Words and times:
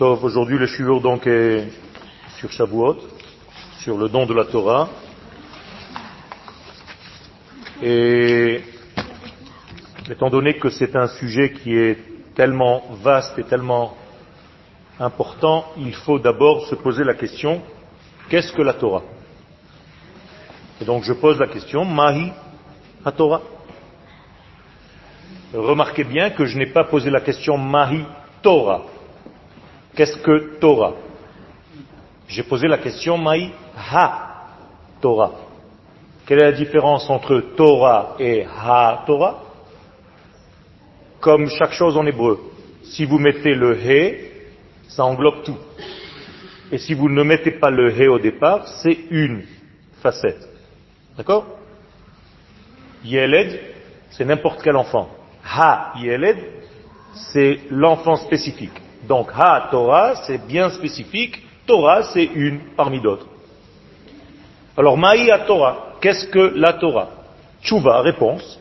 Aujourd'hui 0.00 0.58
le 0.58 0.68
shiur 0.68 1.00
donc 1.00 1.26
est 1.26 1.66
sur 2.38 2.52
Shavuot, 2.52 2.98
sur 3.80 3.98
le 3.98 4.08
don 4.08 4.26
de 4.26 4.34
la 4.34 4.44
Torah. 4.44 4.88
Et 7.82 8.62
étant 10.08 10.30
donné 10.30 10.54
que 10.54 10.70
c'est 10.70 10.94
un 10.94 11.08
sujet 11.08 11.50
qui 11.50 11.74
est 11.76 11.98
tellement 12.36 12.84
vaste 13.02 13.36
et 13.40 13.42
tellement 13.42 13.96
important, 15.00 15.64
il 15.76 15.94
faut 15.94 16.20
d'abord 16.20 16.66
se 16.66 16.76
poser 16.76 17.02
la 17.02 17.14
question, 17.14 17.60
qu'est-ce 18.28 18.52
que 18.52 18.62
la 18.62 18.74
Torah? 18.74 19.02
Et 20.80 20.84
donc 20.84 21.02
je 21.02 21.12
pose 21.12 21.40
la 21.40 21.48
question, 21.48 21.84
Mahi 21.84 22.30
la 23.04 23.10
Torah? 23.10 23.42
Remarquez 25.52 26.04
bien 26.04 26.30
que 26.30 26.44
je 26.44 26.56
n'ai 26.56 26.66
pas 26.66 26.84
posé 26.84 27.10
la 27.10 27.20
question 27.20 27.58
Mahi 27.58 28.04
Torah. 28.42 28.82
Qu'est-ce 29.94 30.18
que 30.18 30.58
Torah? 30.58 30.94
J'ai 32.28 32.42
posé 32.42 32.68
la 32.68 32.78
question 32.78 33.16
Maï 33.18 33.52
Ha 33.76 34.46
Torah. 35.00 35.32
Quelle 36.26 36.40
est 36.40 36.50
la 36.50 36.52
différence 36.52 37.08
entre 37.08 37.40
Torah 37.56 38.16
et 38.18 38.44
Ha 38.44 39.04
Torah? 39.06 39.42
Comme 41.20 41.48
chaque 41.48 41.72
chose 41.72 41.96
en 41.96 42.06
hébreu. 42.06 42.38
Si 42.84 43.04
vous 43.04 43.18
mettez 43.18 43.54
le 43.54 43.76
He, 43.76 44.30
ça 44.88 45.04
englobe 45.04 45.42
tout. 45.42 45.56
Et 46.70 46.78
si 46.78 46.94
vous 46.94 47.08
ne 47.08 47.22
mettez 47.22 47.52
pas 47.52 47.70
le 47.70 47.90
He 47.90 48.08
au 48.08 48.18
départ, 48.18 48.68
c'est 48.82 48.98
une 49.10 49.44
facette. 50.02 50.48
D'accord? 51.16 51.46
Yeled, 53.04 53.58
c'est 54.10 54.24
n'importe 54.24 54.62
quel 54.62 54.76
enfant. 54.76 55.08
Ha 55.44 55.94
Yeled, 55.96 56.38
c'est 57.14 57.60
l'enfant 57.70 58.16
spécifique. 58.16 58.80
Donc, 59.06 59.30
Ha 59.36 59.68
Torah, 59.70 60.16
c'est 60.26 60.46
bien 60.46 60.70
spécifique. 60.70 61.42
Torah, 61.66 62.02
c'est 62.02 62.24
une 62.24 62.60
parmi 62.76 63.00
d'autres. 63.00 63.26
Alors, 64.76 64.96
Maï 64.96 65.30
Torah, 65.46 65.94
qu'est-ce 66.00 66.26
que 66.26 66.52
la 66.56 66.74
Torah? 66.74 67.08
Tchouva, 67.62 68.00
réponse. 68.00 68.60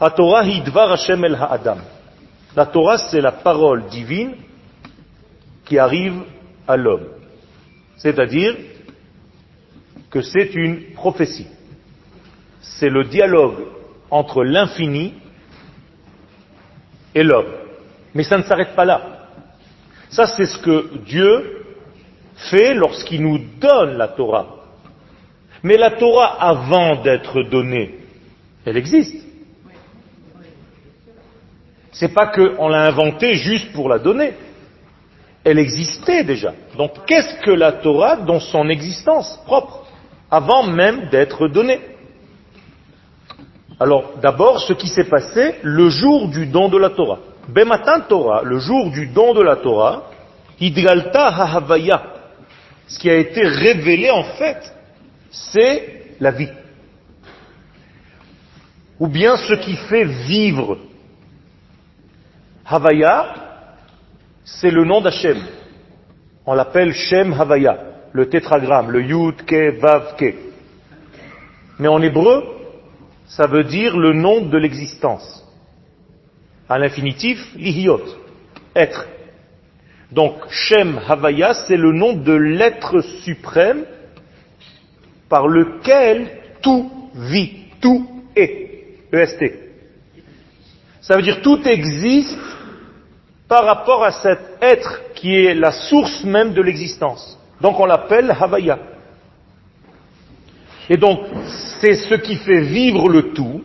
Ha 0.00 0.10
Torah 0.10 0.44
hidvar 0.44 0.92
Hashem 0.92 1.24
el 1.24 1.34
Ha'adam. 1.34 1.80
La 2.54 2.66
Torah, 2.66 2.98
c'est 2.98 3.20
la 3.20 3.32
parole 3.32 3.86
divine 3.86 4.34
qui 5.64 5.78
arrive 5.78 6.22
à 6.66 6.76
l'homme. 6.76 7.08
C'est-à-dire 7.96 8.54
que 10.10 10.22
c'est 10.22 10.54
une 10.54 10.92
prophétie. 10.94 11.46
C'est 12.60 12.88
le 12.88 13.04
dialogue 13.04 13.66
entre 14.10 14.44
l'infini 14.44 15.14
et 17.14 17.22
l'homme. 17.22 17.52
Mais 18.14 18.22
ça 18.22 18.38
ne 18.38 18.42
s'arrête 18.42 18.74
pas 18.74 18.84
là. 18.84 19.17
Ça, 20.10 20.26
c'est 20.26 20.46
ce 20.46 20.58
que 20.58 20.98
Dieu 21.04 21.64
fait 22.50 22.74
lorsqu'il 22.74 23.22
nous 23.22 23.38
donne 23.60 23.96
la 23.96 24.08
Torah. 24.08 24.46
Mais 25.62 25.76
la 25.76 25.92
Torah, 25.92 26.36
avant 26.40 27.02
d'être 27.02 27.42
donnée, 27.42 27.98
elle 28.64 28.76
existe. 28.76 29.24
C'est 31.92 32.14
pas 32.14 32.28
qu'on 32.28 32.68
l'a 32.68 32.86
inventée 32.86 33.34
juste 33.34 33.72
pour 33.72 33.88
la 33.88 33.98
donner. 33.98 34.34
Elle 35.44 35.58
existait 35.58 36.22
déjà. 36.24 36.54
Donc, 36.76 36.92
qu'est-ce 37.06 37.40
que 37.42 37.50
la 37.50 37.72
Torah 37.72 38.16
dans 38.16 38.40
son 38.40 38.68
existence 38.68 39.40
propre, 39.46 39.86
avant 40.30 40.62
même 40.62 41.08
d'être 41.10 41.48
donnée? 41.48 41.80
Alors, 43.80 44.12
d'abord, 44.20 44.60
ce 44.60 44.72
qui 44.72 44.88
s'est 44.88 45.08
passé 45.08 45.56
le 45.62 45.88
jour 45.88 46.28
du 46.28 46.46
don 46.46 46.68
de 46.68 46.78
la 46.78 46.90
Torah. 46.90 47.20
Bematan 47.48 48.02
Torah, 48.08 48.42
le 48.42 48.58
jour 48.58 48.90
du 48.90 49.06
don 49.06 49.32
de 49.32 49.42
la 49.42 49.56
Torah, 49.56 50.10
Hidgalta 50.60 51.28
Hahavaya, 51.28 52.02
ce 52.86 52.98
qui 52.98 53.08
a 53.08 53.16
été 53.16 53.42
révélé 53.42 54.10
en 54.10 54.24
fait, 54.24 54.58
c'est 55.30 56.14
la 56.20 56.30
vie. 56.30 56.50
Ou 59.00 59.08
bien 59.08 59.36
ce 59.36 59.54
qui 59.54 59.76
fait 59.76 60.04
vivre. 60.04 60.78
Havaya, 62.66 63.34
c'est 64.44 64.70
le 64.70 64.84
nom 64.84 65.00
d'Hachem. 65.00 65.38
On 66.44 66.54
l'appelle 66.54 66.92
Shem 66.92 67.32
Havaya, 67.32 67.78
le 68.12 68.28
tétragramme, 68.28 68.90
le 68.90 69.02
Yud 69.02 69.44
Ke 69.46 69.78
Vav 69.80 70.16
Ke. 70.16 70.34
Mais 71.78 71.88
en 71.88 72.02
hébreu, 72.02 72.44
ça 73.26 73.46
veut 73.46 73.64
dire 73.64 73.96
le 73.96 74.12
nom 74.12 74.42
de 74.42 74.58
l'existence 74.58 75.47
à 76.68 76.78
l'infinitif, 76.78 77.38
lihiot, 77.56 78.02
être. 78.74 79.06
Donc, 80.12 80.34
Shem 80.50 81.00
Havaya, 81.08 81.54
c'est 81.54 81.76
le 81.76 81.92
nom 81.92 82.14
de 82.14 82.32
l'être 82.32 83.00
suprême 83.22 83.84
par 85.28 85.46
lequel 85.46 86.30
tout 86.62 86.90
vit, 87.14 87.52
tout 87.80 88.08
est. 88.34 88.68
EST. 89.12 89.52
Ça 91.00 91.16
veut 91.16 91.22
dire 91.22 91.40
tout 91.40 91.66
existe 91.66 92.38
par 93.48 93.64
rapport 93.64 94.04
à 94.04 94.12
cet 94.12 94.38
être 94.60 95.00
qui 95.14 95.34
est 95.34 95.54
la 95.54 95.72
source 95.72 96.24
même 96.24 96.52
de 96.52 96.60
l'existence. 96.60 97.38
Donc 97.60 97.80
on 97.80 97.86
l'appelle 97.86 98.30
Havaya. 98.30 98.78
Et 100.90 100.96
donc, 100.96 101.20
c'est 101.80 101.94
ce 101.94 102.14
qui 102.14 102.36
fait 102.36 102.60
vivre 102.60 103.08
le 103.08 103.32
tout, 103.32 103.62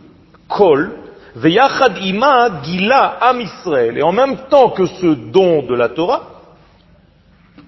Kol, 0.48 0.92
gila 1.36 3.18
am 3.20 3.40
Israël. 3.40 3.98
Et 3.98 4.02
en 4.02 4.12
même 4.12 4.36
temps 4.48 4.70
que 4.70 4.86
ce 4.86 5.06
don 5.06 5.62
de 5.62 5.74
la 5.74 5.88
Torah, 5.88 6.30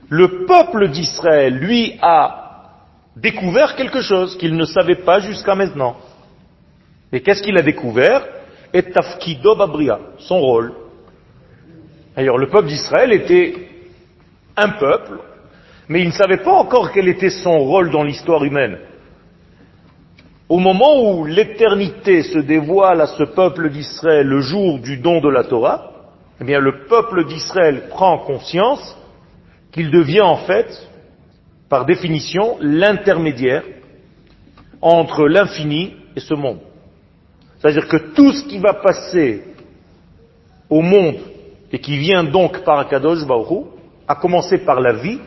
le 0.08 0.46
peuple 0.46 0.88
d'Israël, 0.88 1.54
lui, 1.54 1.98
a 2.00 2.42
découvert 3.16 3.74
quelque 3.74 4.00
chose 4.00 4.36
qu'il 4.38 4.56
ne 4.56 4.64
savait 4.64 5.02
pas 5.04 5.20
jusqu'à 5.20 5.54
maintenant. 5.54 5.96
Et 7.12 7.20
qu'est-ce 7.20 7.42
qu'il 7.42 7.58
a 7.58 7.62
découvert? 7.62 8.24
Et 8.72 8.82
tafkido 8.82 9.56
babria, 9.56 9.98
son 10.18 10.38
rôle. 10.38 10.74
D'ailleurs, 12.14 12.38
le 12.38 12.48
peuple 12.48 12.68
d'Israël 12.68 13.12
était 13.12 13.68
un 14.56 14.70
peuple, 14.70 15.18
mais 15.88 16.00
il 16.00 16.08
ne 16.08 16.12
savait 16.12 16.38
pas 16.38 16.52
encore 16.52 16.92
quel 16.92 17.08
était 17.08 17.30
son 17.30 17.58
rôle 17.58 17.90
dans 17.90 18.02
l'histoire 18.02 18.44
humaine. 18.44 18.78
Au 20.48 20.58
moment 20.58 21.10
où 21.10 21.24
l'éternité 21.24 22.22
se 22.22 22.38
dévoile 22.38 23.00
à 23.00 23.06
ce 23.06 23.24
peuple 23.24 23.68
d'Israël 23.70 24.26
le 24.26 24.40
jour 24.40 24.78
du 24.78 24.98
don 24.98 25.20
de 25.20 25.28
la 25.28 25.42
Torah, 25.42 25.90
eh 26.40 26.44
bien 26.44 26.60
le 26.60 26.84
peuple 26.86 27.26
d'Israël 27.26 27.88
prend 27.88 28.18
conscience 28.18 28.96
qu'il 29.72 29.90
devient 29.90 30.20
en 30.20 30.36
fait, 30.36 30.88
par 31.68 31.84
définition, 31.84 32.58
l'intermédiaire 32.60 33.64
entre 34.80 35.26
l'infini 35.26 35.94
et 36.14 36.20
ce 36.20 36.34
monde. 36.34 36.60
C'est-à-dire 37.58 37.88
que 37.88 38.14
tout 38.14 38.32
ce 38.32 38.44
qui 38.44 38.58
va 38.58 38.74
passer 38.74 39.42
au 40.70 40.80
monde 40.80 41.16
et 41.72 41.80
qui 41.80 41.98
vient 41.98 42.22
donc 42.22 42.62
par 42.62 42.78
Akadosh 42.78 43.26
Baruch 43.26 43.66
à 44.06 44.14
commencer 44.14 44.58
par 44.58 44.80
la 44.80 44.92
vie, 44.92 45.18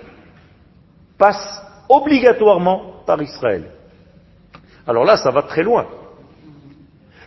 passe 1.18 1.62
obligatoirement 1.90 3.04
par 3.06 3.22
Israël. 3.22 3.66
Alors 4.88 5.06
là, 5.06 5.18
ça 5.18 5.32
va 5.32 5.44
très 5.44 5.64
loin. 5.64 5.86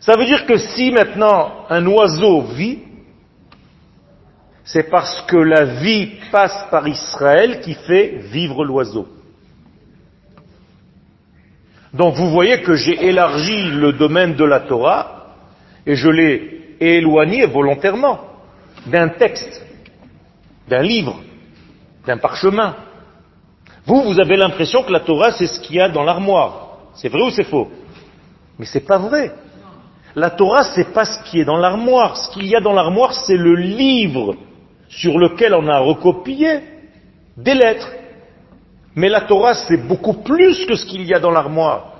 Ça 0.00 0.16
veut 0.16 0.24
dire 0.24 0.46
que 0.46 0.56
si 0.56 0.90
maintenant 0.90 1.66
un 1.70 1.86
oiseau 1.86 2.42
vit, 2.42 2.80
c'est 4.64 4.90
parce 4.90 5.22
que 5.22 5.36
la 5.36 5.64
vie 5.64 6.12
passe 6.30 6.66
par 6.70 6.86
Israël 6.88 7.60
qui 7.60 7.74
fait 7.74 8.18
vivre 8.32 8.64
l'oiseau. 8.64 9.06
Donc 11.92 12.14
vous 12.14 12.30
voyez 12.30 12.62
que 12.62 12.74
j'ai 12.74 13.06
élargi 13.06 13.70
le 13.70 13.92
domaine 13.92 14.34
de 14.34 14.44
la 14.44 14.60
Torah 14.60 15.34
et 15.86 15.94
je 15.94 16.08
l'ai 16.08 16.76
éloigné 16.80 17.46
volontairement 17.46 18.20
d'un 18.86 19.08
texte, 19.08 19.64
d'un 20.68 20.82
livre, 20.82 21.20
d'un 22.06 22.16
parchemin. 22.16 22.76
Vous, 23.84 24.02
vous 24.02 24.20
avez 24.20 24.36
l'impression 24.36 24.82
que 24.82 24.92
la 24.92 25.00
Torah, 25.00 25.32
c'est 25.32 25.46
ce 25.46 25.60
qu'il 25.60 25.76
y 25.76 25.80
a 25.80 25.88
dans 25.88 26.02
l'armoire. 26.02 26.61
C'est 26.94 27.08
vrai 27.08 27.22
ou 27.22 27.30
c'est 27.30 27.44
faux? 27.44 27.68
Mais 28.58 28.66
c'est 28.66 28.86
pas 28.86 28.98
vrai. 28.98 29.32
La 30.14 30.30
Torah, 30.30 30.64
c'est 30.64 30.92
pas 30.92 31.04
ce 31.04 31.22
qui 31.24 31.40
est 31.40 31.44
dans 31.44 31.56
l'armoire. 31.56 32.16
Ce 32.16 32.30
qu'il 32.30 32.46
y 32.46 32.54
a 32.54 32.60
dans 32.60 32.74
l'armoire, 32.74 33.14
c'est 33.14 33.36
le 33.36 33.54
livre 33.54 34.36
sur 34.88 35.18
lequel 35.18 35.54
on 35.54 35.66
a 35.68 35.78
recopié 35.78 36.60
des 37.36 37.54
lettres. 37.54 37.90
Mais 38.94 39.08
la 39.08 39.22
Torah, 39.22 39.54
c'est 39.54 39.78
beaucoup 39.78 40.12
plus 40.12 40.66
que 40.66 40.74
ce 40.74 40.84
qu'il 40.84 41.04
y 41.04 41.14
a 41.14 41.18
dans 41.18 41.30
l'armoire. 41.30 41.94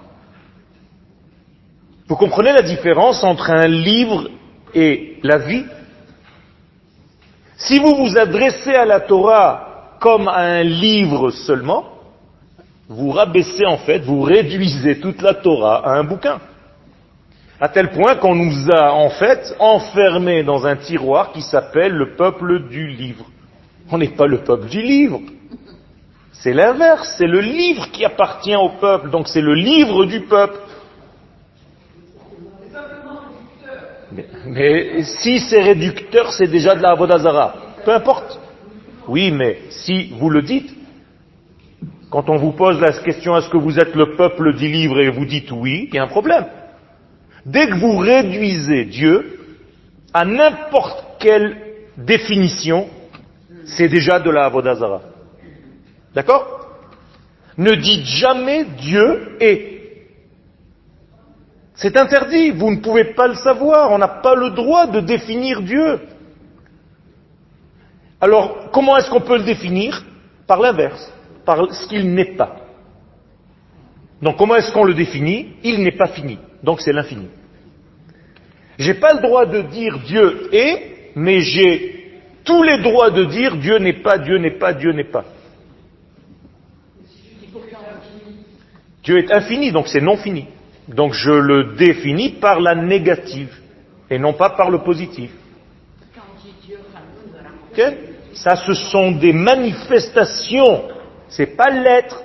Vous 2.07 2.17
comprenez 2.17 2.53
la 2.53 2.61
différence 2.61 3.25
entre 3.25 3.51
un 3.51 3.69
livre 3.69 4.29
et 4.75 5.19
la 5.23 5.39
vie? 5.39 5.65
Si 7.57 7.79
vous 7.79 7.95
vous 7.95 8.19
adressez 8.19 8.75
à 8.75 8.85
la 8.85 9.01
Torah 9.01 9.97
comme 10.01 10.29
à 10.29 10.41
un 10.41 10.63
livre 10.63 11.31
seulement, 11.31 11.92
vous 12.93 13.11
rabaissez 13.11 13.65
en 13.67 13.79
fait, 13.79 14.01
vous 14.01 14.23
réduisez 14.23 15.01
toute 15.01 15.23
la 15.23 15.35
Torah 15.35 15.87
à 15.87 15.99
un 15.99 16.05
bouquin. 16.05 16.41
À 17.61 17.69
tel 17.69 17.91
point 17.91 18.17
qu'on 18.17 18.35
nous 18.35 18.71
a 18.71 18.93
en 18.93 19.09
fait 19.11 19.55
enfermés 19.59 20.43
dans 20.43 20.67
un 20.67 20.77
tiroir 20.77 21.33
qui 21.33 21.43
s'appelle 21.43 21.93
le 21.93 22.17
peuple 22.17 22.69
du 22.69 22.89
livre. 22.89 23.25
On 23.91 23.99
n'est 23.99 24.09
pas 24.09 24.27
le 24.27 24.39
peuple 24.39 24.69
du 24.69 24.83
livre. 24.83 25.21
C'est 26.33 26.53
l'inverse, 26.53 27.15
c'est 27.19 27.27
le 27.27 27.41
livre 27.41 27.91
qui 27.93 28.05
appartient 28.05 28.57
au 28.57 28.71
peuple, 28.81 29.11
donc 29.11 29.29
c'est 29.29 29.41
le 29.41 29.55
livre 29.55 30.05
du 30.07 30.23
peuple. 30.23 30.59
Mais, 34.47 35.03
si 35.05 35.39
c'est 35.39 35.63
réducteur, 35.63 36.33
c'est 36.33 36.49
déjà 36.49 36.75
de 36.75 36.83
la 36.83 36.91
Avodazara. 36.91 37.55
Peu 37.85 37.93
importe. 37.93 38.39
Oui, 39.09 39.31
mais 39.31 39.61
si 39.71 40.13
vous 40.19 40.29
le 40.29 40.43
dites, 40.43 40.82
quand 42.13 42.29
on 42.29 42.37
vous 42.37 42.53
pose 42.53 42.79
la 42.79 42.93
question 42.93 43.39
est-ce 43.39 43.49
que 43.49 43.57
vous 43.57 43.79
êtes 43.81 43.95
le 43.95 44.15
peuple 44.15 44.55
du 44.55 44.69
livre 44.69 45.01
et 45.01 45.09
vous 45.09 45.25
dites 45.25 45.51
oui, 45.51 45.89
il 45.89 45.95
y 45.95 45.99
a 45.99 46.03
un 46.03 46.09
problème. 46.09 46.45
Dès 47.47 47.67
que 47.67 47.75
vous 47.75 47.97
réduisez 47.97 48.85
Dieu 48.85 49.41
à 50.13 50.27
n'importe 50.27 51.07
quelle 51.19 51.57
définition, 51.97 52.87
c'est 53.65 53.89
déjà 53.89 54.21
de 54.21 54.31
la 54.31 54.45
Avodazara. 54.45 55.01
D'accord? 56.15 56.69
Ne 57.57 57.77
dites 57.77 58.05
jamais 58.05 58.65
Dieu 58.65 59.39
est. 59.41 59.73
C'est 61.75 61.97
interdit, 61.97 62.51
vous 62.51 62.73
ne 62.73 62.81
pouvez 62.81 63.15
pas 63.15 63.27
le 63.27 63.37
savoir, 63.37 63.91
on 63.91 63.97
n'a 63.97 64.09
pas 64.09 64.35
le 64.35 64.51
droit 64.51 64.87
de 64.87 65.01
définir 65.01 65.63
Dieu. 65.63 65.99
Alors, 68.21 68.71
comment 68.71 68.99
est-ce 68.99 69.09
qu'on 69.09 69.23
peut 69.23 69.39
le 69.39 69.45
définir? 69.45 70.05
Par 70.47 70.61
l'inverse, 70.61 71.11
par 71.45 71.73
ce 71.73 71.87
qu'il 71.89 72.13
n'est 72.15 72.37
pas. 72.37 72.57
Donc, 74.21 74.37
comment 74.37 74.57
est-ce 74.57 74.73
qu'on 74.73 74.85
le 74.85 74.95
définit? 74.95 75.55
Il 75.65 75.83
n'est 75.83 75.97
pas 75.97 76.09
fini. 76.09 76.39
Donc, 76.63 76.81
c'est 76.81 76.93
l'infini. 76.93 77.29
J'ai 78.79 78.95
pas 78.95 79.15
le 79.15 79.21
droit 79.21 79.47
de 79.47 79.63
dire 79.63 79.99
Dieu 80.07 80.49
est, 80.53 81.13
mais 81.15 81.41
j'ai 81.41 81.93
tous 82.45 82.63
les 82.63 82.79
droits 82.79 83.11
de 83.11 83.25
dire 83.25 83.57
Dieu 83.57 83.79
n'est 83.79 84.03
pas, 84.03 84.19
Dieu 84.19 84.39
n'est 84.39 84.59
pas, 84.59 84.73
Dieu 84.73 84.93
n'est 84.93 85.11
pas. 85.11 85.25
Dieu 89.03 89.19
est 89.19 89.33
infini, 89.33 89.73
donc 89.73 89.89
c'est 89.89 90.01
non 90.01 90.17
fini. 90.17 90.47
Donc 90.89 91.13
je 91.13 91.31
le 91.31 91.75
définis 91.77 92.31
par 92.31 92.61
la 92.61 92.75
négative 92.75 93.53
et 94.11 94.19
non 94.19 94.33
pas 94.33 94.51
par 94.51 94.71
le 94.71 94.79
positif. 94.79 95.31
Ça, 98.35 98.57
ce 98.57 98.75
sont 98.75 99.13
des 99.13 99.33
manifestations. 99.33 100.89
C'est 101.33 101.57
pas 101.57 101.71
l'être. 101.71 102.23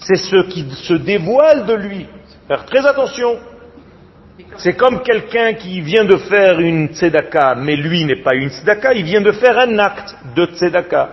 C'est 0.00 0.16
ce 0.16 0.48
qui 0.48 0.68
se 0.70 0.94
dévoile 0.94 1.66
de 1.66 1.74
lui. 1.74 2.06
Faire 2.46 2.64
très 2.64 2.86
attention. 2.86 3.36
C'est 4.58 4.74
comme 4.74 5.02
quelqu'un 5.02 5.54
qui 5.54 5.80
vient 5.80 6.04
de 6.04 6.16
faire 6.16 6.60
une 6.60 6.88
tzedaka, 6.88 7.54
mais 7.56 7.76
lui 7.76 8.04
n'est 8.04 8.22
pas 8.22 8.34
une 8.34 8.50
tzedaka, 8.50 8.94
il 8.94 9.04
vient 9.04 9.20
de 9.20 9.32
faire 9.32 9.58
un 9.58 9.78
acte 9.78 10.16
de 10.34 10.46
tzedaka. 10.46 11.10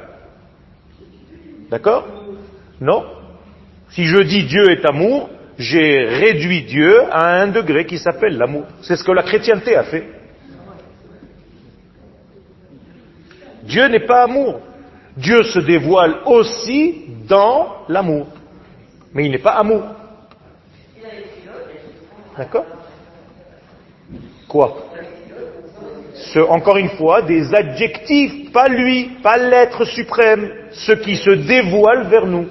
D'accord? 1.69 2.07
Non? 2.79 3.05
Si 3.89 4.05
je 4.05 4.21
dis 4.21 4.43
Dieu 4.43 4.69
est 4.71 4.85
amour, 4.85 5.29
j'ai 5.57 6.05
réduit 6.05 6.63
Dieu 6.63 7.01
à 7.11 7.41
un 7.41 7.47
degré 7.47 7.85
qui 7.85 7.97
s'appelle 7.97 8.37
l'amour. 8.37 8.65
C'est 8.81 8.95
ce 8.95 9.03
que 9.03 9.11
la 9.11 9.23
chrétienté 9.23 9.75
a 9.75 9.83
fait. 9.83 10.05
Dieu 13.63 13.87
n'est 13.87 14.05
pas 14.05 14.23
amour. 14.23 14.59
Dieu 15.17 15.43
se 15.43 15.59
dévoile 15.59 16.17
aussi 16.25 17.05
dans 17.27 17.85
l'amour. 17.87 18.27
Mais 19.13 19.25
il 19.25 19.31
n'est 19.31 19.37
pas 19.37 19.53
amour. 19.53 19.83
D'accord 22.37 22.65
Quoi 24.47 24.77
ce, 26.13 26.39
Encore 26.39 26.77
une 26.77 26.89
fois, 26.89 27.21
des 27.21 27.53
adjectifs, 27.53 28.51
pas 28.51 28.67
lui, 28.67 29.11
pas 29.21 29.37
l'être 29.37 29.85
suprême, 29.85 30.49
ce 30.71 30.91
qui 30.93 31.15
se 31.15 31.29
dévoile 31.29 32.07
vers 32.07 32.25
nous. 32.25 32.47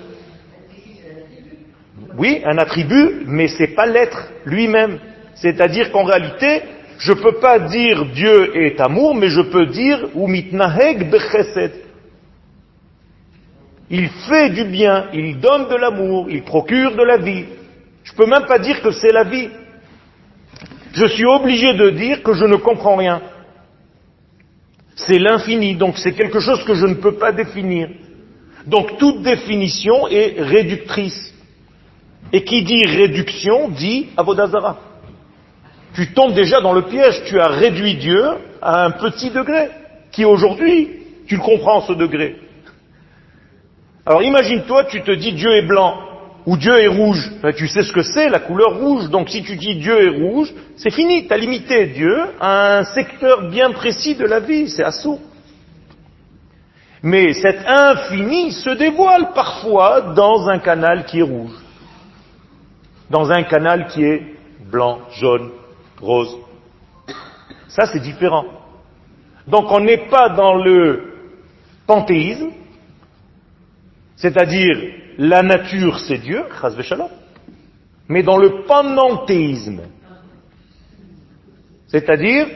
Oui, 2.17 2.43
un 2.45 2.59
attribut, 2.59 3.25
mais 3.27 3.49
c'est 3.49 3.75
pas 3.75 3.87
l'être 3.87 4.31
lui-même. 4.45 4.99
C'est-à-dire 5.35 5.91
qu'en 5.91 6.05
réalité, 6.05 6.63
je 6.99 7.13
ne 7.13 7.19
peux 7.19 7.41
pas 7.41 7.59
dire 7.59 8.07
Dieu 8.07 8.57
est 8.57 8.81
amour, 8.81 9.15
mais 9.15 9.29
je 9.29 9.41
peux 9.41 9.67
dire 9.67 10.09
umitnaheg 10.15 11.11
bechesed. 11.11 11.73
Il 13.91 14.09
fait 14.09 14.51
du 14.51 14.65
bien, 14.65 15.07
il 15.13 15.39
donne 15.41 15.69
de 15.69 15.77
l'amour, 15.77 16.27
il 16.31 16.43
procure 16.43 16.97
de 16.97 17.03
la 17.03 17.19
vie. 17.19 17.45
Je 18.03 18.13
ne 18.13 18.17
peux 18.17 18.27
même 18.27 18.47
pas 18.47 18.59
dire 18.59 18.81
que 18.83 18.91
c'est 18.91 19.13
la 19.13 19.25
vie. 19.25 19.49
Je 20.93 21.07
suis 21.07 21.27
obligé 21.27 21.75
de 21.75 21.91
dire 21.91 22.23
que 22.23 22.33
je 22.33 22.45
ne 22.45 22.57
comprends 22.57 22.97
rien. 22.97 23.21
C'est 24.97 25.19
l'infini, 25.19 25.75
donc 25.75 25.99
c'est 25.99 26.13
quelque 26.13 26.41
chose 26.41 26.63
que 26.65 26.75
je 26.75 26.87
ne 26.87 26.95
peux 26.95 27.17
pas 27.17 27.33
définir. 27.33 27.89
Donc 28.67 28.97
toute 28.99 29.23
définition 29.23 30.09
est 30.09 30.37
réductrice. 30.39 31.35
Et 32.33 32.43
qui 32.43 32.63
dit 32.63 32.83
réduction 32.87 33.69
dit 33.69 34.09
avodazara. 34.17 34.79
Tu 35.95 36.13
tombes 36.13 36.35
déjà 36.35 36.61
dans 36.61 36.73
le 36.73 36.83
piège, 36.83 37.23
tu 37.27 37.39
as 37.39 37.49
réduit 37.49 37.97
Dieu 37.97 38.23
à 38.61 38.87
un 38.87 38.91
petit 38.93 39.31
degré, 39.31 39.69
qui 40.11 40.25
aujourd'hui, 40.25 40.89
tu 41.27 41.37
le 41.37 41.43
comprends 41.43 41.83
ce 41.83 41.93
degré. 41.93 42.37
Alors 44.07 44.23
imagine-toi, 44.23 44.85
tu 44.85 45.03
te 45.03 45.11
dis 45.11 45.33
Dieu 45.33 45.51
est 45.57 45.67
blanc 45.67 45.99
ou 46.47 46.57
Dieu 46.57 46.79
est 46.79 46.89
rouge. 46.89 47.31
Ben, 47.43 47.53
tu 47.53 47.67
sais 47.69 47.83
ce 47.83 47.93
que 47.93 48.03
c'est 48.03 48.29
la 48.29 48.41
couleur 48.41 48.79
rouge. 48.79 49.09
Donc 49.09 49.31
si 49.31 49.43
tu 49.43 49.57
dis 49.57 49.77
Dieu 49.77 49.99
est 50.03 50.23
rouge, 50.23 50.53
c'est 50.77 50.91
fini. 50.91 51.27
Tu 51.27 51.33
as 51.33 51.39
limité 51.39 51.87
Dieu 51.87 52.17
à 52.41 52.79
un 52.79 52.85
secteur 52.85 53.49
bien 53.51 53.71
précis 53.73 54.15
de 54.15 54.27
la 54.27 54.41
vie. 54.41 54.69
C'est 54.69 54.85
assaut. 54.85 55.21
Mais 57.03 57.35
cet 57.35 57.67
infini 57.67 58.53
se 58.53 58.71
dévoile 58.71 59.33
parfois 59.35 60.13
dans 60.15 60.49
un 60.49 60.59
canal 60.59 61.05
qui 61.05 61.19
est 61.19 61.23
rouge 61.23 61.65
dans 63.11 63.31
un 63.31 63.43
canal 63.45 63.87
qui 63.89 64.05
est 64.05 64.23
blanc, 64.71 64.99
jaune, 65.13 65.51
rose. 66.01 66.37
Ça, 67.69 67.87
c'est 67.87 68.01
différent. 68.01 68.45
Donc 69.47 69.71
on 69.71 69.81
n'est 69.81 70.09
pas 70.09 70.31
dans 70.31 70.55
le 70.55 71.13
panthéisme, 71.87 72.51
c'est-à-dire 74.25 74.77
la 75.19 75.43
nature 75.43 76.01
c'est 76.01 76.17
Dieu, 76.17 76.45
mais 78.09 78.23
dans 78.23 78.39
le 78.39 78.65
panenthéisme. 78.67 79.83
C'est-à-dire, 81.89 82.47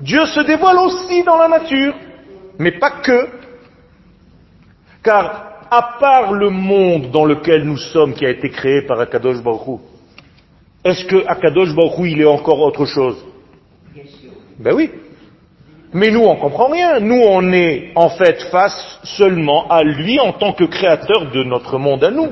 Dieu 0.00 0.24
se 0.26 0.40
dévoile 0.46 0.78
aussi 0.78 1.24
dans 1.24 1.36
la 1.36 1.48
nature, 1.48 1.94
mais 2.60 2.78
pas 2.78 3.00
que. 3.02 3.28
Car 5.02 5.66
à 5.68 5.96
part 5.98 6.32
le 6.32 6.50
monde 6.50 7.10
dans 7.10 7.24
lequel 7.24 7.64
nous 7.64 7.76
sommes, 7.76 8.14
qui 8.14 8.24
a 8.24 8.30
été 8.30 8.48
créé 8.48 8.82
par 8.82 9.00
Akadosh 9.00 9.42
Baruch 9.42 9.80
est-ce 10.84 11.04
que 11.06 11.26
Akadosh 11.26 11.74
Baruch 11.74 12.06
il 12.08 12.20
est 12.20 12.24
encore 12.24 12.60
autre 12.60 12.86
chose? 12.86 13.16
Ben 14.60 14.74
oui. 14.74 14.90
Mais 15.92 16.10
nous, 16.10 16.20
on 16.20 16.36
comprend 16.36 16.68
rien. 16.68 17.00
Nous, 17.00 17.20
on 17.20 17.52
est 17.52 17.92
en 17.94 18.10
fait 18.10 18.42
face 18.50 19.00
seulement 19.04 19.68
à 19.68 19.82
lui 19.82 20.20
en 20.20 20.32
tant 20.32 20.52
que 20.52 20.64
créateur 20.64 21.30
de 21.30 21.44
notre 21.44 21.78
monde 21.78 22.04
à 22.04 22.10
nous. 22.10 22.28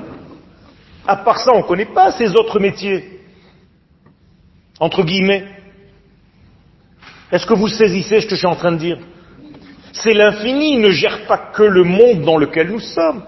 À 1.07 1.17
part 1.17 1.39
ça, 1.39 1.53
on 1.55 1.59
ne 1.59 1.63
connaît 1.63 1.87
pas 1.87 2.13
ses 2.13 2.31
autres 2.37 2.61
métiers. 2.61 3.21
Entre 4.79 5.03
guillemets. 5.05 5.45
Est-ce 7.33 7.47
que 7.47 7.55
vous 7.55 7.69
saisissez 7.69 8.21
ce 8.21 8.27
que 8.27 8.35
je 8.35 8.41
suis 8.41 8.47
en 8.47 8.57
train 8.57 8.73
de 8.73 8.79
dire? 8.79 8.99
C'est 9.93 10.13
l'infini, 10.13 10.77
ne 10.77 10.91
gère 10.91 11.27
pas 11.27 11.39
que 11.55 11.63
le 11.63 11.83
monde 11.83 12.23
dans 12.23 12.37
lequel 12.37 12.71
nous 12.71 12.81
sommes. 12.81 13.23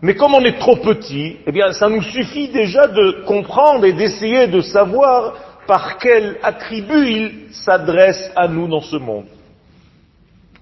Mais 0.00 0.14
comme 0.14 0.34
on 0.34 0.44
est 0.44 0.58
trop 0.58 0.76
petit, 0.76 1.36
eh 1.46 1.52
bien, 1.52 1.72
ça 1.72 1.88
nous 1.88 2.02
suffit 2.02 2.48
déjà 2.48 2.86
de 2.86 3.24
comprendre 3.26 3.84
et 3.84 3.92
d'essayer 3.92 4.46
de 4.48 4.60
savoir 4.60 5.34
par 5.66 5.98
quel 5.98 6.38
attribut 6.42 7.10
il 7.10 7.32
s'adresse 7.52 8.30
à 8.34 8.48
nous 8.48 8.66
dans 8.66 8.80
ce 8.80 8.96
monde. 8.96 9.26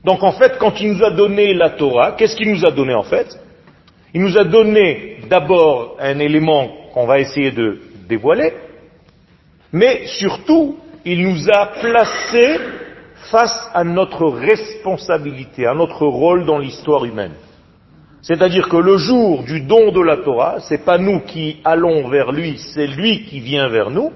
Donc 0.05 0.23
en 0.23 0.33
fait, 0.33 0.59
quand 0.59 0.81
il 0.81 0.95
nous 0.95 1.05
a 1.05 1.11
donné 1.11 1.55
la 1.55 1.71
Torah, 1.71 2.13
qu'est-ce 2.13 2.37
qu'il 2.37 2.51
nous 2.53 2.65
a 2.65 2.71
donné 2.71 2.95
en 2.95 3.05
fait? 3.05 3.29
Il 4.15 4.21
nous 4.23 4.37
a 4.37 4.45
donné 4.45 5.19
d'abord 5.29 5.97
un 6.01 6.19
élément 6.19 6.69
qu'on 6.93 7.07
va 7.07 7.21
essayer 7.21 7.51
de 7.51 7.79
dévoiler, 8.09 8.53
mais 9.73 10.07
surtout, 10.07 10.77
il 11.05 11.23
nous 11.23 11.49
a 11.51 11.67
placé 11.81 12.59
face 13.31 13.71
à 13.73 13.85
notre 13.85 14.27
responsabilité, 14.27 15.67
à 15.67 15.75
notre 15.75 16.07
rôle 16.07 16.45
dans 16.45 16.59
l'histoire 16.59 17.05
humaine. 17.05 17.33
C'est-à-dire 18.21 18.69
que 18.69 18.77
le 18.77 18.99
jour 18.99 19.43
du 19.43 19.63
don 19.63 19.91
de 19.91 20.01
la 20.01 20.19
Torah, 20.19 20.61
c'est 20.61 20.85
pas 20.85 20.99
nous 20.99 21.21
qui 21.21 21.61
allons 21.65 22.09
vers 22.09 22.31
lui, 22.31 22.59
c'est 22.59 22.87
lui 22.87 23.25
qui 23.25 23.41
vient 23.41 23.69
vers 23.69 23.91
nous. 23.91 24.13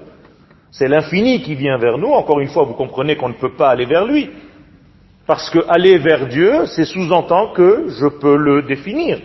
C'est 0.71 0.87
l'infini 0.87 1.41
qui 1.41 1.55
vient 1.55 1.77
vers 1.77 1.97
nous. 1.97 2.09
Encore 2.09 2.39
une 2.39 2.49
fois, 2.49 2.63
vous 2.63 2.73
comprenez 2.73 3.15
qu'on 3.15 3.29
ne 3.29 3.33
peut 3.33 3.55
pas 3.55 3.69
aller 3.69 3.85
vers 3.85 4.05
lui. 4.05 4.29
Parce 5.27 5.49
que 5.49 5.59
aller 5.67 5.97
vers 5.97 6.27
Dieu, 6.27 6.65
c'est 6.67 6.85
sous-entend 6.85 7.51
que 7.51 7.87
je 7.89 8.07
peux 8.07 8.37
le 8.37 8.61
définir. 8.63 9.19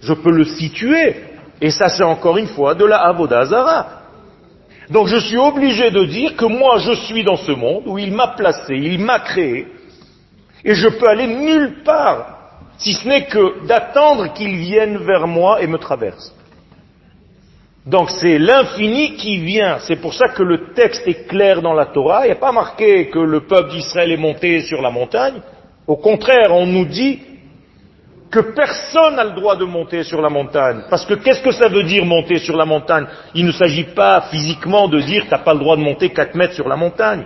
Je 0.00 0.12
peux 0.12 0.32
le 0.32 0.44
situer. 0.44 1.16
Et 1.60 1.70
ça, 1.70 1.88
c'est 1.88 2.04
encore 2.04 2.36
une 2.36 2.48
fois 2.48 2.74
de 2.74 2.84
la 2.84 2.98
Avodazara. 2.98 4.02
Donc 4.90 5.08
je 5.08 5.16
suis 5.16 5.36
obligé 5.36 5.90
de 5.90 6.04
dire 6.04 6.36
que 6.36 6.44
moi 6.44 6.78
je 6.78 6.92
suis 6.92 7.24
dans 7.24 7.36
ce 7.36 7.52
monde 7.52 7.84
où 7.86 7.98
il 7.98 8.12
m'a 8.12 8.28
placé, 8.28 8.74
il 8.74 9.00
m'a 9.00 9.18
créé, 9.18 9.66
Et 10.64 10.74
je 10.74 10.88
peux 10.88 11.08
aller 11.08 11.26
nulle 11.26 11.82
part, 11.84 12.38
si 12.78 12.92
ce 12.92 13.08
n'est 13.08 13.26
que 13.26 13.66
d'attendre 13.66 14.32
qu'il 14.32 14.56
vienne 14.56 14.98
vers 14.98 15.26
moi 15.26 15.60
et 15.60 15.66
me 15.66 15.78
traverse. 15.78 16.32
Donc 17.86 18.10
c'est 18.10 18.38
l'infini 18.38 19.14
qui 19.14 19.38
vient. 19.38 19.78
C'est 19.78 19.96
pour 19.96 20.12
ça 20.12 20.28
que 20.28 20.42
le 20.42 20.72
texte 20.74 21.06
est 21.06 21.28
clair 21.28 21.62
dans 21.62 21.72
la 21.72 21.86
Torah. 21.86 22.24
Il 22.24 22.26
n'y 22.26 22.32
a 22.32 22.40
pas 22.40 22.50
marqué 22.50 23.08
que 23.08 23.20
le 23.20 23.42
peuple 23.42 23.70
d'Israël 23.70 24.10
est 24.10 24.16
monté 24.16 24.60
sur 24.62 24.82
la 24.82 24.90
montagne. 24.90 25.40
Au 25.86 25.96
contraire, 25.96 26.50
on 26.50 26.66
nous 26.66 26.84
dit 26.84 27.20
que 28.28 28.40
personne 28.40 29.14
n'a 29.14 29.24
le 29.24 29.36
droit 29.36 29.54
de 29.54 29.64
monter 29.64 30.02
sur 30.02 30.20
la 30.20 30.28
montagne. 30.28 30.82
Parce 30.90 31.06
que 31.06 31.14
qu'est-ce 31.14 31.40
que 31.40 31.52
ça 31.52 31.68
veut 31.68 31.84
dire 31.84 32.04
monter 32.04 32.38
sur 32.38 32.56
la 32.56 32.64
montagne? 32.64 33.06
Il 33.36 33.46
ne 33.46 33.52
s'agit 33.52 33.84
pas 33.84 34.22
physiquement 34.32 34.88
de 34.88 34.98
dire 34.98 35.22
tu 35.22 35.30
n'as 35.30 35.38
pas 35.38 35.54
le 35.54 35.60
droit 35.60 35.76
de 35.76 35.82
monter 35.82 36.10
4 36.10 36.34
mètres 36.34 36.54
sur 36.54 36.68
la 36.68 36.76
montagne. 36.76 37.24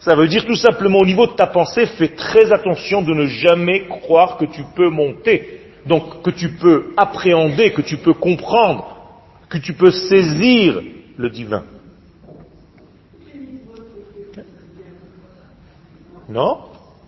Ça 0.00 0.14
veut 0.14 0.28
dire 0.28 0.44
tout 0.44 0.56
simplement 0.56 0.98
au 0.98 1.06
niveau 1.06 1.26
de 1.26 1.32
ta 1.32 1.46
pensée, 1.46 1.86
fais 1.86 2.08
très 2.08 2.52
attention 2.52 3.00
de 3.00 3.14
ne 3.14 3.26
jamais 3.26 3.86
croire 3.86 4.36
que 4.36 4.44
tu 4.44 4.62
peux 4.76 4.90
monter. 4.90 5.60
Donc 5.86 6.22
que 6.22 6.30
tu 6.30 6.50
peux 6.50 6.92
appréhender, 6.98 7.72
que 7.72 7.82
tu 7.82 7.96
peux 7.96 8.14
comprendre 8.14 8.99
que 9.50 9.58
tu 9.58 9.74
peux 9.74 9.90
saisir 9.90 10.80
le 11.16 11.28
divin. 11.28 11.64
Non 16.28 16.60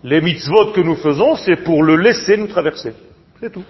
Les 0.03 0.19
mitzvot 0.19 0.73
que 0.73 0.81
nous 0.81 0.97
faisons, 0.97 1.37
c'est 1.37 1.63
pour 1.63 1.81
le 1.81 1.95
laisser 1.95 2.35
nous 2.35 2.47
traverser. 2.47 2.93
C'est 3.39 3.51
tout. 3.51 3.63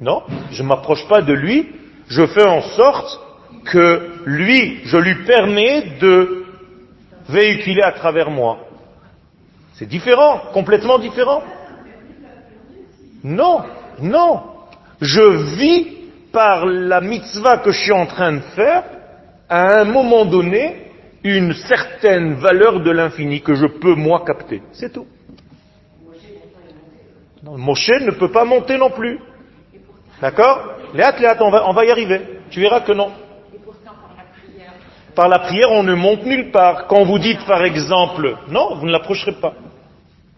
Non, 0.00 0.22
je 0.50 0.62
ne 0.62 0.68
m'approche 0.68 1.06
pas 1.08 1.22
de 1.22 1.32
lui, 1.32 1.68
je 2.08 2.26
fais 2.26 2.44
en 2.44 2.60
sorte 2.60 3.20
que 3.64 4.10
lui, 4.26 4.80
je 4.84 4.96
lui 4.98 5.24
permets 5.24 5.98
de 6.00 6.44
véhiculer 7.28 7.82
à 7.82 7.92
travers 7.92 8.30
moi. 8.30 8.58
C'est 9.74 9.86
différent, 9.86 10.42
complètement 10.52 10.98
différent. 10.98 11.42
Non, 13.24 13.62
non. 14.00 14.42
Je 15.00 15.56
vis 15.56 16.01
par 16.32 16.66
la 16.66 17.00
mitzvah 17.00 17.58
que 17.58 17.70
je 17.70 17.78
suis 17.78 17.92
en 17.92 18.06
train 18.06 18.32
de 18.32 18.40
faire, 18.56 18.84
à 19.48 19.80
un 19.80 19.84
moment 19.84 20.24
donné, 20.24 20.90
une 21.24 21.52
certaine 21.52 22.34
valeur 22.34 22.80
de 22.80 22.90
l'infini 22.90 23.42
que 23.42 23.54
je 23.54 23.66
peux 23.66 23.94
moi 23.94 24.24
capter. 24.26 24.62
C'est 24.72 24.92
tout. 24.92 25.06
Moshe 27.44 27.90
ne 28.00 28.12
peut 28.12 28.30
pas 28.30 28.44
monter 28.44 28.78
non 28.78 28.90
plus. 28.90 29.18
D'accord? 30.20 30.74
Léat, 30.94 31.18
Léat, 31.18 31.36
on 31.40 31.50
va, 31.50 31.68
on 31.68 31.72
va 31.72 31.84
y 31.84 31.90
arriver. 31.90 32.20
Tu 32.50 32.60
verras 32.60 32.80
que 32.80 32.92
non. 32.92 33.10
Par 35.14 35.28
la 35.28 35.40
prière, 35.40 35.70
on 35.70 35.82
ne 35.82 35.94
monte 35.94 36.24
nulle 36.24 36.50
part. 36.50 36.86
Quand 36.86 37.04
vous 37.04 37.18
dites, 37.18 37.44
par 37.44 37.64
exemple, 37.64 38.36
non, 38.48 38.76
vous 38.76 38.86
ne 38.86 38.92
l'approcherez 38.92 39.32
pas. 39.32 39.52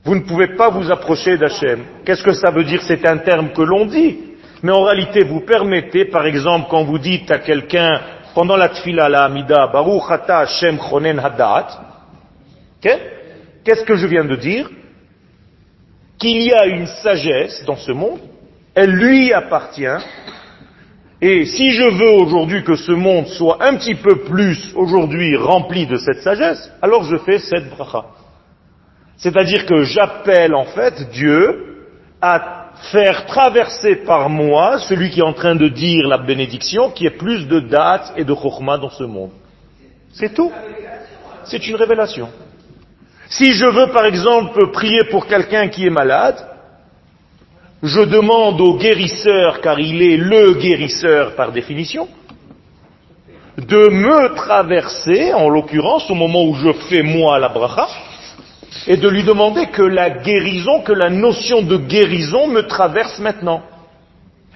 Vous 0.04 0.14
ne 0.14 0.20
pouvez 0.20 0.56
pas 0.56 0.70
vous 0.70 0.90
approcher 0.90 1.38
d'Hachem. 1.38 1.84
Qu'est-ce 2.04 2.24
que 2.24 2.32
ça 2.32 2.50
veut 2.50 2.64
dire 2.64 2.82
C'est 2.82 3.06
un 3.06 3.18
terme 3.18 3.52
que 3.52 3.62
l'on 3.62 3.86
dit? 3.86 4.33
Mais 4.64 4.72
en 4.72 4.82
réalité, 4.82 5.24
vous 5.24 5.40
permettez, 5.40 6.06
par 6.06 6.24
exemple, 6.24 6.68
quand 6.70 6.84
vous 6.84 6.98
dites 6.98 7.30
à 7.30 7.38
quelqu'un, 7.38 8.00
pendant 8.34 8.56
la 8.56 8.70
tfila, 8.70 9.10
la 9.10 9.24
amida, 9.24 9.66
Baruch 9.66 10.04
ata 10.08 10.38
Hashem 10.38 10.78
chonen 10.78 11.18
hadat, 11.18 11.68
qu'est-ce 12.80 13.84
que 13.84 13.96
je 13.96 14.06
viens 14.06 14.24
de 14.24 14.36
dire? 14.36 14.70
Qu'il 16.18 16.40
y 16.40 16.54
a 16.54 16.64
une 16.64 16.86
sagesse 16.86 17.62
dans 17.66 17.76
ce 17.76 17.92
monde, 17.92 18.20
elle 18.74 18.92
lui 18.92 19.34
appartient, 19.34 20.00
et 21.20 21.44
si 21.44 21.70
je 21.72 21.84
veux 21.84 22.22
aujourd'hui 22.22 22.64
que 22.64 22.76
ce 22.76 22.92
monde 22.92 23.26
soit 23.26 23.62
un 23.62 23.76
petit 23.76 23.96
peu 23.96 24.24
plus 24.24 24.72
aujourd'hui 24.76 25.36
rempli 25.36 25.86
de 25.86 25.96
cette 25.96 26.22
sagesse, 26.22 26.72
alors 26.80 27.04
je 27.04 27.18
fais 27.18 27.38
cette 27.38 27.68
bracha. 27.68 28.06
C'est-à-dire 29.18 29.66
que 29.66 29.82
j'appelle 29.82 30.54
en 30.54 30.64
fait 30.64 31.10
Dieu 31.10 31.86
à 32.22 32.63
faire 32.90 33.26
traverser 33.26 33.96
par 33.96 34.28
moi 34.28 34.78
celui 34.78 35.10
qui 35.10 35.20
est 35.20 35.24
en 35.24 35.32
train 35.32 35.54
de 35.54 35.68
dire 35.68 36.06
la 36.06 36.18
bénédiction, 36.18 36.90
qui 36.90 37.06
est 37.06 37.18
plus 37.18 37.46
de 37.46 37.60
date 37.60 38.12
et 38.16 38.24
de 38.24 38.34
chokhmah 38.34 38.78
dans 38.78 38.90
ce 38.90 39.04
monde. 39.04 39.30
C'est 40.12 40.34
tout. 40.34 40.52
C'est 41.44 41.66
une 41.66 41.76
révélation. 41.76 42.28
Si 43.28 43.52
je 43.52 43.66
veux 43.66 43.88
par 43.92 44.06
exemple 44.06 44.70
prier 44.70 45.04
pour 45.10 45.26
quelqu'un 45.26 45.68
qui 45.68 45.86
est 45.86 45.90
malade, 45.90 46.36
je 47.82 48.00
demande 48.00 48.60
au 48.60 48.76
guérisseur, 48.78 49.60
car 49.60 49.78
il 49.78 50.00
est 50.02 50.16
le 50.16 50.54
guérisseur 50.54 51.34
par 51.34 51.52
définition, 51.52 52.08
de 53.58 53.88
me 53.90 54.34
traverser, 54.34 55.32
en 55.34 55.48
l'occurrence 55.48 56.10
au 56.10 56.14
moment 56.14 56.44
où 56.44 56.54
je 56.54 56.72
fais 56.88 57.02
moi 57.02 57.38
la 57.38 57.48
bracha, 57.48 57.86
et 58.86 58.96
de 58.96 59.08
lui 59.08 59.22
demander 59.22 59.66
que 59.66 59.82
la 59.82 60.10
guérison, 60.10 60.82
que 60.82 60.92
la 60.92 61.10
notion 61.10 61.62
de 61.62 61.76
guérison 61.76 62.48
me 62.48 62.62
traverse 62.62 63.18
maintenant. 63.18 63.62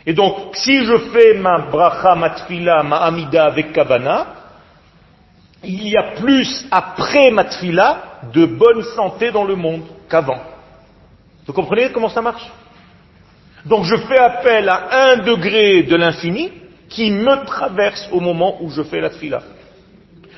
Et 0.07 0.13
donc, 0.13 0.55
si 0.55 0.85
je 0.85 0.97
fais 1.13 1.35
ma 1.35 1.59
bracha, 1.59 2.15
ma 2.15 2.31
tfila, 2.31 2.83
ma 2.83 2.99
amida 2.99 3.45
avec 3.45 3.73
kavana, 3.73 4.27
il 5.65 5.89
y 5.89 5.97
a 5.97 6.15
plus 6.17 6.67
après 6.71 7.31
ma 7.31 7.45
tfila 7.45 8.21
de 8.33 8.47
bonne 8.47 8.83
santé 8.95 9.31
dans 9.31 9.45
le 9.45 9.57
monde 9.57 9.83
qu'avant. 10.09 10.41
Vous 11.47 11.53
comprenez 11.53 11.91
comment 11.93 12.09
ça 12.09 12.23
marche? 12.23 12.47
Donc 13.65 13.85
je 13.85 13.97
fais 13.97 14.19
appel 14.19 14.69
à 14.69 15.11
un 15.11 15.17
degré 15.19 15.83
de 15.83 15.97
l'infini 15.97 16.53
qui 16.89 17.11
me 17.11 17.45
traverse 17.45 18.09
au 18.13 18.21
moment 18.21 18.63
où 18.63 18.71
je 18.71 18.83
fais 18.83 19.01
la 19.01 19.11
tfila. 19.11 19.43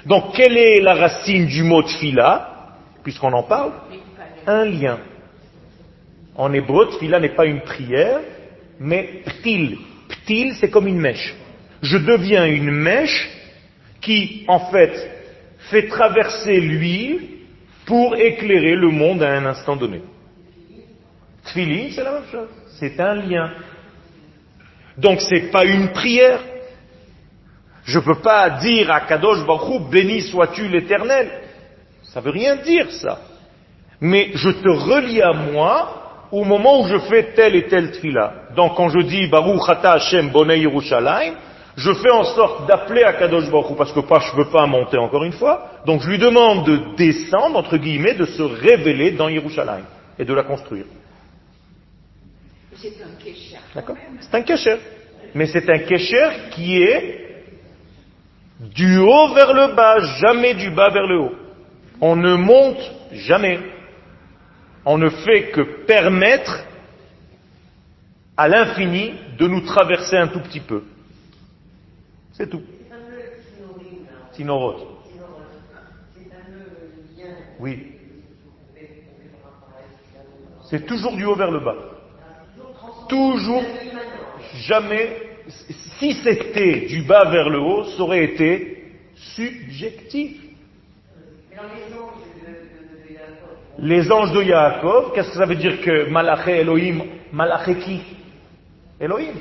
Donc 0.06 0.34
quelle 0.34 0.56
est 0.56 0.80
la 0.80 0.94
racine 0.94 1.46
du 1.46 1.62
mot 1.62 1.82
tfila? 1.82 2.49
Puisqu'on 3.02 3.32
en 3.32 3.42
parle, 3.42 3.72
un 4.46 4.64
lien. 4.64 4.98
En 6.36 6.52
hébreu, 6.52 6.88
tfila 6.90 7.20
n'est 7.20 7.34
pas 7.34 7.46
une 7.46 7.60
prière, 7.60 8.20
mais 8.78 9.22
ptil. 9.26 9.78
Ptil, 10.08 10.54
c'est 10.58 10.70
comme 10.70 10.86
une 10.86 11.00
mèche. 11.00 11.34
Je 11.82 11.98
deviens 11.98 12.46
une 12.46 12.70
mèche 12.70 13.30
qui, 14.00 14.44
en 14.48 14.70
fait, 14.70 15.10
fait 15.70 15.88
traverser 15.88 16.60
l'huile 16.60 17.20
pour 17.86 18.16
éclairer 18.16 18.74
le 18.74 18.88
monde 18.88 19.22
à 19.22 19.32
un 19.32 19.46
instant 19.46 19.76
donné. 19.76 20.00
Tfili, 21.44 21.92
c'est 21.92 22.04
la 22.04 22.12
même 22.12 22.30
chose. 22.30 22.48
C'est 22.78 22.98
un 23.00 23.14
lien. 23.14 23.50
Donc 24.96 25.20
c'est 25.20 25.50
pas 25.50 25.64
une 25.64 25.88
prière. 25.88 26.40
Je 27.84 27.98
ne 27.98 28.04
peux 28.04 28.20
pas 28.20 28.50
dire 28.60 28.90
à 28.90 29.00
Kadosh 29.00 29.44
Baruch 29.46 29.90
béni 29.90 30.20
sois-tu 30.22 30.68
l'éternel. 30.68 31.28
Ça 32.12 32.20
veut 32.20 32.30
rien 32.30 32.56
dire 32.56 32.90
ça. 32.90 33.20
Mais 34.00 34.30
je 34.34 34.50
te 34.50 34.68
relie 34.68 35.22
à 35.22 35.32
moi 35.32 36.26
au 36.32 36.44
moment 36.44 36.80
où 36.80 36.86
je 36.86 36.98
fais 36.98 37.32
tel 37.34 37.54
et 37.54 37.66
tel 37.66 37.92
tfila. 37.92 38.32
Donc 38.56 38.76
quand 38.76 38.88
je 38.88 39.00
dis 39.00 39.26
Baruch 39.28 39.68
Ata 39.68 39.92
Hashem 39.92 40.30
Bonei 40.30 40.60
Yerushalayim, 40.60 41.34
je 41.76 41.92
fais 41.94 42.10
en 42.10 42.24
sorte 42.24 42.66
d'appeler 42.66 43.04
à 43.04 43.12
Kadosh 43.12 43.50
Baruch 43.50 43.76
parce 43.76 43.92
que 43.92 44.00
pas, 44.00 44.18
je 44.20 44.32
ne 44.32 44.42
veux 44.42 44.50
pas 44.50 44.66
monter 44.66 44.98
encore 44.98 45.24
une 45.24 45.32
fois. 45.32 45.70
Donc 45.86 46.02
je 46.02 46.08
lui 46.08 46.18
demande 46.18 46.66
de 46.66 46.96
descendre, 46.96 47.56
entre 47.56 47.76
guillemets, 47.76 48.14
de 48.14 48.24
se 48.24 48.42
révéler 48.42 49.12
dans 49.12 49.28
Yerushalayim 49.28 49.84
et 50.18 50.24
de 50.24 50.34
la 50.34 50.42
construire. 50.42 50.86
C'est 52.74 52.94
un 53.02 53.22
kécher. 53.22 53.56
D'accord 53.74 53.96
C'est 54.20 54.34
un 54.34 54.42
kécher. 54.42 54.76
Mais 55.34 55.46
c'est 55.46 55.68
un 55.70 55.78
kécher 55.78 56.28
qui 56.52 56.82
est 56.82 57.44
du 58.60 58.98
haut 58.98 59.32
vers 59.34 59.52
le 59.52 59.74
bas, 59.74 60.00
jamais 60.20 60.54
du 60.54 60.70
bas 60.70 60.90
vers 60.90 61.06
le 61.06 61.18
haut. 61.20 61.32
On 62.00 62.16
ne 62.16 62.34
monte 62.34 62.80
jamais. 63.12 63.58
On 64.84 64.96
ne 64.98 65.10
fait 65.10 65.50
que 65.50 65.84
permettre 65.84 66.64
à 68.36 68.48
l'infini 68.48 69.12
de 69.38 69.46
nous 69.46 69.60
traverser 69.60 70.16
un 70.16 70.28
tout 70.28 70.40
petit 70.40 70.60
peu. 70.60 70.82
C'est 72.32 72.48
tout. 72.48 72.62
Oui. 77.58 77.86
C'est 80.70 80.86
toujours 80.86 81.16
du 81.16 81.24
haut 81.24 81.34
vers 81.34 81.50
le 81.50 81.60
bas. 81.60 81.76
Toujours, 83.08 83.64
jamais. 84.54 85.16
Si 85.98 86.14
c'était 86.14 86.86
du 86.86 87.02
bas 87.02 87.28
vers 87.28 87.50
le 87.50 87.58
haut, 87.58 87.84
ça 87.84 88.02
aurait 88.02 88.24
été 88.24 88.84
subjectif. 89.34 90.39
Les 93.78 94.12
anges 94.12 94.32
de 94.32 94.42
Yaakov, 94.42 95.12
qu'est-ce 95.14 95.30
que 95.30 95.38
ça 95.38 95.46
veut 95.46 95.56
dire 95.56 95.80
que 95.80 96.10
Malaché 96.10 96.60
Elohim, 96.60 97.02
Malaché 97.32 97.76
qui? 97.76 98.02
Elohim. 99.00 99.34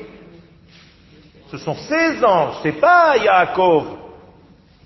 Ce 1.52 1.58
sont 1.58 1.76
ces 1.76 2.24
anges, 2.24 2.56
c'est 2.64 2.80
pas 2.80 3.18
Yaakov. 3.18 3.98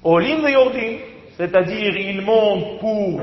Olim 0.03 0.45
et 0.47 0.51
Yordim. 0.51 0.97
C'est-à-dire, 1.37 1.95
ils 1.97 2.21
montent 2.21 2.79
pour 2.79 3.21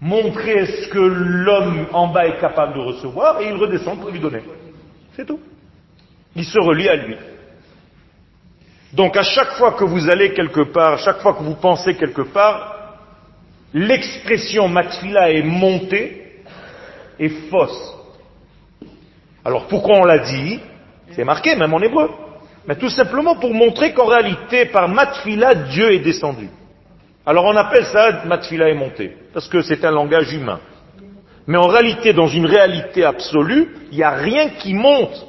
montrer 0.00 0.66
ce 0.66 0.88
que 0.88 0.98
l'homme 0.98 1.86
en 1.92 2.08
bas 2.08 2.26
est 2.26 2.38
capable 2.38 2.74
de 2.74 2.80
recevoir 2.80 3.40
et 3.40 3.48
ils 3.48 3.56
redescendent 3.56 4.00
pour 4.00 4.10
lui 4.10 4.20
donner. 4.20 4.42
C'est 5.14 5.24
tout. 5.24 5.40
Il 6.34 6.44
se 6.44 6.60
relie 6.60 6.88
à 6.88 6.96
lui. 6.96 7.16
Donc 8.92 9.16
à 9.16 9.22
chaque 9.22 9.52
fois 9.52 9.72
que 9.72 9.84
vous 9.84 10.08
allez 10.08 10.32
quelque 10.32 10.72
part, 10.72 10.94
à 10.94 10.98
chaque 10.98 11.20
fois 11.20 11.34
que 11.34 11.42
vous 11.42 11.54
pensez 11.54 11.94
quelque 11.94 12.22
part, 12.22 12.75
l'expression 13.74 14.68
matfila 14.68 15.30
est 15.30 15.42
montée 15.42 16.22
est 17.18 17.50
fausse. 17.50 17.94
Alors 19.44 19.66
pourquoi 19.66 19.98
on 19.98 20.04
l'a 20.04 20.18
dit? 20.18 20.60
C'est 21.12 21.24
marqué 21.24 21.54
même 21.56 21.72
en 21.72 21.80
hébreu. 21.80 22.10
Mais 22.66 22.76
tout 22.76 22.90
simplement 22.90 23.36
pour 23.36 23.54
montrer 23.54 23.92
qu'en 23.92 24.06
réalité, 24.06 24.66
par 24.66 24.88
matfila, 24.88 25.54
Dieu 25.54 25.92
est 25.92 26.00
descendu. 26.00 26.48
Alors 27.24 27.44
on 27.44 27.56
appelle 27.56 27.86
ça 27.86 28.24
matfila 28.24 28.68
est 28.68 28.74
monté, 28.74 29.16
parce 29.32 29.48
que 29.48 29.62
c'est 29.62 29.84
un 29.84 29.90
langage 29.90 30.32
humain. 30.32 30.60
Mais 31.46 31.58
en 31.58 31.68
réalité, 31.68 32.12
dans 32.12 32.26
une 32.26 32.46
réalité 32.46 33.04
absolue, 33.04 33.68
il 33.92 33.98
n'y 33.98 34.02
a 34.02 34.10
rien 34.10 34.50
qui 34.58 34.74
monte. 34.74 35.26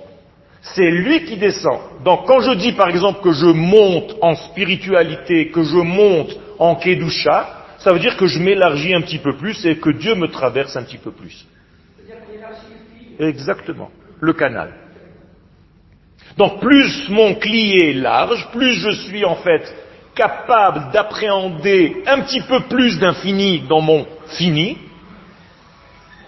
C'est 0.62 0.90
lui 0.90 1.26
qui 1.26 1.38
descend. 1.38 1.80
Donc 2.04 2.26
quand 2.26 2.40
je 2.40 2.56
dis 2.56 2.74
par 2.74 2.90
exemple 2.90 3.22
que 3.22 3.32
je 3.32 3.46
monte 3.46 4.16
en 4.22 4.36
spiritualité, 4.36 5.50
que 5.50 5.64
je 5.64 5.78
monte 5.78 6.36
en 6.58 6.76
kedusha, 6.76 7.57
ça 7.88 7.94
veut 7.94 8.00
dire 8.00 8.18
que 8.18 8.28
je 8.28 8.40
m'élargis 8.40 8.94
un 8.94 9.00
petit 9.00 9.18
peu 9.18 9.38
plus 9.38 9.66
et 9.66 9.78
que 9.78 9.92
Dieu 9.92 10.14
me 10.14 10.28
traverse 10.28 10.76
un 10.76 10.84
petit 10.84 10.98
peu 10.98 11.12
plus. 11.12 11.48
Exactement. 13.18 13.90
Le 14.20 14.34
canal. 14.34 14.74
Donc 16.38 16.60
plus 16.60 17.08
mon 17.08 17.36
cli 17.36 17.78
est 17.78 17.94
large, 17.94 18.46
plus 18.52 18.74
je 18.74 18.90
suis 18.90 19.24
en 19.24 19.38
fait 19.38 19.74
capable 20.14 20.92
d'appréhender 20.92 22.04
un 22.06 22.24
petit 22.24 22.42
peu 22.42 22.60
plus 22.68 23.00
d'infini 23.00 23.62
dans 23.70 23.80
mon 23.80 24.06
fini, 24.38 24.78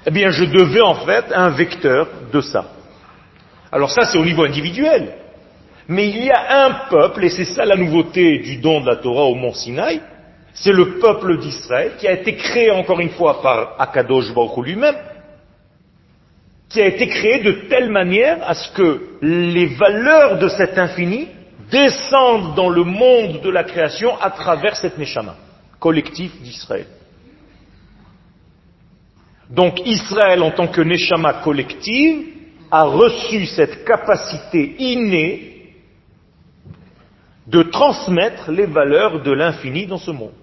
eh 0.05 0.11
bien 0.11 0.29
je 0.29 0.45
devais 0.45 0.79
en 0.79 0.95
fait 1.05 1.25
un 1.33 1.49
vecteur 1.49 2.07
de 2.31 2.39
ça. 2.39 2.71
Alors 3.69 3.91
ça 3.91 4.05
c'est 4.05 4.17
au 4.17 4.23
niveau 4.23 4.45
individuel. 4.45 5.13
Mais 5.89 6.07
il 6.07 6.23
y 6.23 6.31
a 6.31 6.67
un 6.67 6.71
peuple, 6.89 7.25
et 7.25 7.29
c'est 7.29 7.43
ça 7.43 7.65
la 7.65 7.75
nouveauté 7.75 8.37
du 8.39 8.57
don 8.61 8.79
de 8.79 8.85
la 8.85 8.95
Torah 8.95 9.25
au 9.25 9.35
mont 9.35 9.53
Sinaï, 9.53 9.99
c'est 10.53 10.71
le 10.71 10.99
peuple 10.99 11.37
d'Israël 11.39 11.93
qui 11.97 12.07
a 12.07 12.13
été 12.13 12.35
créé 12.35 12.71
encore 12.71 12.99
une 12.99 13.11
fois 13.11 13.41
par 13.41 13.75
Akadosh 13.79 14.33
Baruch 14.33 14.65
lui-même, 14.65 14.95
qui 16.69 16.81
a 16.81 16.85
été 16.85 17.07
créé 17.07 17.39
de 17.41 17.51
telle 17.69 17.89
manière 17.89 18.37
à 18.47 18.53
ce 18.53 18.71
que 18.73 19.01
les 19.21 19.67
valeurs 19.67 20.37
de 20.37 20.47
cet 20.49 20.77
infini 20.77 21.27
descendent 21.71 22.55
dans 22.55 22.69
le 22.69 22.83
monde 22.83 23.41
de 23.41 23.49
la 23.49 23.63
création 23.63 24.19
à 24.19 24.29
travers 24.31 24.75
cette 24.75 24.97
Neshama, 24.97 25.35
collectif 25.79 26.39
d'Israël. 26.41 26.87
Donc 29.49 29.81
Israël 29.85 30.43
en 30.43 30.51
tant 30.51 30.67
que 30.67 30.81
Neshama 30.81 31.33
collective 31.43 32.27
a 32.71 32.83
reçu 32.83 33.47
cette 33.47 33.83
capacité 33.83 34.75
innée 34.77 35.58
de 37.49 37.63
transmettre 37.63 38.51
les 38.51 38.67
valeurs 38.67 39.21
de 39.23 39.31
l'infini 39.31 39.87
dans 39.87 39.97
ce 39.97 40.11
monde. 40.11 40.33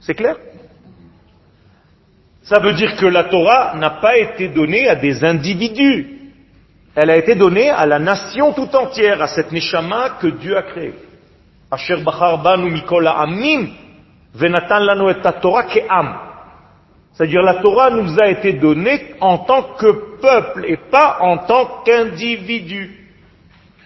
C'est 0.00 0.14
clair? 0.14 0.36
Ça 2.42 2.58
veut 2.58 2.72
dire 2.72 2.96
que 2.96 3.06
la 3.06 3.24
Torah 3.24 3.74
n'a 3.76 3.90
pas 3.90 4.16
été 4.16 4.48
donnée 4.48 4.88
à 4.88 4.94
des 4.94 5.24
individus. 5.24 6.32
Elle 6.94 7.10
a 7.10 7.16
été 7.16 7.34
donnée 7.34 7.68
à 7.68 7.84
la 7.86 7.98
nation 7.98 8.52
tout 8.52 8.74
entière, 8.74 9.20
à 9.20 9.28
cette 9.28 9.52
neshama 9.52 10.18
que 10.20 10.28
Dieu 10.28 10.56
a 10.56 10.62
créée. 10.62 10.94
Asher. 11.70 11.96
C'est-à-dire 17.12 17.42
la 17.42 17.54
Torah 17.62 17.90
nous 17.90 18.18
a 18.20 18.28
été 18.28 18.54
donnée 18.54 19.14
en 19.20 19.38
tant 19.38 19.62
que 19.74 20.18
peuple 20.20 20.64
et 20.66 20.76
pas 20.76 21.18
en 21.20 21.38
tant 21.38 21.82
qu'individu. 21.84 23.03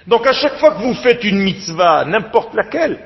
Donc 0.08 0.26
à 0.26 0.32
chaque 0.32 0.56
fois 0.58 0.70
que 0.70 0.82
vous 0.82 0.94
faites 0.94 1.22
une 1.22 1.38
mitzvah, 1.38 2.06
n'importe 2.06 2.54
laquelle, 2.54 2.98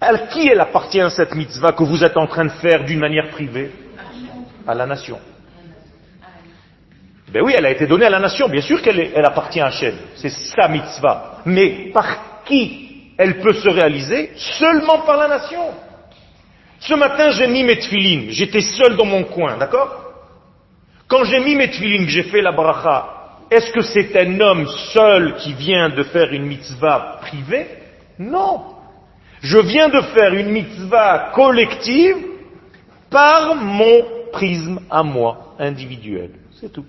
à 0.00 0.16
qui 0.18 0.48
elle 0.48 0.60
appartient 0.60 1.10
cette 1.10 1.34
mitzvah 1.34 1.72
que 1.72 1.84
vous 1.84 2.02
êtes 2.02 2.16
en 2.16 2.26
train 2.26 2.46
de 2.46 2.50
faire 2.50 2.84
d'une 2.84 2.98
manière 2.98 3.28
privée? 3.30 3.70
À 4.66 4.74
la 4.74 4.86
nation. 4.86 5.18
Ben 7.30 7.42
oui, 7.42 7.52
elle 7.54 7.66
a 7.66 7.70
été 7.70 7.86
donnée 7.86 8.06
à 8.06 8.10
la 8.10 8.20
nation. 8.20 8.48
Bien 8.48 8.62
sûr 8.62 8.80
qu'elle 8.80 9.12
elle 9.14 9.24
appartient 9.24 9.60
à 9.60 9.66
Hachem. 9.66 9.94
C'est 10.16 10.30
sa 10.30 10.68
mitzvah. 10.68 11.42
Mais 11.44 11.90
par 11.92 12.42
qui 12.46 13.12
elle 13.18 13.40
peut 13.40 13.52
se 13.52 13.68
réaliser? 13.68 14.30
Seulement 14.36 15.00
par 15.00 15.18
la 15.18 15.28
nation. 15.28 15.72
Ce 16.80 16.94
matin, 16.94 17.30
j'ai 17.30 17.46
mis 17.46 17.64
mes 17.64 17.78
tefilines. 17.78 18.30
J'étais 18.30 18.60
seul 18.60 18.96
dans 18.96 19.04
mon 19.04 19.24
coin, 19.24 19.56
d'accord? 19.58 20.00
Quand 21.06 21.24
j'ai 21.24 21.40
mis 21.40 21.54
mes 21.54 21.68
tefilines, 21.68 22.08
j'ai 22.08 22.24
fait 22.24 22.40
la 22.40 22.52
bracha, 22.52 23.13
est-ce 23.54 23.70
que 23.70 23.82
c'est 23.82 24.16
un 24.16 24.40
homme 24.40 24.66
seul 24.92 25.36
qui 25.36 25.52
vient 25.54 25.88
de 25.88 26.02
faire 26.02 26.32
une 26.32 26.46
mitzvah 26.46 27.18
privée? 27.20 27.66
Non. 28.18 28.62
Je 29.40 29.58
viens 29.58 29.88
de 29.88 30.00
faire 30.00 30.34
une 30.34 30.50
mitzvah 30.50 31.30
collective 31.34 32.16
par 33.10 33.54
mon 33.54 34.04
prisme 34.32 34.80
à 34.90 35.02
moi, 35.02 35.54
individuel. 35.58 36.30
C'est 36.60 36.72
tout. 36.72 36.86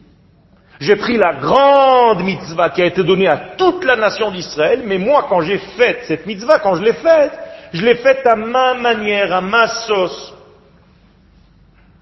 J'ai 0.79 0.95
pris 0.95 1.17
la 1.17 1.33
grande 1.35 2.23
mitzvah 2.23 2.69
qui 2.69 2.81
a 2.81 2.85
été 2.85 3.03
donnée 3.03 3.27
à 3.27 3.37
toute 3.57 3.83
la 3.85 3.95
nation 3.95 4.31
d'Israël, 4.31 4.81
mais 4.85 4.97
moi, 4.97 5.25
quand 5.29 5.41
j'ai 5.41 5.57
fait 5.57 5.99
cette 6.03 6.25
mitzvah, 6.25 6.59
quand 6.59 6.75
je 6.75 6.83
l'ai 6.83 6.93
faite, 6.93 7.31
je 7.73 7.85
l'ai 7.85 7.95
faite 7.95 8.25
à 8.25 8.35
ma 8.35 8.73
manière, 8.73 9.33
à 9.33 9.41
ma 9.41 9.67
sauce. 9.67 10.33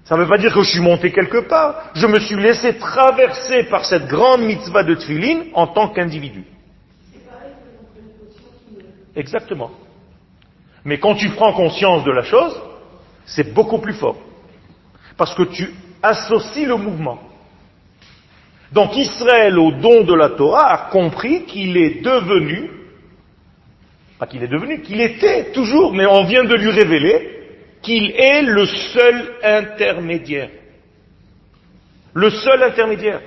Ça 0.04 0.16
ne 0.16 0.22
veut 0.22 0.28
pas 0.28 0.36
dire 0.36 0.52
que 0.52 0.62
je 0.62 0.70
suis 0.70 0.80
monté 0.80 1.10
quelque 1.12 1.48
part. 1.48 1.90
Je 1.94 2.06
me 2.06 2.20
suis 2.20 2.36
laissé 2.36 2.76
traverser 2.76 3.64
par 3.64 3.86
cette 3.86 4.06
grande 4.06 4.42
mitzvah 4.42 4.82
de 4.82 4.94
Tfilin 4.94 5.44
en 5.54 5.66
tant 5.66 5.88
qu'individu. 5.88 6.44
Exactement. 9.16 9.70
Mais 10.84 10.98
quand 10.98 11.14
tu 11.14 11.30
prends 11.30 11.54
conscience 11.54 12.04
de 12.04 12.10
la 12.10 12.22
chose, 12.22 12.54
c'est 13.24 13.54
beaucoup 13.54 13.78
plus 13.78 13.94
fort. 13.94 14.16
Parce 15.16 15.34
que 15.34 15.44
tu 15.44 15.72
associes 16.02 16.66
le 16.66 16.76
mouvement. 16.76 17.18
Donc 18.72 18.96
Israël, 18.96 19.58
au 19.58 19.72
don 19.72 20.02
de 20.04 20.14
la 20.14 20.30
Torah, 20.30 20.70
a 20.70 20.90
compris 20.90 21.44
qu'il 21.44 21.76
est 21.78 22.02
devenu, 22.02 22.70
pas 24.18 24.26
qu'il 24.26 24.42
est 24.42 24.48
devenu, 24.48 24.82
qu'il 24.82 25.00
était 25.00 25.52
toujours, 25.52 25.94
mais 25.94 26.04
on 26.04 26.24
vient 26.24 26.44
de 26.44 26.54
lui 26.56 26.70
révéler 26.70 27.43
qu'il 27.84 28.10
est 28.10 28.42
le 28.42 28.66
seul 28.66 29.34
intermédiaire. 29.42 30.50
Le 32.14 32.30
seul 32.30 32.62
intermédiaire. 32.62 33.20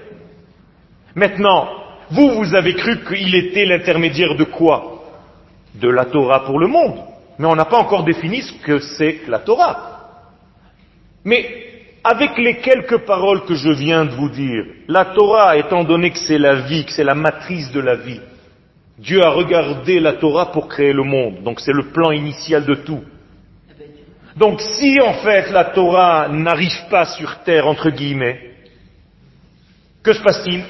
Maintenant, 1.15 1.69
vous, 2.09 2.31
vous 2.31 2.55
avez 2.55 2.73
cru 2.73 3.03
qu'il 3.05 3.33
était 3.35 3.65
l'intermédiaire 3.65 4.35
de 4.35 4.43
quoi? 4.43 5.03
De 5.75 5.89
la 5.89 6.05
Torah 6.05 6.45
pour 6.45 6.59
le 6.59 6.67
monde. 6.67 6.97
Mais 7.37 7.45
on 7.45 7.55
n'a 7.55 7.65
pas 7.65 7.77
encore 7.77 8.03
défini 8.03 8.41
ce 8.41 8.53
que 8.63 8.79
c'est 8.79 9.21
la 9.27 9.39
Torah. 9.39 9.93
Mais 11.23 11.65
avec 12.03 12.37
les 12.37 12.57
quelques 12.57 12.99
paroles 12.99 13.43
que 13.45 13.53
je 13.53 13.69
viens 13.69 14.05
de 14.05 14.11
vous 14.11 14.29
dire, 14.29 14.63
la 14.87 15.05
Torah, 15.05 15.57
étant 15.57 15.83
donné 15.83 16.11
que 16.11 16.19
c'est 16.19 16.37
la 16.37 16.61
vie, 16.61 16.85
que 16.85 16.91
c'est 16.91 17.03
la 17.03 17.15
matrice 17.15 17.71
de 17.71 17.81
la 17.81 17.95
vie, 17.95 18.21
Dieu 18.97 19.21
a 19.23 19.29
regardé 19.29 19.99
la 19.99 20.13
Torah 20.13 20.51
pour 20.51 20.67
créer 20.67 20.93
le 20.93 21.03
monde. 21.03 21.43
Donc 21.43 21.59
c'est 21.59 21.73
le 21.73 21.91
plan 21.91 22.11
initial 22.11 22.65
de 22.65 22.75
tout. 22.75 23.03
Donc 24.37 24.61
si 24.61 24.99
en 25.01 25.13
fait 25.13 25.49
la 25.51 25.65
Torah 25.65 26.27
n'arrive 26.29 26.87
pas 26.89 27.05
sur 27.05 27.39
terre, 27.39 27.67
entre 27.67 27.89
guillemets, 27.89 28.39
que 30.03 30.13
se 30.13 30.21
passe-t-il? 30.21 30.63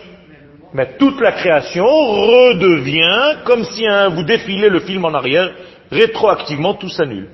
Mais 0.73 0.97
toute 0.97 1.19
la 1.19 1.33
création 1.33 1.85
redevient 1.85 3.39
comme 3.45 3.65
si 3.65 3.85
hein, 3.85 4.09
vous 4.09 4.23
défilez 4.23 4.69
le 4.69 4.79
film 4.79 5.03
en 5.05 5.13
arrière, 5.13 5.53
rétroactivement 5.91 6.75
tout 6.75 6.89
s'annule. 6.89 7.29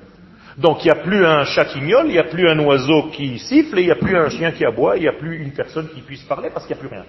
Donc 0.58 0.84
il 0.84 0.92
n'y 0.92 1.00
a 1.00 1.04
plus 1.04 1.26
un 1.26 1.46
chat 1.46 1.66
qui 1.66 1.82
miaule, 1.82 2.08
il 2.08 2.14
n'y 2.14 2.20
a 2.20 2.24
plus 2.26 2.50
un 2.50 2.60
oiseau 2.60 3.10
qui 3.12 3.38
siffle, 3.40 3.80
il 3.80 3.86
n'y 3.86 3.92
a 3.92 3.96
plus 3.96 4.18
un 4.18 4.30
chien 4.30 4.52
qui 4.52 4.66
aboie, 4.66 4.98
il 4.98 5.02
n'y 5.02 5.08
a 5.08 5.14
plus 5.14 5.42
une 5.42 5.52
personne 5.52 5.90
qui 5.94 6.02
puisse 6.02 6.24
parler 6.24 6.50
parce 6.52 6.66
qu'il 6.66 6.76
n'y 6.76 6.80
a 6.82 6.88
plus 6.88 6.96
rien. 6.96 7.06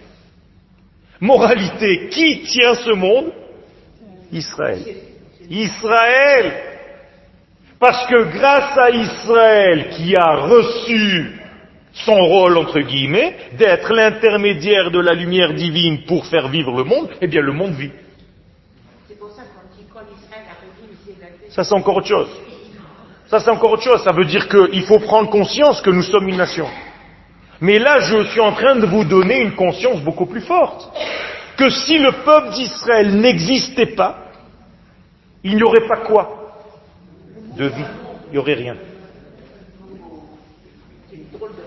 Moralité, 1.21 2.09
qui 2.11 2.43
tient 2.43 2.75
ce 2.75 2.91
monde? 2.91 3.33
Israël. 4.33 4.81
Israël 5.49 6.74
Parce 7.85 8.07
que 8.07 8.33
grâce 8.33 8.79
à 8.79 8.89
Israël 8.89 9.91
qui 9.91 10.17
a 10.17 10.37
reçu 10.37 11.39
son 11.93 12.15
rôle, 12.15 12.57
entre 12.57 12.81
guillemets, 12.81 13.37
d'être 13.59 13.93
l'intermédiaire 13.93 14.91
de 14.91 14.99
la 15.01 15.13
lumière 15.13 15.53
divine 15.53 16.05
pour 16.07 16.25
faire 16.25 16.49
vivre 16.49 16.75
le 16.79 16.85
monde, 16.85 17.11
eh 17.21 17.27
bien 17.27 17.43
le 17.43 17.53
monde 17.53 17.75
vit. 17.75 17.91
C'est 19.07 19.19
pour 19.19 19.29
ça 19.33 19.43
qu'on 19.43 19.77
dit 19.77 19.85
quand 19.93 20.01
Israël 20.19 20.45
a. 20.49 21.51
Ça 21.53 21.63
c'est 21.63 21.75
encore 21.75 21.97
autre 21.97 22.07
chose. 22.07 22.31
Ça 23.27 23.41
c'est 23.41 23.51
encore 23.51 23.73
autre 23.73 23.83
chose. 23.83 24.03
Ça 24.03 24.13
veut 24.13 24.25
dire 24.25 24.49
qu'il 24.49 24.85
faut 24.85 25.01
prendre 25.01 25.29
conscience 25.29 25.83
que 25.83 25.91
nous 25.91 26.05
sommes 26.05 26.27
une 26.27 26.39
nation. 26.39 26.69
Mais 27.61 27.79
là, 27.79 28.01
je 28.01 28.25
suis 28.31 28.41
en 28.41 28.53
train 28.53 28.77
de 28.77 28.87
vous 28.87 29.05
donner 29.05 29.43
une 29.43 29.57
conscience 29.57 30.01
beaucoup 30.01 30.25
plus 30.25 30.41
forte. 30.41 30.91
Que 31.59 31.69
si 31.69 31.99
le 31.99 32.13
peuple 32.25 32.49
d'Israël 32.55 33.15
n'existait 33.15 33.95
pas, 33.95 34.31
il 35.43 35.57
n'y 35.57 35.63
aurait 35.63 35.87
pas 35.87 35.99
quoi 35.99 36.44
De 37.57 37.67
vie. 37.67 37.85
Il 38.29 38.33
n'y 38.33 38.39
aurait 38.39 38.55
rien. 38.55 38.77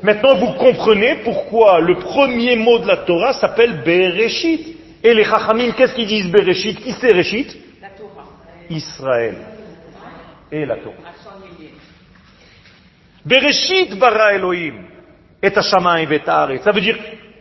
Maintenant, 0.03 0.35
vous 0.35 0.53
comprenez 0.53 1.17
pourquoi 1.23 1.79
le 1.79 1.95
premier 1.95 2.55
mot 2.55 2.79
de 2.79 2.87
la 2.87 2.97
Torah 2.97 3.33
s'appelle 3.33 3.81
Bereshit. 3.83 4.77
Et 5.03 5.13
les 5.13 5.23
Chachamim, 5.23 5.71
qu'est-ce 5.71 5.93
qu'ils 5.93 6.07
disent 6.07 6.31
Bereshit? 6.31 6.79
Qui 6.81 6.91
c'est 6.93 7.13
Torah. 7.89 8.25
Israël. 8.69 9.37
Et 10.51 10.65
la 10.65 10.77
Torah. 10.77 10.95
Bereshit 13.25 13.97
bara 13.97 14.33
Elohim. 14.33 14.85
Et 15.41 15.55
Hashamayim 15.55 16.11
et. 16.11 16.59
Ça 16.63 16.71
veut 16.71 16.81
dire 16.81 16.97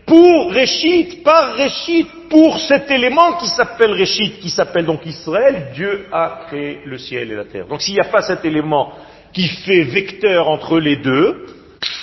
pour 0.06 0.52
Réchit, 0.52 1.20
par 1.24 1.54
Réchit, 1.54 2.06
pour 2.28 2.58
cet 2.60 2.90
élément 2.90 3.36
qui 3.38 3.46
s'appelle 3.48 3.92
Réchit, 3.92 4.38
qui 4.40 4.50
s'appelle 4.50 4.84
donc 4.84 5.04
Israël, 5.06 5.70
Dieu 5.74 6.06
a 6.12 6.46
créé 6.46 6.80
le 6.84 6.98
ciel 6.98 7.32
et 7.32 7.36
la 7.36 7.44
terre. 7.44 7.66
Donc 7.66 7.82
s'il 7.82 7.94
n'y 7.94 8.00
a 8.00 8.10
pas 8.10 8.22
cet 8.22 8.44
élément 8.44 8.92
qui 9.32 9.48
fait 9.48 9.82
vecteur 9.82 10.48
entre 10.48 10.78
les 10.78 10.96
deux, 10.96 11.46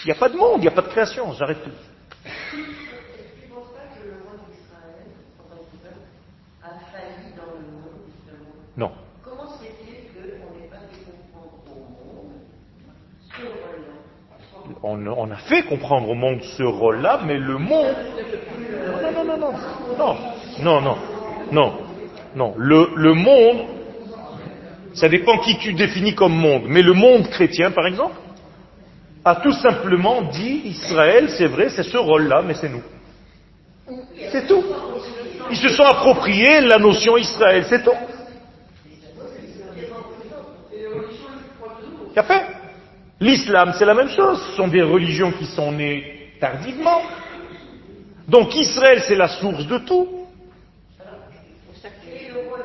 il 0.03 0.07
n'y 0.07 0.11
a 0.11 0.15
pas 0.15 0.29
de 0.29 0.37
monde, 0.37 0.57
il 0.57 0.61
n'y 0.61 0.67
a 0.67 0.71
pas 0.71 0.81
de 0.81 0.87
création, 0.87 1.33
j'arrête 1.33 1.63
tout. 1.63 1.69
C'est 2.23 3.49
pour 3.49 3.65
ça 3.67 3.83
que 3.95 4.05
le 4.05 4.13
roi 4.23 4.35
d'Israël, 4.47 5.07
en 5.39 5.43
tant 5.55 5.61
que 5.63 5.77
peuple, 5.81 6.07
a 6.61 6.69
failli 6.91 7.33
dans 7.35 7.53
le 7.55 7.63
monde, 7.71 8.03
justement. 8.07 8.53
Non. 8.77 8.91
Comment 9.23 9.49
se 9.49 9.63
fait-il 9.63 10.11
qu'on 10.11 10.59
n'ait 10.59 10.67
pas 10.67 10.83
fait 10.91 11.03
comprendre 11.05 11.63
au 11.67 11.79
monde 11.79 12.35
ce 13.31 13.41
rôle-là 13.41 14.72
On, 14.85 15.31
a 15.31 15.37
fait 15.37 15.63
comprendre 15.63 16.09
au 16.09 16.13
monde 16.13 16.41
ce 16.57 16.63
rôle-là, 16.63 17.21
mais 17.25 17.37
le 17.37 17.57
monde... 17.57 17.95
Non, 19.01 19.11
non, 19.13 19.23
non, 19.23 19.37
non, 19.37 19.53
non, 20.61 20.81
non, 20.81 20.97
non, 21.53 21.73
non. 22.35 22.53
Le, 22.57 22.89
le 22.97 23.13
monde, 23.13 23.65
ça 24.93 25.07
dépend 25.07 25.37
qui 25.37 25.57
tu 25.57 25.71
définis 25.71 26.13
comme 26.15 26.33
monde, 26.33 26.63
mais 26.67 26.81
le 26.81 26.91
monde 26.91 27.29
chrétien, 27.29 27.71
par 27.71 27.87
exemple, 27.87 28.15
a 29.23 29.37
tout 29.37 29.53
simplement 29.53 30.23
dit 30.23 30.63
Israël, 30.65 31.29
c'est 31.29 31.47
vrai, 31.47 31.69
c'est 31.69 31.83
ce 31.83 31.97
rôle-là, 31.97 32.41
mais 32.45 32.53
c'est 32.53 32.67
nous. 32.67 32.83
C'est 34.31 34.45
tout. 34.47 34.65
Ils 35.49 35.57
se 35.57 35.69
sont 35.69 35.83
appropriés 35.83 36.59
la 36.59 36.77
notion 36.77 37.15
Israël, 37.15 37.65
c'est 37.69 37.83
tout. 37.83 37.91
A 42.17 42.23
fait? 42.23 42.62
L'islam, 43.23 43.73
c'est 43.79 43.85
la 43.85 43.93
même 43.93 44.09
chose. 44.09 44.37
Ce 44.49 44.57
sont 44.57 44.67
des 44.67 44.81
religions 44.81 45.31
qui 45.31 45.45
sont 45.45 45.71
nées 45.71 46.33
tardivement. 46.41 47.01
Donc 48.27 48.53
Israël, 48.53 49.01
c'est 49.07 49.15
la 49.15 49.29
source 49.29 49.65
de 49.65 49.77
tout. 49.77 50.09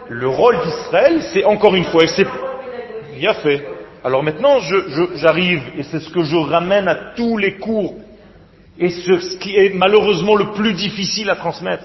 Le 0.08 0.28
rôle 0.28 0.56
d'Israël, 0.64 1.22
c'est 1.32 1.44
encore 1.44 1.76
une 1.76 1.84
fois, 1.84 2.02
et 2.02 2.08
c'est 2.08 2.26
bien 3.16 3.34
fait. 3.34 3.64
Alors 4.02 4.24
maintenant, 4.24 4.58
j'arrive, 5.14 5.62
et 5.76 5.84
c'est 5.84 6.00
ce 6.00 6.10
que 6.10 6.24
je 6.24 6.36
ramène 6.36 6.88
à 6.88 7.12
tous 7.14 7.36
les 7.36 7.58
cours, 7.58 7.94
et 8.80 8.88
ce, 8.88 9.18
ce 9.20 9.36
qui 9.36 9.54
est 9.54 9.72
malheureusement 9.74 10.34
le 10.34 10.52
plus 10.52 10.72
difficile 10.72 11.30
à 11.30 11.36
transmettre, 11.36 11.84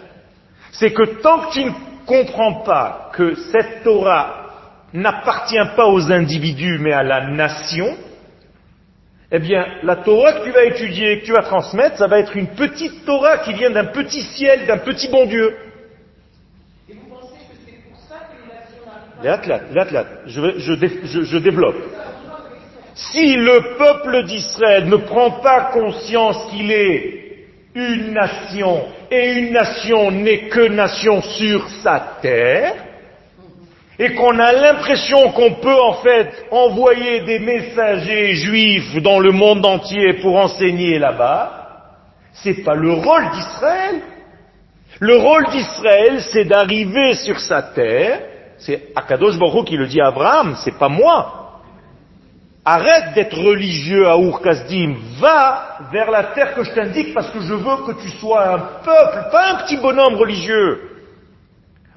c'est 0.71 0.93
que 0.93 1.21
tant 1.21 1.41
que 1.41 1.53
tu 1.53 1.65
ne 1.65 1.71
comprends 2.07 2.61
pas 2.61 3.11
que 3.13 3.35
cette 3.51 3.83
Torah 3.83 4.47
n'appartient 4.93 5.67
pas 5.75 5.87
aux 5.87 6.11
individus, 6.11 6.79
mais 6.79 6.93
à 6.93 7.03
la 7.03 7.27
nation, 7.27 7.95
eh 9.35 9.39
bien, 9.39 9.65
la 9.81 9.95
Torah 9.95 10.33
que 10.33 10.43
tu 10.45 10.51
vas 10.51 10.63
étudier, 10.65 11.19
que 11.19 11.25
tu 11.25 11.31
vas 11.33 11.41
transmettre, 11.41 11.97
ça 11.97 12.05
va 12.07 12.19
être 12.19 12.37
une 12.37 12.49
petite 12.49 13.03
Torah 13.03 13.39
qui 13.39 13.53
vient 13.53 13.71
d'un 13.71 13.85
petit 13.85 14.21
ciel, 14.21 14.67
d'un 14.67 14.77
petit 14.77 15.07
bon 15.09 15.25
Dieu. 15.25 15.55
L'athlète, 19.23 19.63
l'athlète, 19.73 20.07
je, 20.27 20.41
vais- 20.41 20.53
je, 20.59 20.73
dé- 20.73 20.99
je- 21.05 21.21
je 21.23 21.37
développe. 21.37 21.77
Si 22.93 23.35
le 23.35 23.75
peuple 23.77 24.23
d'Israël 24.25 24.85
ne 24.87 24.97
prend 24.97 25.31
pas 25.41 25.71
conscience 25.73 26.37
qu'il 26.51 26.71
est 26.71 27.21
une 27.73 28.11
nation, 28.13 28.85
et 29.09 29.31
une 29.39 29.51
nation 29.53 30.11
n'est 30.11 30.49
que 30.49 30.67
nation 30.67 31.21
sur 31.23 31.67
sa 31.81 32.17
terre, 32.21 32.75
et 33.99 34.13
qu'on 34.15 34.39
a 34.39 34.51
l'impression 34.51 35.31
qu'on 35.31 35.53
peut 35.55 35.79
en 35.79 35.93
fait 35.95 36.45
envoyer 36.51 37.21
des 37.21 37.39
messagers 37.39 38.33
juifs 38.35 39.01
dans 39.01 39.19
le 39.19 39.31
monde 39.31 39.65
entier 39.65 40.13
pour 40.21 40.35
enseigner 40.37 40.97
là-bas, 40.97 41.63
c'est 42.33 42.63
pas 42.63 42.73
le 42.73 42.93
rôle 42.93 43.29
d'Israël. 43.31 44.01
Le 44.99 45.17
rôle 45.17 45.45
d'Israël, 45.49 46.21
c'est 46.31 46.45
d'arriver 46.45 47.13
sur 47.13 47.39
sa 47.39 47.61
terre, 47.61 48.21
c'est 48.57 48.89
Akadosh 48.95 49.37
Baruch 49.37 49.67
qui 49.67 49.77
le 49.77 49.87
dit 49.87 50.01
à 50.01 50.07
Abraham, 50.07 50.55
c'est 50.63 50.77
pas 50.77 50.89
moi. 50.89 51.61
Arrête 52.65 53.13
d'être 53.13 53.37
religieux 53.37 54.07
à 54.07 54.17
Ur-Kasdim, 54.17 54.95
va 55.19 55.79
vers 55.91 56.09
la 56.09 56.23
terre 56.23 56.55
que 56.55 56.63
je 56.63 56.71
t'indique 56.71 57.13
parce 57.13 57.29
que 57.29 57.41
je 57.41 57.53
veux 57.53 57.85
que 57.85 58.01
tu 58.01 58.09
sois 58.09 58.53
un 58.53 58.59
peuple, 58.83 59.29
pas 59.31 59.51
un 59.51 59.55
petit 59.63 59.77
bonhomme 59.77 60.15
religieux. 60.15 60.92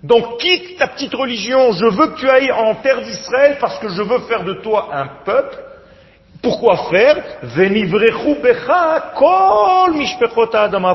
Donc 0.07 0.39
quitte 0.39 0.79
ta 0.79 0.87
petite 0.87 1.15
religion, 1.15 1.73
je 1.73 1.87
veux 1.87 2.07
que 2.09 2.21
tu 2.21 2.31
ailles 2.31 2.53
en 2.53 2.77
terre 2.77 3.03
d'Israël 3.03 3.57
parce 3.61 3.77
que 3.81 3.89
je 3.89 4.03
veux 4.03 4.21
faire 4.21 4.45
de 4.45 4.55
toi 4.55 4.91
un 4.93 5.09
peuple. 5.25 5.57
Pourquoi 6.43 6.77
faire? 6.91 7.25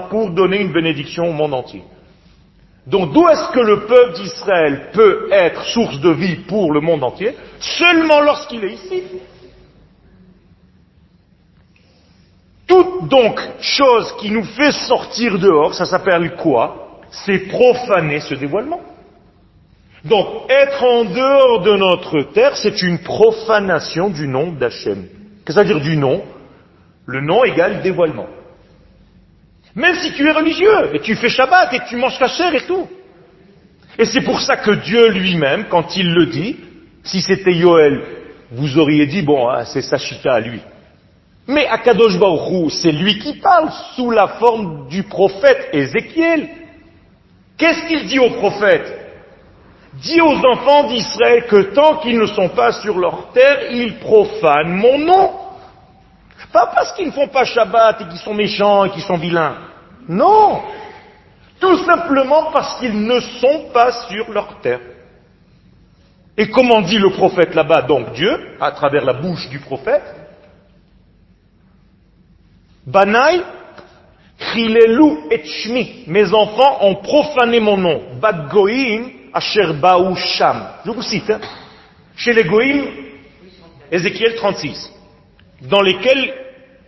Pour 0.10 0.30
donner 0.30 0.62
une 0.62 0.72
bénédiction 0.72 1.28
au 1.28 1.34
monde 1.34 1.54
entier. 1.54 1.84
Donc 2.88 3.12
d'où 3.12 3.28
est-ce 3.28 3.52
que 3.52 3.60
le 3.60 3.86
peuple 3.86 4.14
d'Israël 4.14 4.92
peut 4.94 5.28
être 5.32 5.62
source 5.66 6.00
de 6.00 6.12
vie 6.12 6.38
pour 6.48 6.72
le 6.72 6.80
monde 6.80 7.04
entier? 7.04 7.36
Seulement 7.60 8.22
lorsqu'il 8.22 8.64
est 8.64 8.74
ici. 8.74 9.04
Toute 12.66 13.10
donc 13.10 13.42
chose 13.60 14.16
qui 14.22 14.32
nous 14.32 14.46
fait 14.46 14.72
sortir 14.72 15.38
dehors, 15.38 15.74
ça 15.74 15.84
s'appelle 15.84 16.34
quoi? 16.38 17.02
C'est 17.10 17.50
profaner 17.50 18.22
ce 18.22 18.36
dévoilement. 18.36 18.80
Donc 20.06 20.50
être 20.50 20.84
en 20.84 21.06
dehors 21.06 21.62
de 21.62 21.76
notre 21.76 22.24
terre, 22.34 22.58
c'est 22.58 22.82
une 22.82 23.00
profanation 23.00 24.10
du 24.10 24.28
nom 24.28 24.52
d'Hachem. 24.52 25.06
Qu'est-ce 25.06 25.46
que 25.46 25.54
ça 25.54 25.64
veut 25.64 25.74
dire 25.74 25.80
du 25.82 25.98
nom? 25.98 26.24
Le 27.06 27.22
nom 27.22 27.44
égale 27.44 27.82
dévoilement. 27.82 28.28
Même 29.76 29.96
si 29.96 30.12
tu 30.14 30.28
es 30.28 30.32
religieux, 30.32 30.94
et 30.94 31.00
tu 31.00 31.16
fais 31.16 31.30
Shabbat, 31.30 31.74
et 31.74 31.80
tu 31.88 31.96
manges 31.96 32.18
kasher 32.20 32.56
et 32.56 32.62
tout. 32.62 32.88
Et 33.98 34.06
c'est 34.06 34.22
pour 34.22 34.42
ça 34.42 34.58
que 34.58 34.72
Dieu 34.72 35.10
lui-même, 35.10 35.66
quand 35.70 35.96
il 35.96 36.14
le 36.14 36.26
dit, 36.26 36.58
si 37.04 37.22
c'était 37.22 37.54
Yoel, 37.54 38.02
vous 38.52 38.78
auriez 38.78 39.06
dit, 39.06 39.22
bon, 39.22 39.50
hein, 39.50 39.66
c'est 39.66 39.82
Sachita 39.82 40.34
à 40.34 40.40
lui. 40.40 40.60
Mais 41.48 41.68
Akadosh 41.68 42.18
Baruch 42.18 42.52
Hu, 42.52 42.70
c'est 42.70 42.92
lui 42.92 43.20
qui 43.20 43.34
parle 43.36 43.70
sous 43.96 44.12
la 44.12 44.28
forme 44.40 44.88
du 44.90 45.04
prophète 45.04 45.70
Ézéchiel. 45.74 46.50
Qu'est-ce 47.58 47.88
qu'il 47.88 48.08
dit 48.08 48.20
au 48.20 48.32
prophète? 48.32 48.98
Dis 49.94 50.22
aux 50.22 50.46
enfants 50.46 50.86
d'Israël 50.86 51.46
que 51.48 51.74
tant 51.74 51.98
qu'ils 51.98 52.18
ne 52.18 52.26
sont 52.28 52.50
pas 52.50 52.72
sur 52.72 52.98
leur 52.98 53.32
terre, 53.34 53.72
ils 53.72 54.00
profanent 54.00 54.74
mon 54.74 54.98
nom. 54.98 55.32
Pas 56.52 56.68
parce 56.68 56.94
qu'ils 56.94 57.08
ne 57.08 57.12
font 57.12 57.28
pas 57.28 57.46
Shabbat 57.46 58.02
et 58.02 58.08
qu'ils 58.08 58.20
sont 58.20 58.34
méchants 58.34 58.86
et 58.86 58.90
qu'ils 58.92 59.04
sont 59.04 59.18
vilains. 59.18 59.58
Non. 60.08 60.62
Tout 61.60 61.78
simplement 61.86 62.52
parce 62.52 62.80
qu'ils 62.80 63.06
ne 63.06 63.20
sont 63.20 63.70
pas 63.74 63.92
sur 64.10 64.32
leur 64.32 64.60
terre. 64.62 64.82
Et 66.38 66.50
comment 66.50 66.82
dit 66.82 66.98
le 66.98 67.12
prophète 67.12 67.54
là-bas, 67.54 67.84
donc 67.84 68.14
Dieu, 68.14 68.56
à 68.60 68.72
travers 68.72 69.06
la 69.06 69.14
bouche 69.14 69.48
du 69.50 69.60
prophète 69.60 70.04
Banaï, 72.86 73.44
chilelu 74.40 75.30
et 75.30 75.44
shmi. 75.46 76.04
Mes 76.08 76.34
enfants 76.34 76.80
ont 76.82 76.96
profané 76.96 77.60
mon 77.60 77.78
nom. 77.78 78.02
Bat 78.20 78.48
goïm, 78.52 79.12
asher 79.34 79.74
baou 79.74 80.16
sham. 80.16 80.64
Je 80.86 80.92
vous 80.92 81.02
cite, 81.02 81.30
hein. 81.30 81.40
Chez 82.16 82.34
les 82.34 82.44
goïm, 82.44 82.86
Ézéchiel 83.92 84.36
36 84.36 84.92
dans 85.62 85.82
lesquels, 85.82 86.34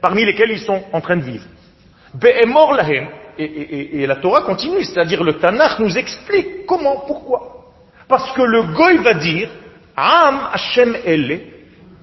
parmi 0.01 0.25
lesquels 0.25 0.51
ils 0.51 0.59
sont 0.59 0.81
en 0.91 1.01
train 1.01 1.17
de 1.17 1.23
vivre. 1.23 1.45
Be'emor 2.13 2.73
lahem, 2.73 3.07
et, 3.37 4.01
et- 4.01 4.07
la 4.07 4.15
Torah 4.17 4.41
continue, 4.41 4.83
c'est-à-dire 4.83 5.23
le 5.23 5.33
Tanakh 5.39 5.79
nous 5.79 5.97
explique 5.97 6.65
comment, 6.67 7.03
pourquoi. 7.07 7.71
Parce 8.07 8.31
que 8.33 8.41
le 8.41 8.63
goy 8.73 8.97
va 8.97 9.13
dire, 9.15 9.49
Am 9.95 10.49
Hashem 10.53 10.95
Elle, 11.05 11.41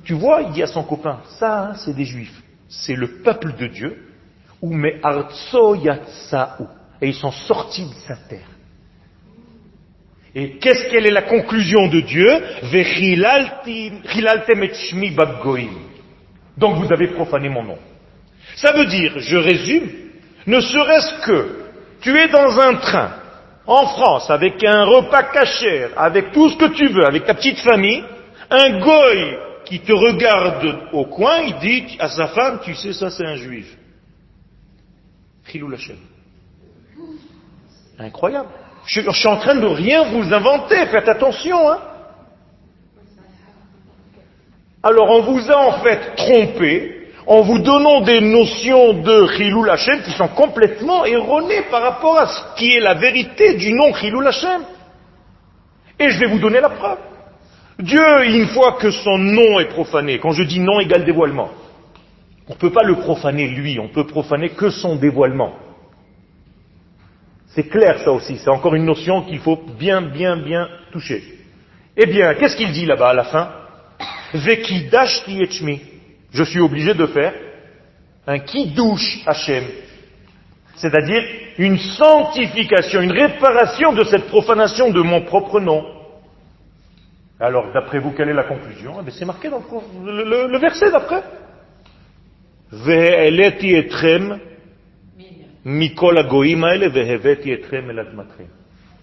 tu 0.04 0.14
vois, 0.14 0.42
il 0.42 0.52
dit 0.52 0.62
à 0.62 0.66
son 0.66 0.82
copain, 0.82 1.20
ça, 1.38 1.70
hein, 1.70 1.74
c'est 1.74 1.94
des 1.94 2.04
juifs, 2.04 2.40
c'est 2.68 2.94
le 2.94 3.22
peuple 3.22 3.54
de 3.56 3.66
Dieu, 3.66 4.02
ou 4.62 4.72
me 4.72 4.90
artso 5.04 5.76
et 7.02 7.08
ils 7.08 7.14
sont 7.14 7.30
sortis 7.30 7.84
de 7.84 7.94
sa 8.06 8.16
terre. 8.16 8.46
Et 10.34 10.58
qu'est-ce 10.58 10.88
qu'elle 10.90 11.06
est 11.06 11.10
la 11.10 11.22
conclusion 11.22 11.88
de 11.88 12.00
Dieu? 12.00 12.42
Donc 16.56 16.76
vous 16.76 16.92
avez 16.92 17.08
profané 17.08 17.48
mon 17.48 17.64
nom. 17.64 17.78
Ça 18.56 18.72
veut 18.72 18.86
dire, 18.86 19.18
je 19.18 19.36
résume, 19.36 19.88
ne 20.46 20.60
serait-ce 20.60 21.26
que 21.26 21.56
tu 22.00 22.16
es 22.16 22.28
dans 22.28 22.58
un 22.60 22.74
train 22.74 23.12
en 23.66 23.86
France 23.86 24.30
avec 24.30 24.62
un 24.64 24.84
repas 24.84 25.24
cachère, 25.24 25.90
avec 25.96 26.32
tout 26.32 26.50
ce 26.50 26.56
que 26.56 26.72
tu 26.74 26.88
veux, 26.88 27.04
avec 27.04 27.24
ta 27.24 27.34
petite 27.34 27.58
famille, 27.58 28.04
un 28.50 28.80
goy 28.80 29.36
qui 29.64 29.80
te 29.80 29.92
regarde 29.92 30.90
au 30.92 31.06
coin, 31.06 31.40
il 31.40 31.56
dit 31.58 31.96
à 31.98 32.08
sa 32.08 32.28
femme, 32.28 32.60
tu 32.64 32.74
sais, 32.74 32.92
ça 32.92 33.10
c'est 33.10 33.26
un 33.26 33.36
juif. 33.36 33.76
Hashem. 35.46 35.96
Incroyable. 37.98 38.48
Je, 38.86 39.00
suis 39.10 39.28
en 39.28 39.36
train 39.36 39.54
de 39.54 39.66
rien 39.66 40.04
vous 40.04 40.32
inventer, 40.32 40.86
faites 40.86 41.08
attention. 41.08 41.70
Hein. 41.70 41.78
Alors 44.82 45.10
on 45.10 45.22
vous 45.22 45.50
a 45.50 45.56
en 45.56 45.72
fait 45.82 46.16
trompé, 46.16 47.08
en 47.26 47.42
vous 47.42 47.58
donnant 47.58 48.00
des 48.00 48.20
notions 48.20 48.94
de 48.94 49.26
Chilul 49.36 49.68
Hashem 49.68 50.02
qui 50.02 50.12
sont 50.12 50.28
complètement 50.28 51.04
erronées 51.04 51.62
par 51.70 51.82
rapport 51.82 52.18
à 52.18 52.26
ce 52.26 52.40
qui 52.56 52.74
est 52.74 52.80
la 52.80 52.94
vérité 52.94 53.54
du 53.54 53.72
nom 53.72 53.92
Chilul 53.94 54.26
Hashem. 54.26 54.62
Et 55.98 56.08
je 56.08 56.18
vais 56.18 56.26
vous 56.26 56.38
donner 56.38 56.60
la 56.60 56.70
preuve. 56.70 56.98
Dieu, 57.78 58.24
une 58.24 58.48
fois 58.48 58.72
que 58.72 58.90
son 58.90 59.18
nom 59.18 59.60
est 59.60 59.68
profané, 59.68 60.18
quand 60.18 60.32
je 60.32 60.42
dis 60.42 60.60
nom 60.60 60.80
égale 60.80 61.04
dévoilement, 61.04 61.50
on 62.48 62.54
ne 62.54 62.58
peut 62.58 62.72
pas 62.72 62.82
le 62.82 62.96
profaner 62.96 63.48
lui, 63.48 63.78
on 63.78 63.88
peut 63.88 64.06
profaner 64.06 64.50
que 64.50 64.70
son 64.70 64.96
dévoilement. 64.96 65.52
C'est 67.50 67.68
clair 67.68 67.98
ça 68.04 68.12
aussi, 68.12 68.38
c'est 68.38 68.50
encore 68.50 68.74
une 68.74 68.84
notion 68.84 69.22
qu'il 69.22 69.40
faut 69.40 69.56
bien, 69.78 70.00
bien, 70.02 70.36
bien 70.36 70.68
toucher. 70.92 71.22
Eh 71.96 72.06
bien, 72.06 72.34
qu'est-ce 72.34 72.56
qu'il 72.56 72.72
dit 72.72 72.86
là-bas 72.86 73.10
à 73.10 73.14
la 73.14 73.24
fin? 73.24 73.50
Je 76.32 76.42
suis 76.44 76.60
obligé 76.60 76.94
de 76.94 77.06
faire 77.06 77.34
un 78.26 78.38
kiddush 78.38 79.22
Hashem. 79.26 79.64
C'est-à-dire 80.76 81.22
une 81.58 81.78
sanctification, 81.78 83.00
une 83.00 83.12
réparation 83.12 83.92
de 83.92 84.04
cette 84.04 84.28
profanation 84.28 84.90
de 84.90 85.00
mon 85.00 85.22
propre 85.22 85.60
nom. 85.60 85.84
Alors, 87.40 87.72
d'après 87.72 87.98
vous, 87.98 88.12
quelle 88.12 88.28
est 88.28 88.34
la 88.34 88.44
conclusion? 88.44 88.94
Eh 89.06 89.10
C'est 89.10 89.24
marqué 89.24 89.48
dans 89.50 89.62
le, 90.04 90.58
verset 90.58 90.90
d'après. 90.90 91.22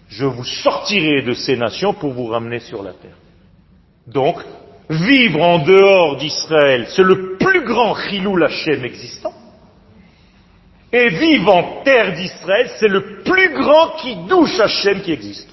Je 0.08 0.24
vous 0.24 0.44
sortirai 0.44 1.22
de 1.22 1.34
ces 1.34 1.56
nations 1.56 1.94
pour 1.94 2.12
vous 2.12 2.26
ramener 2.26 2.60
sur 2.60 2.82
la 2.82 2.92
terre. 2.92 3.16
Donc, 4.06 4.36
vivre 4.88 5.40
en 5.40 5.58
dehors 5.58 6.16
d'Israël, 6.16 6.86
c'est 6.88 7.02
le 7.02 7.36
plus 7.36 7.64
grand 7.64 7.94
chilou 7.94 8.42
Hashem 8.42 8.84
existant. 8.84 9.34
Et 10.90 11.10
vivre 11.10 11.54
en 11.54 11.82
terre 11.82 12.14
d'Israël, 12.14 12.70
c'est 12.80 12.88
le 12.88 13.22
plus 13.22 13.52
grand 13.52 13.90
qui 13.98 14.16
douche 14.26 14.58
qui 15.04 15.12
existe. 15.12 15.50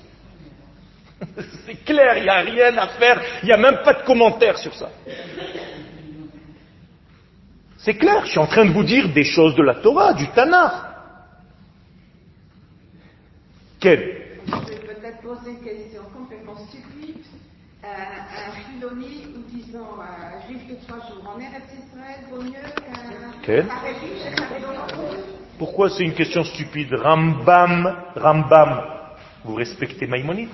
c'est 1.65 1.83
clair, 1.83 2.17
il 2.17 2.23
n'y 2.23 2.29
a 2.29 2.39
rien 2.41 2.77
à 2.77 2.87
faire, 2.87 3.21
il 3.43 3.47
n'y 3.47 3.51
a 3.51 3.57
même 3.57 3.79
pas 3.83 3.93
de 3.93 4.03
commentaire 4.03 4.57
sur 4.57 4.73
ça. 4.73 4.89
C'est 7.77 7.95
clair, 7.95 8.25
je 8.25 8.31
suis 8.31 8.39
en 8.39 8.47
train 8.47 8.65
de 8.65 8.71
vous 8.71 8.83
dire 8.83 9.09
des 9.09 9.23
choses 9.23 9.55
de 9.55 9.61
la 9.61 9.75
Torah, 9.75 10.13
du 10.13 10.27
Tanakh. 10.29 10.94
Je 13.85 13.91
vais 13.91 14.79
peut-être 14.79 15.21
poser 15.21 15.51
une 15.51 15.59
question 15.59 16.01
complètement 16.11 16.55
stupide. 16.57 17.21
Euh, 17.83 17.87
un 17.87 18.51
Filoni 18.51 19.27
ou 19.35 19.55
disons 19.55 19.85
un 20.01 20.47
juif 20.47 20.67
de 20.67 20.75
trois 20.87 20.97
jours. 21.07 21.23
En 21.29 21.39
Eretz 21.39 21.69
Israël 21.71 22.25
vaut 22.31 22.41
mieux 22.41 22.53
qu'un 23.45 23.67
Pourquoi 25.59 25.91
c'est 25.91 26.03
une 26.03 26.15
question 26.15 26.43
stupide? 26.45 26.95
Rambam, 26.95 27.95
Rambam, 28.15 28.81
vous 29.43 29.53
respectez 29.53 30.07
Maïmonide? 30.07 30.49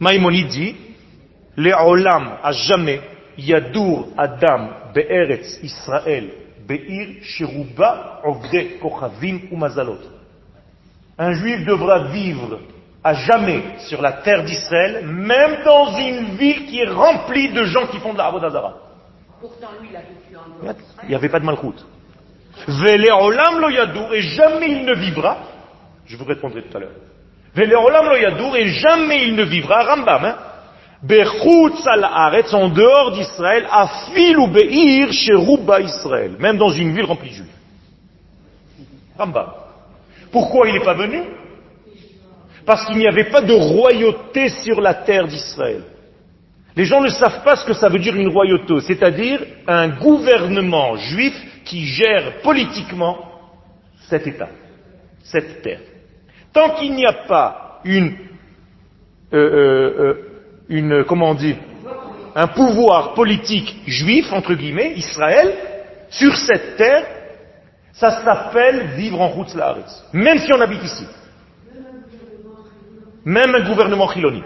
Maïmonide 0.00 0.48
dit, 0.48 0.74
les 1.56 1.74
olam 1.74 2.38
à 2.42 2.50
jamais, 2.50 3.00
yadur 3.38 4.08
adam 4.18 4.70
be'eretz 4.92 5.60
Israël, 5.62 6.32
be'ir 6.66 7.22
sheruba 7.22 8.20
ovde 8.24 8.80
kochavim 8.80 9.42
ou 9.52 9.56
mazalot. 9.56 10.21
Un 11.18 11.34
juif 11.34 11.64
devra 11.64 12.04
vivre 12.08 12.58
à 13.04 13.14
jamais 13.14 13.62
sur 13.88 14.00
la 14.00 14.12
terre 14.12 14.44
d'Israël, 14.44 15.04
même 15.06 15.64
dans 15.64 15.96
une 15.96 16.36
ville 16.36 16.66
qui 16.66 16.80
est 16.80 16.88
remplie 16.88 17.50
de 17.52 17.64
gens 17.64 17.86
qui 17.88 17.98
font 17.98 18.12
de 18.12 18.18
la 18.18 18.26
Avodazara. 18.26 18.74
Pourtant, 19.40 19.68
lui, 19.80 19.88
il 19.90 19.96
a 19.96 20.00
vécu 20.00 20.36
en 20.36 20.62
dehors. 20.62 20.76
Il 21.02 21.08
n'y 21.08 21.14
avait 21.14 21.28
pas 21.28 21.40
de 21.40 21.44
malchoute. 21.44 21.84
Olam 22.68 23.60
lo 23.60 24.12
et 24.12 24.22
jamais 24.22 24.70
il 24.70 24.84
ne 24.84 24.94
vivra, 24.94 25.38
je 26.06 26.16
vous 26.16 26.24
répondrai 26.24 26.62
tout 26.62 26.76
à 26.76 26.80
l'heure, 26.80 26.92
Vele 27.54 27.74
olam 27.74 28.06
lo 28.06 28.54
et 28.54 28.68
jamais 28.68 29.24
il 29.24 29.34
ne 29.34 29.42
vivra, 29.42 29.82
Rambam, 29.82 30.24
hein, 30.24 30.36
al 31.08 32.04
haaretz, 32.04 32.54
en 32.54 32.68
dehors 32.68 33.12
d'Israël, 33.12 33.66
afil 33.70 34.38
ou 34.38 34.46
be'ir 34.46 35.12
chez 35.12 35.34
Rouba 35.34 35.80
Israël, 35.80 36.36
même 36.38 36.58
dans 36.58 36.70
une 36.70 36.94
ville 36.94 37.06
remplie 37.06 37.30
de 37.30 37.34
juifs. 37.34 37.58
Rambam. 39.18 39.61
Pourquoi 40.32 40.68
il 40.68 40.74
n'est 40.74 40.84
pas 40.84 40.94
venu? 40.94 41.22
Parce 42.64 42.86
qu'il 42.86 42.96
n'y 42.96 43.06
avait 43.06 43.30
pas 43.30 43.42
de 43.42 43.52
royauté 43.52 44.48
sur 44.48 44.80
la 44.80 44.94
terre 44.94 45.28
d'Israël. 45.28 45.82
Les 46.74 46.86
gens 46.86 47.02
ne 47.02 47.08
savent 47.08 47.44
pas 47.44 47.56
ce 47.56 47.66
que 47.66 47.74
ça 47.74 47.88
veut 47.88 47.98
dire 47.98 48.16
une 48.16 48.28
royauté, 48.28 48.80
c'est-à-dire 48.80 49.40
un 49.66 49.88
gouvernement 49.88 50.96
juif 50.96 51.34
qui 51.64 51.84
gère 51.84 52.40
politiquement 52.42 53.18
cet 54.08 54.26
État, 54.26 54.48
cette 55.22 55.62
terre. 55.62 55.80
Tant 56.52 56.70
qu'il 56.76 56.94
n'y 56.94 57.04
a 57.04 57.12
pas 57.12 57.80
une, 57.84 58.14
euh, 59.32 59.36
euh, 59.36 59.94
euh, 59.98 60.14
une, 60.68 61.04
comment 61.04 61.30
on 61.30 61.34
dit, 61.34 61.56
un 62.34 62.46
pouvoir 62.46 63.12
politique 63.12 63.82
juif, 63.86 64.32
entre 64.32 64.54
guillemets, 64.54 64.94
Israël, 64.96 65.54
sur 66.08 66.34
cette 66.36 66.76
terre, 66.76 67.04
ça 67.92 68.22
s'appelle 68.24 68.88
vivre 68.96 69.20
en 69.20 69.28
route 69.28 69.54
Laaretz. 69.54 70.04
Même 70.12 70.38
si 70.38 70.52
on 70.52 70.60
habite 70.60 70.82
ici. 70.82 71.06
Même 73.24 73.54
un 73.54 73.68
gouvernement 73.68 74.08
chiloni. 74.10 74.42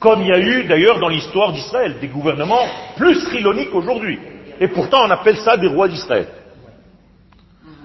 Comme 0.00 0.22
il 0.22 0.28
y 0.28 0.32
a 0.32 0.38
eu 0.38 0.64
d'ailleurs 0.64 1.00
dans 1.00 1.08
l'histoire 1.08 1.52
d'Israël, 1.52 1.96
des 2.00 2.08
gouvernements 2.08 2.66
plus 2.96 3.28
chiloniques 3.30 3.70
qu'aujourd'hui. 3.70 4.18
Et 4.60 4.68
pourtant 4.68 5.06
on 5.06 5.10
appelle 5.10 5.38
ça 5.38 5.56
des 5.56 5.68
rois 5.68 5.88
d'Israël. 5.88 6.28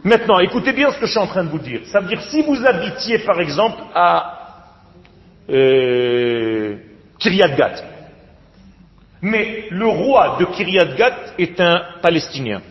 Maintenant, 0.04 0.40
écoutez 0.40 0.74
bien 0.74 0.92
ce 0.92 1.00
que 1.00 1.06
je 1.06 1.12
suis 1.12 1.20
en 1.20 1.28
train 1.28 1.46
de 1.46 1.50
vous 1.50 1.60
dire. 1.60 1.82
Ça 1.86 2.02
veut 2.02 2.08
dire 2.08 2.22
si 2.24 2.42
vous 2.42 2.66
habitiez 2.66 3.20
par 3.20 3.40
exemple 3.40 3.82
à 3.96 4.40
euh, 5.50 6.76
Kiryat 7.20 7.56
Gat, 7.56 7.76
mais 9.22 9.68
le 9.70 9.88
roi 9.88 10.38
de 10.40 10.46
Kiryat 10.46 10.96
Gat 10.96 11.16
est 11.38 11.60
un 11.62 11.82
Palestinien. 12.02 12.62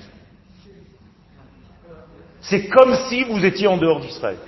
C'est 2.42 2.66
comme 2.68 2.94
si 3.08 3.24
vous 3.24 3.44
étiez 3.44 3.68
en 3.68 3.76
dehors 3.76 4.00
d'Israël. 4.00 4.38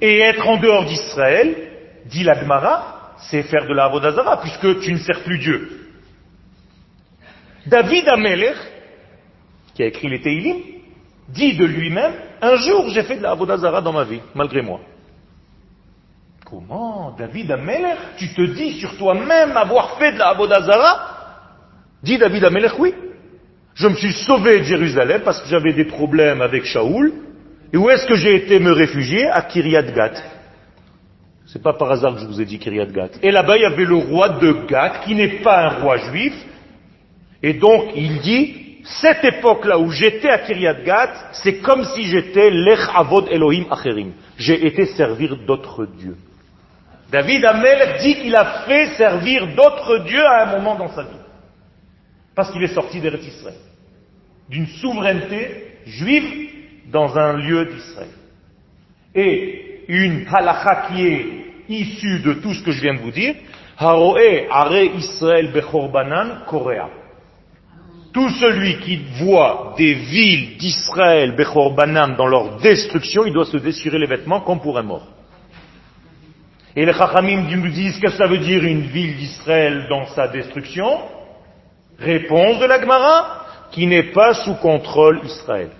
Et 0.00 0.18
être 0.20 0.48
en 0.48 0.56
dehors 0.56 0.84
d'Israël, 0.84 1.54
dit 2.06 2.24
la 2.24 2.40
Gemara, 2.40 3.14
c'est 3.30 3.42
faire 3.44 3.66
de 3.66 3.74
la 3.74 3.84
Avodazara, 3.84 4.40
puisque 4.40 4.80
tu 4.80 4.92
ne 4.92 4.98
sers 4.98 5.22
plus 5.22 5.38
Dieu. 5.38 5.90
David 7.66 8.08
Amelech, 8.08 8.56
qui 9.74 9.82
a 9.82 9.86
écrit 9.86 10.08
les 10.08 10.20
Teilim, 10.20 10.56
dit 11.28 11.56
de 11.56 11.64
lui-même, 11.64 12.14
un 12.40 12.56
jour 12.56 12.88
j'ai 12.88 13.04
fait 13.04 13.16
de 13.16 13.22
la 13.22 13.30
Avodazara 13.30 13.80
dans 13.80 13.92
ma 13.92 14.04
vie, 14.04 14.20
malgré 14.34 14.62
moi. 14.62 14.80
Comment 16.44 17.14
David 17.16 17.50
Amelech, 17.52 17.98
tu 18.18 18.34
te 18.34 18.42
dis 18.42 18.80
sur 18.80 18.96
toi-même 18.98 19.56
avoir 19.56 19.98
fait 19.98 20.12
de 20.12 20.18
la 20.18 20.30
Avodazara 20.30 21.08
Dit 22.02 22.18
David 22.18 22.44
Amelech, 22.44 22.78
oui. 22.78 22.92
Je 23.74 23.88
me 23.88 23.94
suis 23.94 24.12
sauvé 24.12 24.58
de 24.58 24.64
Jérusalem 24.64 25.22
parce 25.24 25.40
que 25.40 25.48
j'avais 25.48 25.72
des 25.72 25.84
problèmes 25.84 26.42
avec 26.42 26.64
Shaoul. 26.64 27.12
Et 27.72 27.76
où 27.76 27.88
est-ce 27.88 28.06
que 28.06 28.16
j'ai 28.16 28.36
été 28.36 28.58
me 28.58 28.72
réfugier? 28.72 29.26
À 29.26 29.42
Kiryat 29.42 29.92
Gat. 29.92 30.12
C'est 31.46 31.62
pas 31.62 31.72
par 31.72 31.90
hasard 31.90 32.14
que 32.14 32.20
je 32.20 32.26
vous 32.26 32.40
ai 32.40 32.44
dit 32.44 32.58
Kiryat 32.58 32.86
Gat. 32.86 33.10
Et 33.22 33.30
là-bas, 33.30 33.56
il 33.56 33.62
y 33.62 33.66
avait 33.66 33.84
le 33.84 33.96
roi 33.96 34.28
de 34.40 34.66
Gat, 34.66 35.00
qui 35.04 35.14
n'est 35.14 35.40
pas 35.42 35.66
un 35.66 35.68
roi 35.80 35.96
juif. 35.98 36.34
Et 37.42 37.54
donc, 37.54 37.92
il 37.96 38.20
dit, 38.20 38.78
cette 38.84 39.24
époque-là 39.24 39.78
où 39.78 39.90
j'étais 39.90 40.28
à 40.28 40.38
Kiryat 40.38 40.82
Gat, 40.82 41.12
c'est 41.32 41.58
comme 41.58 41.84
si 41.84 42.04
j'étais 42.04 42.50
l'Ech 42.50 42.80
Avod 42.94 43.26
Elohim 43.30 43.66
Acherim. 43.70 44.12
J'ai 44.36 44.66
été 44.66 44.86
servir 44.86 45.36
d'autres 45.46 45.86
dieux. 45.86 46.16
David 47.10 47.44
Amel 47.44 47.98
dit 48.00 48.16
qu'il 48.16 48.34
a 48.36 48.64
fait 48.66 48.86
servir 48.96 49.46
d'autres 49.54 49.98
dieux 50.04 50.24
à 50.24 50.48
un 50.48 50.58
moment 50.58 50.76
dans 50.76 50.88
sa 50.88 51.02
vie. 51.02 51.21
Parce 52.34 52.50
qu'il 52.50 52.62
est 52.62 52.74
sorti 52.74 53.00
d'Eretz 53.00 53.26
Israël. 53.26 53.58
D'une 54.48 54.66
souveraineté 54.66 55.78
juive 55.86 56.50
dans 56.90 57.16
un 57.16 57.34
lieu 57.34 57.66
d'Israël. 57.66 58.08
Et 59.14 59.84
une 59.88 60.26
halakha 60.32 60.88
qui 60.88 61.06
est 61.06 61.26
issue 61.68 62.20
de 62.20 62.34
tout 62.34 62.54
ce 62.54 62.62
que 62.62 62.72
je 62.72 62.80
viens 62.80 62.94
de 62.94 63.00
vous 63.00 63.10
dire, 63.10 63.34
Haroe 63.78 64.46
are 64.50 64.74
Israël 64.74 65.52
bechorbanan 65.52 66.44
korea. 66.46 66.88
Tout 68.12 68.28
celui 68.30 68.78
qui 68.80 69.00
voit 69.20 69.74
des 69.78 69.94
villes 69.94 70.56
d'Israël 70.58 71.34
bechorbanan 71.34 72.14
dans 72.16 72.26
leur 72.26 72.58
destruction, 72.58 73.24
il 73.24 73.32
doit 73.32 73.46
se 73.46 73.56
déchirer 73.56 73.98
les 73.98 74.06
vêtements 74.06 74.40
comme 74.40 74.60
pour 74.60 74.78
un 74.78 74.82
mort. 74.82 75.08
Et 76.74 76.86
les 76.86 76.92
Chachamim 76.92 77.42
nous 77.50 77.68
disent 77.68 77.98
qu'est-ce 77.98 78.14
que 78.14 78.18
ça 78.18 78.26
veut 78.26 78.38
dire 78.38 78.64
une 78.64 78.82
ville 78.82 79.16
d'Israël 79.16 79.86
dans 79.88 80.06
sa 80.06 80.28
destruction 80.28 80.98
Réponse 82.02 82.58
de 82.58 82.66
la 82.66 82.80
Gemara, 82.80 83.46
qui 83.70 83.86
n'est 83.86 84.12
pas 84.12 84.34
sous 84.34 84.54
contrôle 84.54 85.20
Israël. 85.24 85.70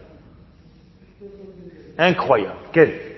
Incroyable. 1.99 2.57
Quel 2.73 3.13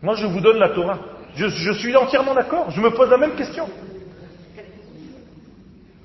Moi, 0.00 0.14
je 0.14 0.26
vous 0.26 0.40
donne 0.40 0.58
la 0.58 0.68
Torah. 0.68 0.98
Je, 1.34 1.48
je 1.48 1.72
suis 1.72 1.96
entièrement 1.96 2.34
d'accord. 2.34 2.70
Je 2.70 2.80
me 2.80 2.90
pose 2.90 3.10
la 3.10 3.18
même 3.18 3.34
question. 3.34 3.68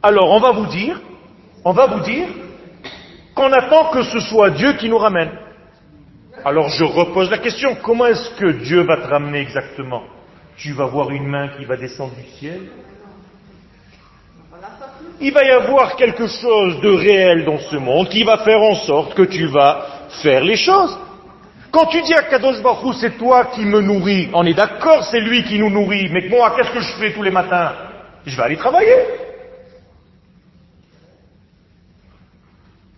Alors, 0.02 0.32
on 0.32 0.40
va 0.40 0.52
vous 0.52 0.66
dire, 0.66 1.00
on 1.64 1.72
va 1.72 1.86
vous 1.86 2.00
dire 2.00 2.28
qu'on 3.36 3.52
attend 3.52 3.92
que 3.92 4.02
ce 4.02 4.20
soit 4.20 4.50
Dieu 4.50 4.74
qui 4.74 4.90
nous 4.90 4.98
ramène. 4.98 5.30
Alors 6.46 6.70
je 6.70 6.84
repose 6.84 7.30
la 7.32 7.38
question, 7.38 7.76
comment 7.82 8.06
est-ce 8.08 8.32
que 8.32 8.52
Dieu 8.64 8.82
va 8.82 8.98
te 8.98 9.08
ramener 9.08 9.40
exactement? 9.40 10.04
Tu 10.58 10.74
vas 10.74 10.86
voir 10.86 11.10
une 11.12 11.28
main 11.28 11.50
qui 11.58 11.64
va 11.66 11.78
descendre 11.78 12.14
du 12.16 12.30
ciel? 12.38 12.62
Il 15.22 15.34
va 15.34 15.44
y 15.44 15.52
avoir 15.52 15.96
quelque 15.96 16.28
chose 16.28 16.82
de 16.82 16.90
réel 16.90 17.46
dans 17.46 17.60
ce 17.60 17.78
monde 17.78 18.10
qui 18.10 18.24
va 18.24 18.40
faire 18.40 18.62
en 18.62 18.76
sorte 18.76 19.14
que 19.14 19.24
tu 19.24 19.46
vas 19.46 19.86
faire 20.22 20.44
les 20.44 20.58
choses. 20.58 20.98
Quand 21.72 21.86
tu 21.86 22.02
dis 22.02 22.14
à 22.14 22.24
Kadosh 22.24 22.62
Baruch 22.62 22.96
c'est 23.00 23.18
toi 23.18 23.46
qui 23.46 23.62
me 23.62 23.82
nourris, 23.82 24.30
on 24.34 24.46
est 24.46 24.54
d'accord, 24.54 25.04
c'est 25.06 25.22
lui 25.22 25.44
qui 25.44 25.58
nous 25.58 25.70
nourrit, 25.70 26.10
mais 26.12 26.28
moi, 26.30 26.54
qu'est-ce 26.56 26.72
que 26.72 26.82
je 26.82 26.94
fais 27.00 27.14
tous 27.14 27.24
les 27.24 27.32
matins? 27.32 27.72
Je 28.26 28.36
vais 28.36 28.44
aller 28.44 28.58
travailler. 28.58 28.96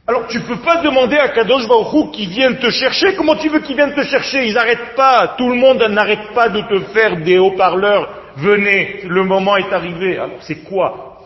Alors 0.07 0.27
tu 0.27 0.37
ne 0.37 0.43
peux 0.43 0.57
pas 0.57 0.83
demander 0.83 1.17
à 1.17 1.29
Kadosh 1.29 1.67
Baruch 1.67 2.11
qui 2.11 2.27
vienne 2.27 2.57
te 2.57 2.69
chercher. 2.69 3.15
Comment 3.15 3.35
tu 3.35 3.49
veux 3.49 3.59
qu'il 3.59 3.75
vienne 3.75 3.95
te 3.95 4.03
chercher? 4.03 4.45
Ils 4.45 4.53
n'arrêtent 4.53 4.95
pas. 4.95 5.35
Tout 5.37 5.49
le 5.49 5.55
monde 5.55 5.81
n'arrête 5.89 6.31
pas 6.35 6.49
de 6.49 6.61
te 6.61 6.79
faire 6.93 7.17
des 7.17 7.39
haut-parleurs. 7.39 8.07
Venez, 8.37 9.01
le 9.05 9.23
moment 9.23 9.57
est 9.57 9.73
arrivé. 9.73 10.17
Alors 10.17 10.41
c'est 10.41 10.63
quoi? 10.63 11.21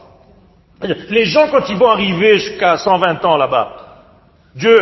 Les 1.10 1.26
gens 1.26 1.50
quand 1.52 1.68
ils 1.70 1.76
vont 1.76 1.90
arriver 1.90 2.36
jusqu'à 2.36 2.78
120 2.78 3.26
ans 3.26 3.36
là-bas, 3.36 3.76
Dieu, 4.56 4.78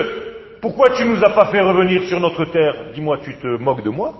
pourquoi 0.61 0.91
tu 0.91 1.03
nous 1.03 1.23
as 1.23 1.31
pas 1.31 1.47
fait 1.47 1.61
revenir 1.61 2.03
sur 2.03 2.19
notre 2.19 2.45
terre? 2.45 2.75
Dis-moi, 2.93 3.17
tu 3.23 3.35
te 3.37 3.47
moques 3.47 3.83
de 3.83 3.89
moi? 3.89 4.13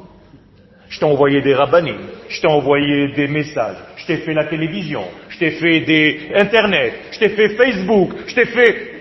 Je 0.89 0.99
t'ai 0.99 1.05
envoyé 1.05 1.41
des 1.41 1.53
rabbinim, 1.53 1.97
je 2.29 2.39
t'ai 2.39 2.47
envoyé 2.47 3.09
des 3.09 3.27
messages, 3.27 3.75
je 3.97 4.05
t'ai 4.05 4.17
fait 4.17 4.33
la 4.33 4.45
télévision, 4.45 5.03
je 5.27 5.37
t'ai 5.37 5.51
fait 5.51 5.81
des 5.81 6.31
Internet, 6.33 6.93
je 7.11 7.19
t'ai 7.19 7.29
fait 7.29 7.49
Facebook, 7.49 8.11
je 8.25 8.33
t'ai 8.33 8.45
fait 8.45 8.96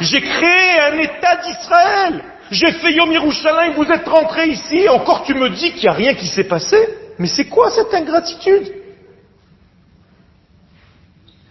j'ai 0.00 0.20
créé 0.20 0.80
un 0.80 0.98
État 0.98 1.36
d'Israël. 1.36 2.24
J'ai 2.50 2.72
fait 2.72 2.92
Yom 2.92 3.10
Yerushalayim, 3.10 3.72
vous 3.74 3.90
êtes 3.90 4.06
rentrés 4.06 4.48
ici, 4.48 4.88
encore 4.88 5.22
tu 5.24 5.34
me 5.34 5.48
dis 5.50 5.72
qu'il 5.72 5.84
n'y 5.84 5.88
a 5.88 5.92
rien 5.92 6.14
qui 6.14 6.26
s'est 6.26 6.44
passé. 6.44 6.76
Mais 7.18 7.28
c'est 7.28 7.46
quoi 7.46 7.70
cette 7.70 7.94
ingratitude? 7.94 8.72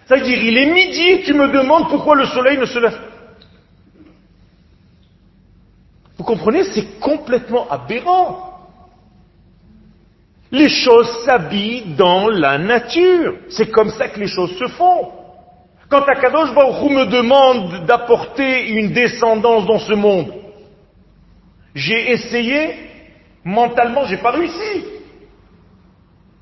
C'est-à-dire, 0.05 0.43
il 0.43 0.57
est 0.57 0.65
midi 0.65 1.23
tu 1.23 1.33
me 1.33 1.47
demandes 1.47 1.89
pourquoi 1.89 2.15
le 2.15 2.25
soleil 2.25 2.57
ne 2.57 2.65
se 2.65 2.77
lève 2.79 2.91
pas. 2.91 3.11
Vous 6.17 6.23
comprenez? 6.23 6.65
C'est 6.65 6.99
complètement 6.99 7.67
aberrant. 7.69 8.51
Les 10.51 10.69
choses 10.69 11.09
s'habillent 11.25 11.95
dans 11.95 12.27
la 12.27 12.57
nature. 12.57 13.37
C'est 13.49 13.71
comme 13.71 13.89
ça 13.89 14.09
que 14.09 14.19
les 14.19 14.27
choses 14.27 14.55
se 14.59 14.67
font. 14.67 15.20
Quand 15.91 16.07
Akadosh 16.07 16.53
Baruch 16.53 16.89
me 16.89 17.05
demande 17.05 17.85
d'apporter 17.85 18.69
une 18.69 18.93
descendance 18.93 19.65
dans 19.65 19.79
ce 19.79 19.91
monde, 19.91 20.33
j'ai 21.75 22.11
essayé, 22.11 22.75
mentalement, 23.43 24.05
j'ai 24.05 24.15
pas 24.15 24.31
réussi. 24.31 24.85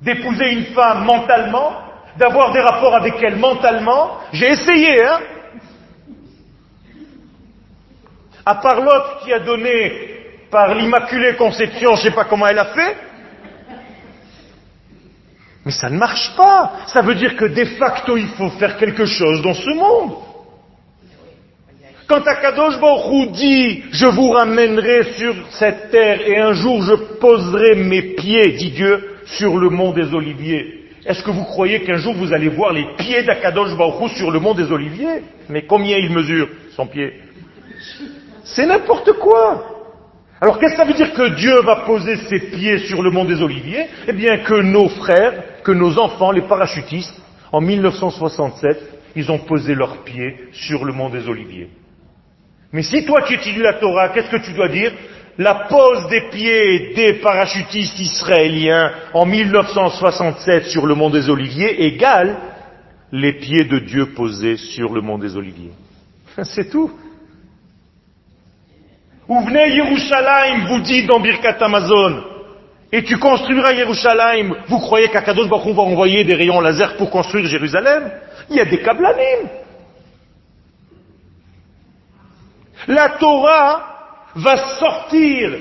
D'épouser 0.00 0.52
une 0.52 0.66
femme 0.66 1.04
mentalement, 1.04 1.72
d'avoir 2.16 2.52
des 2.52 2.60
rapports 2.60 2.94
avec 2.94 3.14
elle 3.20 3.36
mentalement, 3.36 4.18
j'ai 4.32 4.50
essayé, 4.50 5.04
hein. 5.04 5.18
À 8.46 8.54
part 8.54 8.80
l'autre 8.80 9.20
qui 9.24 9.32
a 9.32 9.40
donné 9.40 10.46
par 10.48 10.76
l'Immaculée 10.76 11.34
Conception, 11.34 11.96
je 11.96 12.02
sais 12.02 12.10
pas 12.12 12.24
comment 12.24 12.46
elle 12.46 12.58
a 12.58 12.66
fait, 12.66 12.96
mais 15.64 15.72
ça 15.72 15.90
ne 15.90 15.98
marche 15.98 16.34
pas. 16.36 16.72
Ça 16.86 17.02
veut 17.02 17.14
dire 17.14 17.36
que 17.36 17.44
de 17.44 17.64
facto, 17.76 18.16
il 18.16 18.28
faut 18.28 18.50
faire 18.50 18.76
quelque 18.76 19.04
chose 19.04 19.42
dans 19.42 19.54
ce 19.54 19.70
monde. 19.70 20.12
Quand 22.06 22.26
Akadosh 22.26 22.80
Baruch 22.80 23.30
dit, 23.32 23.84
je 23.92 24.06
vous 24.06 24.30
ramènerai 24.30 25.12
sur 25.12 25.32
cette 25.50 25.90
terre 25.90 26.20
et 26.26 26.38
un 26.38 26.54
jour 26.54 26.82
je 26.82 26.94
poserai 27.20 27.76
mes 27.76 28.02
pieds, 28.14 28.52
dit 28.52 28.70
Dieu, 28.70 29.18
sur 29.26 29.56
le 29.58 29.70
mont 29.70 29.92
des 29.92 30.12
Oliviers. 30.12 30.88
Est-ce 31.06 31.22
que 31.22 31.30
vous 31.30 31.44
croyez 31.44 31.82
qu'un 31.82 31.98
jour 31.98 32.14
vous 32.14 32.32
allez 32.32 32.48
voir 32.48 32.72
les 32.72 32.84
pieds 32.96 33.22
d'Akadosh 33.22 33.76
Baruch 33.76 34.12
sur 34.16 34.32
le 34.32 34.40
mont 34.40 34.54
des 34.54 34.72
Oliviers? 34.72 35.22
Mais 35.48 35.62
combien 35.62 35.98
il 35.98 36.10
mesure, 36.10 36.48
son 36.74 36.86
pied 36.86 37.12
C'est 38.42 38.66
n'importe 38.66 39.12
quoi. 39.12 39.80
Alors 40.40 40.58
qu'est-ce 40.58 40.72
que 40.72 40.78
ça 40.78 40.84
veut 40.84 40.94
dire 40.94 41.12
que 41.12 41.34
Dieu 41.36 41.60
va 41.62 41.84
poser 41.86 42.16
ses 42.28 42.40
pieds 42.40 42.78
sur 42.78 43.02
le 43.02 43.10
mont 43.10 43.24
des 43.24 43.40
Oliviers? 43.42 43.86
Eh 44.08 44.12
bien 44.12 44.38
que 44.38 44.54
nos 44.54 44.88
frères, 44.88 45.44
que 45.62 45.72
nos 45.72 45.98
enfants, 45.98 46.32
les 46.32 46.42
parachutistes, 46.42 47.20
en 47.52 47.60
1967, 47.60 48.78
ils 49.16 49.30
ont 49.30 49.38
posé 49.38 49.74
leurs 49.74 50.04
pieds 50.04 50.36
sur 50.52 50.84
le 50.84 50.92
mont 50.92 51.10
des 51.10 51.28
Oliviers. 51.28 51.68
Mais 52.72 52.82
si 52.82 53.04
toi 53.04 53.22
tu 53.26 53.34
étudies 53.34 53.60
la 53.60 53.74
Torah, 53.74 54.10
qu'est-ce 54.10 54.30
que 54.30 54.44
tu 54.44 54.52
dois 54.52 54.68
dire? 54.68 54.92
La 55.38 55.66
pose 55.68 56.08
des 56.08 56.28
pieds 56.30 56.94
des 56.94 57.14
parachutistes 57.14 57.98
israéliens 57.98 58.92
en 59.14 59.26
1967 59.26 60.66
sur 60.66 60.86
le 60.86 60.94
mont 60.94 61.10
des 61.10 61.28
Oliviers 61.28 61.84
égale 61.86 62.36
les 63.12 63.32
pieds 63.32 63.64
de 63.64 63.78
Dieu 63.78 64.06
posés 64.14 64.56
sur 64.56 64.92
le 64.92 65.00
mont 65.00 65.18
des 65.18 65.36
Oliviers. 65.36 65.72
C'est 66.44 66.70
tout. 66.70 66.90
Ou 69.28 69.40
venez 69.44 69.74
Yerushalayim, 69.74 70.66
vous 70.68 70.80
dit 70.80 71.06
dans 71.06 71.20
Birkat 71.20 71.56
Amazon, 71.60 72.22
et 72.92 73.04
tu 73.04 73.18
construiras 73.18 73.72
Yerushalayim. 73.72 74.54
Vous 74.68 74.78
croyez 74.78 75.08
qu'Akadosh 75.08 75.48
Baruch 75.48 75.74
va 75.74 75.82
envoyer 75.82 76.24
des 76.24 76.34
rayons 76.34 76.60
laser 76.60 76.96
pour 76.96 77.10
construire 77.10 77.46
Jérusalem? 77.46 78.10
Il 78.48 78.56
y 78.56 78.60
a 78.60 78.64
des 78.64 78.82
kablanim. 78.82 79.48
La 82.88 83.10
Torah 83.10 84.30
va 84.34 84.56
sortir. 84.78 85.52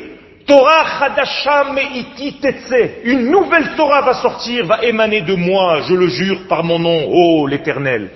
Torah 0.47 0.85
Chadasham 0.97 1.75
Me'iti 1.75 2.39
Tetse. 2.39 3.03
Une 3.03 3.29
nouvelle 3.29 3.75
Torah 3.75 4.01
va 4.01 4.15
sortir, 4.15 4.65
va 4.65 4.83
émaner 4.83 5.21
de 5.21 5.35
moi, 5.35 5.81
je 5.81 5.93
le 5.93 6.07
jure 6.07 6.47
par 6.47 6.63
mon 6.63 6.79
nom, 6.79 7.07
oh 7.07 7.45
l'éternel. 7.45 8.09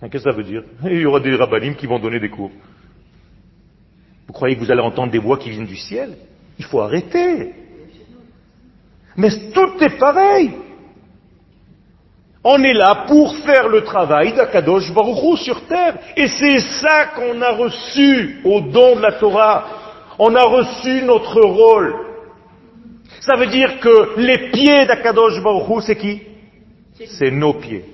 Qu'est-ce 0.00 0.24
que 0.24 0.30
ça 0.30 0.36
veut 0.36 0.44
dire? 0.44 0.62
Il 0.84 1.00
y 1.00 1.06
aura 1.06 1.20
des 1.20 1.34
rabbinim 1.34 1.74
qui 1.74 1.86
vont 1.86 1.98
donner 1.98 2.20
des 2.20 2.30
cours. 2.30 2.50
Vous 4.26 4.32
croyez 4.32 4.54
que 4.54 4.60
vous 4.60 4.70
allez 4.70 4.80
entendre 4.80 5.12
des 5.12 5.18
voix 5.18 5.36
qui 5.38 5.50
viennent 5.50 5.66
du 5.66 5.76
ciel? 5.76 6.16
Il 6.58 6.64
faut 6.64 6.80
arrêter. 6.80 7.52
Mais 9.16 9.30
tout 9.52 9.82
est 9.82 9.98
pareil. 9.98 10.52
On 12.46 12.62
est 12.62 12.74
là 12.74 13.04
pour 13.06 13.36
faire 13.38 13.68
le 13.68 13.84
travail 13.84 14.34
d'Akadosh 14.34 14.92
Baruchou 14.92 15.36
sur 15.36 15.66
terre. 15.66 15.96
Et 16.16 16.28
c'est 16.28 16.60
ça 16.60 17.06
qu'on 17.16 17.40
a 17.40 17.52
reçu 17.52 18.40
au 18.44 18.60
don 18.60 18.96
de 18.96 19.00
la 19.00 19.12
Torah. 19.12 19.64
On 20.18 20.34
a 20.34 20.42
reçu 20.42 21.02
notre 21.02 21.40
rôle. 21.40 21.94
Ça 23.20 23.36
veut 23.36 23.46
dire 23.46 23.80
que 23.80 24.20
les 24.20 24.50
pieds 24.50 24.84
d'Akadosh 24.84 25.42
Baruchou, 25.42 25.80
c'est 25.80 25.96
qui? 25.96 26.20
C'est 27.18 27.30
nos 27.30 27.54
pieds. 27.54 27.86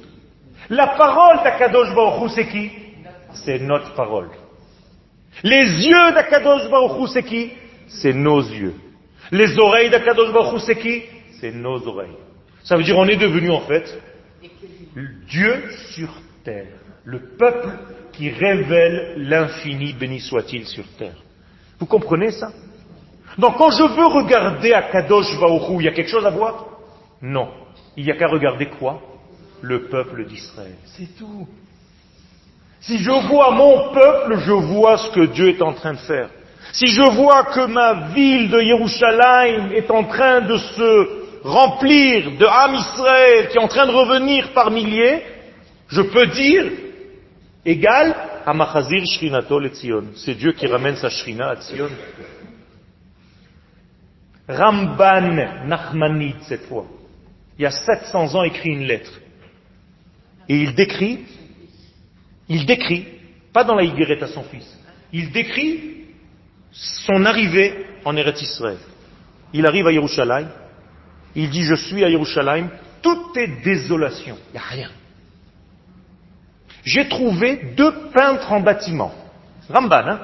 La 0.68 0.88
parole 0.88 1.44
d'Akadosh 1.44 1.94
Baruchou, 1.94 2.28
c'est 2.28 2.48
qui? 2.48 2.72
C'est 3.32 3.60
notre 3.60 3.94
parole. 3.94 4.30
Les 5.44 5.86
yeux 5.86 6.12
d'Akadosh 6.12 6.68
Baruchou, 6.68 7.06
c'est 7.06 7.22
qui? 7.22 7.52
C'est 7.86 8.12
nos 8.12 8.40
yeux. 8.40 8.74
Les 9.32 9.58
oreilles 9.58 9.90
d'Akadosh 9.90 10.32
Baruch 10.32 10.62
c'est 10.62 10.76
qui? 10.76 11.02
C'est 11.40 11.52
nos 11.52 11.86
oreilles. 11.86 12.16
Ça 12.64 12.76
veut 12.76 12.82
dire 12.82 12.96
on 12.98 13.06
est 13.06 13.16
devenu 13.16 13.50
en 13.50 13.60
fait 13.60 14.00
Dieu 15.28 15.64
sur 15.94 16.08
terre. 16.44 16.66
Le 17.04 17.20
peuple 17.38 17.70
qui 18.12 18.28
révèle 18.30 19.14
l'infini, 19.16 19.92
béni 19.94 20.20
soit-il 20.20 20.66
sur 20.66 20.84
terre. 20.98 21.16
Vous 21.78 21.86
comprenez 21.86 22.30
ça? 22.32 22.52
Donc 23.38 23.56
quand 23.56 23.70
je 23.70 23.82
veux 23.82 24.06
regarder 24.06 24.72
Akadosh 24.72 25.38
Baruch 25.38 25.62
il 25.78 25.84
y 25.84 25.88
a 25.88 25.92
quelque 25.92 26.10
chose 26.10 26.26
à 26.26 26.30
voir? 26.30 26.66
Non. 27.22 27.48
Il 27.96 28.04
n'y 28.04 28.10
a 28.10 28.16
qu'à 28.16 28.28
regarder 28.28 28.66
quoi? 28.66 29.00
Le 29.62 29.84
peuple 29.88 30.26
d'Israël. 30.26 30.76
C'est 30.84 31.16
tout. 31.16 31.46
Si 32.80 32.98
je 32.98 33.10
vois 33.28 33.50
mon 33.50 33.92
peuple, 33.92 34.38
je 34.38 34.52
vois 34.52 34.96
ce 34.96 35.10
que 35.10 35.26
Dieu 35.26 35.50
est 35.50 35.62
en 35.62 35.74
train 35.74 35.92
de 35.92 35.98
faire. 35.98 36.30
Si 36.72 36.86
je 36.86 37.02
vois 37.02 37.44
que 37.44 37.66
ma 37.66 38.12
ville 38.14 38.50
de 38.50 38.60
Yerushalayim 38.60 39.72
est 39.72 39.90
en 39.90 40.04
train 40.04 40.40
de 40.42 40.56
se 40.56 41.20
remplir 41.42 42.36
de 42.38 42.46
Ham 42.46 42.74
Israël, 42.74 43.48
qui 43.48 43.56
est 43.56 43.60
en 43.60 43.68
train 43.68 43.86
de 43.86 43.92
revenir 43.92 44.52
par 44.52 44.70
milliers, 44.70 45.22
je 45.88 46.02
peux 46.02 46.26
dire, 46.28 46.70
égal 47.64 48.14
à 48.46 48.54
Machazir 48.54 49.04
Shrinato 49.06 49.60
Tzion. 49.68 50.04
C'est 50.16 50.34
Dieu 50.34 50.52
qui 50.52 50.66
ramène 50.66 50.96
sa 50.96 51.08
Shrina 51.08 51.50
à 51.50 51.56
Tzion. 51.56 51.90
Ramban 54.48 55.66
Nachmanid, 55.66 56.36
cette 56.42 56.66
fois, 56.66 56.86
il 57.58 57.62
y 57.62 57.66
a 57.66 57.70
700 57.70 58.34
ans, 58.34 58.42
écrit 58.42 58.70
une 58.70 58.84
lettre. 58.84 59.12
Et 60.48 60.56
il 60.56 60.74
décrit, 60.74 61.20
il 62.48 62.66
décrit, 62.66 63.06
pas 63.52 63.64
dans 63.64 63.74
la 63.74 63.84
Higuerette 63.84 64.22
à 64.22 64.28
son 64.28 64.42
fils, 64.44 64.66
il 65.12 65.30
décrit 65.30 65.99
son 66.72 67.24
arrivée 67.24 67.86
en 68.04 68.16
Eretz 68.16 68.40
Israël. 68.42 68.78
il 69.52 69.66
arrive 69.66 69.86
à 69.86 69.92
Yerushalayim, 69.92 70.48
il 71.34 71.50
dit 71.50 71.62
je 71.62 71.74
suis 71.74 72.04
à 72.04 72.08
Yerushalayim, 72.08 72.68
tout 73.02 73.32
est 73.36 73.62
désolation, 73.62 74.36
il 74.48 74.52
n'y 74.52 74.58
a 74.58 74.68
rien. 74.68 74.90
J'ai 76.84 77.08
trouvé 77.08 77.74
deux 77.76 78.10
peintres 78.12 78.52
en 78.52 78.60
bâtiment. 78.60 79.12
Ramban, 79.68 80.08
hein 80.08 80.20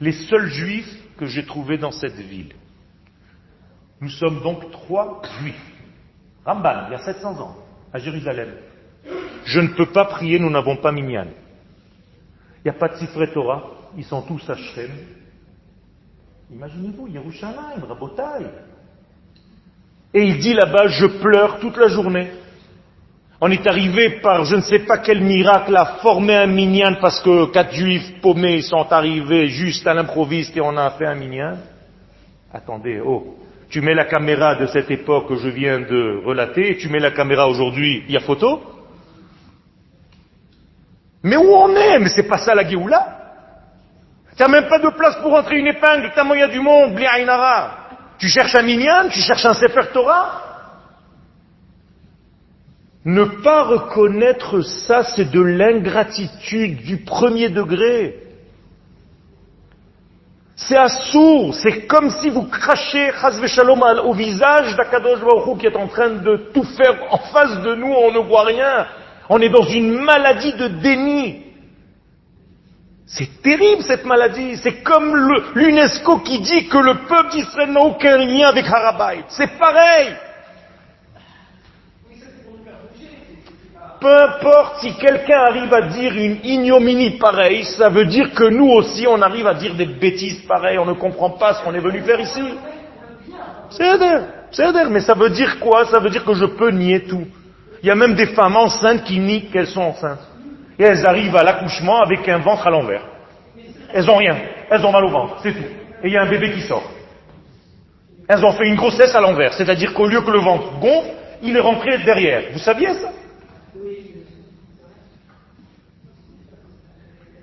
Les 0.00 0.12
seuls 0.12 0.48
juifs 0.48 1.02
que 1.16 1.26
j'ai 1.26 1.46
trouvés 1.46 1.78
dans 1.78 1.92
cette 1.92 2.16
ville. 2.16 2.52
Nous 4.00 4.10
sommes 4.10 4.42
donc 4.42 4.70
trois 4.72 5.22
juifs. 5.40 5.72
Ramban, 6.44 6.86
il 6.88 6.92
y 6.92 6.94
a 6.96 6.98
700 6.98 7.40
ans, 7.40 7.56
à 7.92 7.98
Jérusalem. 7.98 8.52
Je 9.44 9.60
ne 9.60 9.68
peux 9.68 9.86
pas 9.86 10.04
prier, 10.06 10.38
nous 10.38 10.50
n'avons 10.50 10.76
pas 10.76 10.92
minyan. 10.92 11.28
Il 12.58 12.70
n'y 12.70 12.76
a 12.76 12.78
pas 12.78 12.88
de 12.88 12.96
Sifre 12.96 13.24
Torah, 13.32 13.62
ils 13.96 14.04
sont 14.04 14.22
tous 14.22 14.48
à. 14.48 14.54
Imaginez-vous, 16.52 17.08
Yerushalayim, 17.08 17.84
Rabotai. 17.88 18.46
Et 20.14 20.22
il 20.22 20.38
dit 20.38 20.54
là-bas, 20.54 20.86
je 20.88 21.06
pleure 21.06 21.58
toute 21.58 21.76
la 21.76 21.88
journée. 21.88 22.28
On 23.40 23.50
est 23.50 23.66
arrivé 23.66 24.20
par 24.20 24.44
je 24.44 24.56
ne 24.56 24.60
sais 24.62 24.78
pas 24.80 24.98
quel 24.98 25.22
miracle 25.22 25.76
à 25.76 25.98
former 26.00 26.36
un 26.36 26.46
minyan 26.46 26.96
parce 27.00 27.20
que 27.20 27.50
quatre 27.50 27.74
juifs 27.74 28.20
paumés 28.22 28.62
sont 28.62 28.90
arrivés 28.90 29.48
juste 29.48 29.86
à 29.86 29.92
l'improviste 29.92 30.56
et 30.56 30.60
on 30.62 30.76
a 30.76 30.90
fait 30.92 31.06
un 31.06 31.16
minyan. 31.16 31.58
Attendez, 32.52 32.98
oh, 33.04 33.36
tu 33.68 33.82
mets 33.82 33.94
la 33.94 34.06
caméra 34.06 34.54
de 34.54 34.66
cette 34.66 34.90
époque 34.90 35.28
que 35.28 35.36
je 35.36 35.48
viens 35.48 35.80
de 35.80 36.22
relater, 36.24 36.78
tu 36.78 36.88
mets 36.88 37.00
la 37.00 37.10
caméra 37.10 37.46
aujourd'hui, 37.46 38.04
il 38.08 38.14
y 38.14 38.16
a 38.16 38.20
photo 38.20 38.62
Mais 41.22 41.36
où 41.36 41.50
on 41.50 41.76
est? 41.76 41.98
Mais 41.98 42.08
c'est 42.08 42.28
pas 42.28 42.38
ça 42.38 42.54
la 42.54 42.66
Géoula 42.66 43.25
Tu 44.36 44.42
n'as 44.42 44.48
même 44.48 44.68
pas 44.68 44.78
de 44.78 44.90
place 44.90 45.16
pour 45.16 45.30
rentrer 45.32 45.58
une 45.58 45.66
épingle, 45.66 46.12
tellement 46.14 46.34
il 46.34 46.40
y 46.40 46.42
a 46.42 46.48
du 46.48 46.60
monde, 46.60 46.94
Bli'ainara. 46.94 47.70
Tu 48.18 48.28
cherches 48.28 48.54
un 48.54 48.62
minyan, 48.62 49.08
tu 49.08 49.20
cherches 49.20 49.46
un 49.46 49.54
Sefer 49.54 49.92
Torah 49.92 50.42
Ne 53.04 53.24
pas 53.42 53.62
reconnaître 53.62 54.60
ça, 54.62 55.04
c'est 55.04 55.30
de 55.30 55.40
l'ingratitude 55.40 56.82
du 56.82 56.98
premier 56.98 57.48
degré. 57.48 58.22
C'est 60.54 60.76
assourd, 60.76 61.54
c'est 61.54 61.86
comme 61.86 62.10
si 62.10 62.28
vous 62.30 62.44
crachez 62.44 63.12
Shalom 63.46 63.82
au 64.04 64.12
visage 64.12 64.74
d'Akadosh 64.76 65.20
Baruch 65.20 65.58
qui 65.58 65.66
est 65.66 65.76
en 65.76 65.86
train 65.86 66.10
de 66.10 66.50
tout 66.52 66.64
faire 66.64 66.96
en 67.10 67.18
face 67.18 67.60
de 67.62 67.74
nous, 67.74 67.92
on 67.92 68.12
ne 68.12 68.18
voit 68.18 68.44
rien. 68.44 68.86
On 69.28 69.40
est 69.40 69.50
dans 69.50 69.64
une 69.64 69.98
maladie 69.98 70.54
de 70.54 70.68
déni. 70.68 71.45
C'est 73.06 73.40
terrible 73.40 73.82
cette 73.82 74.04
maladie. 74.04 74.56
C'est 74.56 74.82
comme 74.82 75.14
l'UNESCO 75.54 76.18
qui 76.18 76.40
dit 76.40 76.68
que 76.68 76.78
le 76.78 77.06
peuple 77.06 77.30
d'Israël 77.30 77.70
n'a 77.70 77.80
aucun 77.80 78.16
lien 78.18 78.48
avec 78.48 78.66
Harabait. 78.66 79.24
C'est 79.28 79.56
pareil. 79.58 80.16
Peu 84.00 84.22
importe 84.22 84.80
si 84.80 84.94
quelqu'un 84.96 85.38
arrive 85.38 85.72
à 85.72 85.82
dire 85.82 86.12
une 86.14 86.38
ignominie 86.44 87.16
pareille, 87.18 87.64
ça 87.64 87.88
veut 87.88 88.04
dire 88.04 88.34
que 88.34 88.44
nous 88.44 88.68
aussi 88.68 89.06
on 89.06 89.22
arrive 89.22 89.46
à 89.46 89.54
dire 89.54 89.74
des 89.74 89.86
bêtises 89.86 90.42
pareilles, 90.46 90.78
on 90.78 90.84
ne 90.84 90.92
comprend 90.92 91.30
pas 91.30 91.54
ce 91.54 91.62
qu'on 91.62 91.74
est 91.74 91.80
venu 91.80 92.02
faire 92.02 92.20
ici. 92.20 92.42
C'est 93.70 93.98
c'est 94.50 94.90
mais 94.90 95.00
ça 95.00 95.14
veut 95.14 95.30
dire 95.30 95.58
quoi? 95.60 95.86
Ça 95.86 95.98
veut 95.98 96.10
dire 96.10 96.24
que 96.24 96.34
je 96.34 96.44
peux 96.44 96.70
nier 96.70 97.04
tout. 97.04 97.26
Il 97.82 97.88
y 97.88 97.90
a 97.90 97.94
même 97.94 98.14
des 98.14 98.26
femmes 98.26 98.56
enceintes 98.56 99.04
qui 99.04 99.18
nient 99.18 99.48
qu'elles 99.52 99.66
sont 99.66 99.82
enceintes. 99.82 100.25
Et 100.78 100.84
elles 100.84 101.06
arrivent 101.06 101.36
à 101.36 101.42
l'accouchement 101.42 102.00
avec 102.02 102.28
un 102.28 102.38
ventre 102.38 102.66
à 102.66 102.70
l'envers. 102.70 103.02
Elles 103.92 104.10
ont 104.10 104.16
rien. 104.16 104.36
Elles 104.70 104.84
ont 104.84 104.92
mal 104.92 105.04
au 105.04 105.10
ventre, 105.10 105.38
c'est 105.42 105.52
tout. 105.52 105.64
Et 106.02 106.08
il 106.08 106.12
y 106.12 106.16
a 106.16 106.22
un 106.22 106.28
bébé 106.28 106.52
qui 106.52 106.60
sort. 106.62 106.90
Elles 108.28 108.44
ont 108.44 108.52
fait 108.52 108.66
une 108.66 108.74
grossesse 108.74 109.14
à 109.14 109.20
l'envers. 109.20 109.54
C'est-à-dire 109.54 109.94
qu'au 109.94 110.06
lieu 110.06 110.20
que 110.20 110.30
le 110.30 110.40
ventre 110.40 110.78
gonfle, 110.80 111.10
il 111.42 111.56
est 111.56 111.60
rentré 111.60 111.98
derrière. 111.98 112.52
Vous 112.52 112.58
saviez 112.58 112.92
ça? 112.94 113.12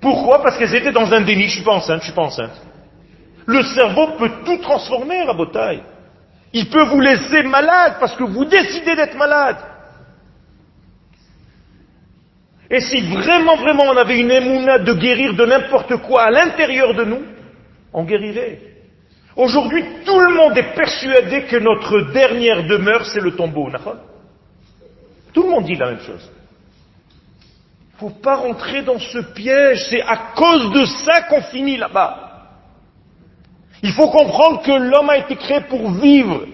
Pourquoi? 0.00 0.42
Parce 0.42 0.58
qu'elles 0.58 0.74
étaient 0.74 0.92
dans 0.92 1.12
un 1.12 1.22
déni. 1.22 1.44
Je 1.44 1.56
suis 1.56 1.64
pas 1.64 1.72
enceinte, 1.72 2.00
je 2.00 2.04
suis 2.04 2.14
pas 2.14 2.22
enceinte. 2.22 2.60
Le 3.46 3.62
cerveau 3.62 4.08
peut 4.18 4.30
tout 4.44 4.58
transformer, 4.58 5.22
Rabotaille. 5.24 5.82
Il 6.52 6.68
peut 6.68 6.84
vous 6.84 7.00
laisser 7.00 7.42
malade 7.42 7.94
parce 7.98 8.14
que 8.14 8.22
vous 8.22 8.44
décidez 8.44 8.94
d'être 8.94 9.16
malade. 9.16 9.56
Et 12.70 12.80
si 12.80 13.00
vraiment, 13.00 13.56
vraiment 13.56 13.84
on 13.84 13.96
avait 13.96 14.18
une 14.18 14.30
émouna 14.30 14.78
de 14.78 14.92
guérir 14.94 15.34
de 15.34 15.44
n'importe 15.44 15.96
quoi 15.98 16.22
à 16.22 16.30
l'intérieur 16.30 16.94
de 16.94 17.04
nous, 17.04 17.22
on 17.92 18.04
guérirait. 18.04 18.58
Aujourd'hui, 19.36 19.84
tout 20.04 20.18
le 20.18 20.34
monde 20.34 20.56
est 20.56 20.74
persuadé 20.74 21.42
que 21.44 21.56
notre 21.56 22.12
dernière 22.12 22.66
demeure, 22.66 23.04
c'est 23.06 23.20
le 23.20 23.32
tombeau. 23.32 23.68
Tout 25.32 25.42
le 25.42 25.50
monde 25.50 25.64
dit 25.64 25.74
la 25.74 25.90
même 25.90 26.00
chose 26.00 26.30
faut 27.98 28.10
pas 28.10 28.36
rentrer 28.36 28.82
dans 28.82 28.98
ce 28.98 29.18
piège. 29.18 29.86
C'est 29.88 30.02
à 30.02 30.32
cause 30.36 30.72
de 30.72 30.84
ça 30.84 31.22
qu'on 31.22 31.42
finit 31.42 31.76
là-bas. 31.76 32.32
Il 33.82 33.92
faut 33.92 34.08
comprendre 34.08 34.62
que 34.62 34.72
l'homme 34.72 35.10
a 35.10 35.18
été 35.18 35.36
créé 35.36 35.60
pour 35.62 35.90
vivre. 35.92 36.46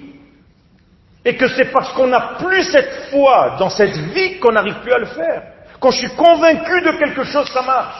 Et 1.24 1.36
que 1.36 1.48
c'est 1.48 1.70
parce 1.70 1.92
qu'on 1.92 2.06
n'a 2.06 2.36
plus 2.38 2.62
cette 2.64 3.10
foi 3.10 3.56
dans 3.58 3.68
cette 3.68 3.96
vie 3.96 4.38
qu'on 4.38 4.52
n'arrive 4.52 4.80
plus 4.80 4.92
à 4.92 4.98
le 4.98 5.06
faire. 5.06 5.42
Quand 5.80 5.90
je 5.90 5.98
suis 5.98 6.14
convaincu 6.14 6.80
de 6.82 6.90
quelque 6.98 7.24
chose, 7.24 7.48
ça 7.50 7.62
marche. 7.62 7.96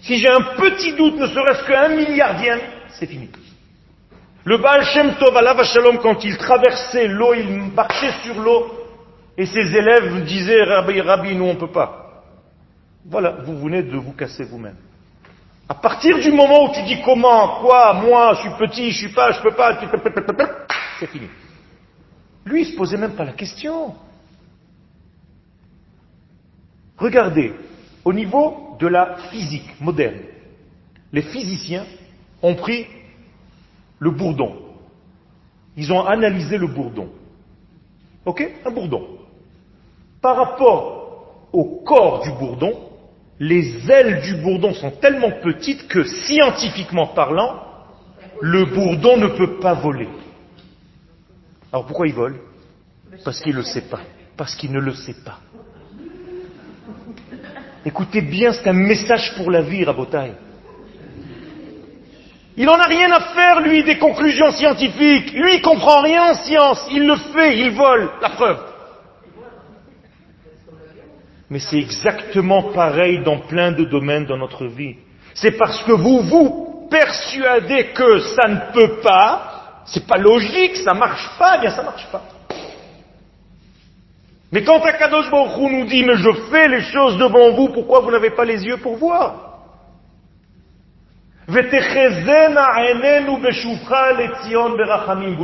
Si 0.00 0.18
j'ai 0.18 0.28
un 0.28 0.40
petit 0.56 0.94
doute, 0.94 1.16
ne 1.16 1.26
serait-ce 1.26 1.64
qu'un 1.66 1.88
milliardien, 1.88 2.58
c'est 2.98 3.06
fini. 3.06 3.28
Le 4.44 4.58
Baal 4.58 4.84
Shem 4.84 5.14
Tov, 5.14 5.34
Shalom, 5.64 5.98
quand 5.98 6.24
il 6.24 6.36
traversait 6.36 7.08
l'eau, 7.08 7.34
il 7.34 7.48
marchait 7.74 8.12
sur 8.22 8.40
l'eau, 8.40 8.66
et 9.36 9.46
ses 9.46 9.74
élèves 9.76 10.24
disaient, 10.24 10.62
Rabbi, 10.62 11.00
Rabbi, 11.00 11.34
nous 11.34 11.46
on 11.46 11.56
peut 11.56 11.72
pas. 11.72 12.22
Voilà, 13.06 13.36
vous 13.44 13.58
venez 13.58 13.82
de 13.82 13.96
vous 13.96 14.12
casser 14.12 14.44
vous-même. 14.44 14.76
À 15.68 15.74
partir 15.74 16.18
du 16.18 16.30
moment 16.32 16.64
où 16.64 16.74
tu 16.74 16.82
dis 16.82 17.00
comment, 17.02 17.60
quoi, 17.60 17.94
moi, 17.94 18.34
je 18.34 18.40
suis 18.40 18.50
petit, 18.58 18.90
je 18.90 18.98
suis 18.98 19.14
pas, 19.14 19.32
je 19.32 19.40
peux 19.40 19.52
pas, 19.52 19.78
c'est 21.00 21.06
fini. 21.06 21.28
Lui, 22.44 22.62
il 22.62 22.66
se 22.66 22.76
posait 22.76 22.98
même 22.98 23.14
pas 23.14 23.24
la 23.24 23.32
question. 23.32 23.94
Regardez, 26.98 27.52
au 28.04 28.12
niveau 28.12 28.76
de 28.78 28.86
la 28.86 29.16
physique 29.30 29.80
moderne, 29.80 30.20
les 31.12 31.22
physiciens 31.22 31.84
ont 32.42 32.54
pris 32.54 32.86
le 33.98 34.10
bourdon. 34.10 34.56
Ils 35.76 35.92
ont 35.92 36.04
analysé 36.04 36.58
le 36.58 36.66
bourdon. 36.66 37.08
Ok? 38.24 38.48
Un 38.64 38.70
bourdon. 38.70 39.06
Par 40.20 40.36
rapport 40.36 41.48
au 41.52 41.82
corps 41.84 42.22
du 42.22 42.30
bourdon, 42.32 42.90
les 43.38 43.90
ailes 43.90 44.22
du 44.22 44.36
bourdon 44.36 44.72
sont 44.74 44.92
tellement 44.92 45.30
petites 45.42 45.88
que 45.88 46.04
scientifiquement 46.04 47.08
parlant, 47.08 47.60
le 48.40 48.64
bourdon 48.64 49.16
ne 49.16 49.28
peut 49.28 49.58
pas 49.58 49.74
voler. 49.74 50.08
Alors 51.72 51.86
pourquoi 51.86 52.06
il 52.06 52.14
vole? 52.14 52.40
Parce 53.24 53.40
qu'il 53.40 53.52
ne 53.52 53.58
le 53.58 53.64
sait 53.64 53.88
pas. 53.88 54.00
Parce 54.36 54.54
qu'il 54.54 54.72
ne 54.72 54.80
le 54.80 54.94
sait 54.94 55.16
pas. 55.24 55.38
Écoutez 57.84 58.22
bien, 58.22 58.52
c'est 58.52 58.68
un 58.68 58.72
message 58.72 59.34
pour 59.36 59.50
la 59.50 59.60
vie, 59.60 59.84
Rabotaille. 59.84 60.34
Il 62.56 62.66
n'en 62.66 62.78
a 62.78 62.86
rien 62.86 63.10
à 63.10 63.20
faire, 63.20 63.60
lui, 63.60 63.82
des 63.82 63.98
conclusions 63.98 64.50
scientifiques. 64.52 65.32
Lui, 65.32 65.56
il 65.56 65.62
comprend 65.62 66.02
rien 66.02 66.30
en 66.30 66.34
science. 66.34 66.86
Il 66.90 67.06
le 67.06 67.16
fait, 67.16 67.58
il 67.58 67.72
vole. 67.72 68.10
La 68.22 68.30
preuve. 68.30 68.58
Mais 71.50 71.58
c'est 71.58 71.78
exactement 71.78 72.72
pareil 72.72 73.22
dans 73.22 73.40
plein 73.40 73.72
de 73.72 73.84
domaines 73.84 74.26
de 74.26 74.34
notre 74.34 74.66
vie. 74.66 74.96
C'est 75.34 75.58
parce 75.58 75.82
que 75.82 75.92
vous 75.92 76.20
vous 76.20 76.88
persuadez 76.90 77.86
que 77.88 78.20
ça 78.20 78.48
ne 78.48 78.72
peut 78.72 79.00
pas, 79.00 79.82
c'est 79.86 80.06
pas 80.06 80.16
logique, 80.16 80.76
ça 80.76 80.94
marche 80.94 81.28
pas, 81.38 81.56
eh 81.56 81.60
bien 81.60 81.70
ça 81.70 81.82
marche 81.82 82.06
pas. 82.10 82.22
Mais 84.54 84.62
quand 84.62 84.80
Akadosh 84.84 85.28
Baruch 85.32 85.72
nous 85.72 85.86
dit, 85.86 86.04
mais 86.04 86.16
je 86.16 86.30
fais 86.48 86.68
les 86.68 86.82
choses 86.82 87.18
devant 87.18 87.50
vous, 87.50 87.70
pourquoi 87.70 88.02
vous 88.02 88.12
n'avez 88.12 88.30
pas 88.30 88.44
les 88.44 88.64
yeux 88.64 88.76
pour 88.76 88.96
voir? 88.96 89.58
Vous 91.48 91.56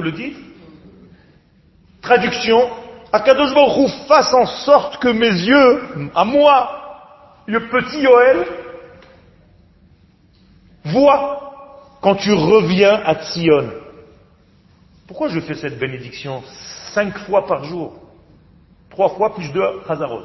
le 0.02 0.12
dites? 0.12 0.36
Traduction, 2.00 2.70
Akadosh 3.12 3.52
Baruch 3.52 3.90
fasse 4.06 4.32
en 4.32 4.46
sorte 4.46 4.98
que 4.98 5.08
mes 5.08 5.26
yeux, 5.26 5.82
à 6.14 6.24
moi, 6.24 6.70
le 7.46 7.66
petit 7.68 8.02
Yoel, 8.02 8.46
voient 10.84 11.52
quand 12.00 12.14
tu 12.14 12.32
reviens 12.32 13.02
à 13.04 13.16
Tzion. 13.16 13.72
Pourquoi 15.08 15.26
je 15.30 15.40
fais 15.40 15.54
cette 15.54 15.80
bénédiction 15.80 16.44
cinq 16.94 17.18
fois 17.26 17.44
par 17.48 17.64
jour? 17.64 18.09
Trois 18.90 19.10
fois 19.10 19.34
plus 19.34 19.50
de 19.52 19.62
Hazarot. 19.88 20.22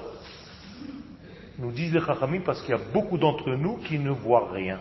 Nous 1.58 1.72
disent 1.72 1.94
les 1.94 2.02
Chachamim 2.02 2.42
parce 2.46 2.62
qu'il 2.62 2.72
y 2.72 2.78
a 2.78 2.82
beaucoup 2.94 3.18
d'entre 3.18 3.50
nous 3.52 3.78
qui 3.78 3.98
ne 3.98 4.12
voient 4.12 4.50
rien. 4.52 4.80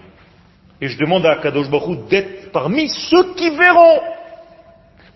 Et 0.80 0.89
je 0.89 0.99
demande 0.99 1.24
à 1.26 1.37
Kadosh 1.37 1.70
Baruch 1.70 2.09
d'être 2.09 2.51
parmi 2.51 2.89
ceux 2.89 3.35
qui 3.35 3.51
verront. 3.51 4.01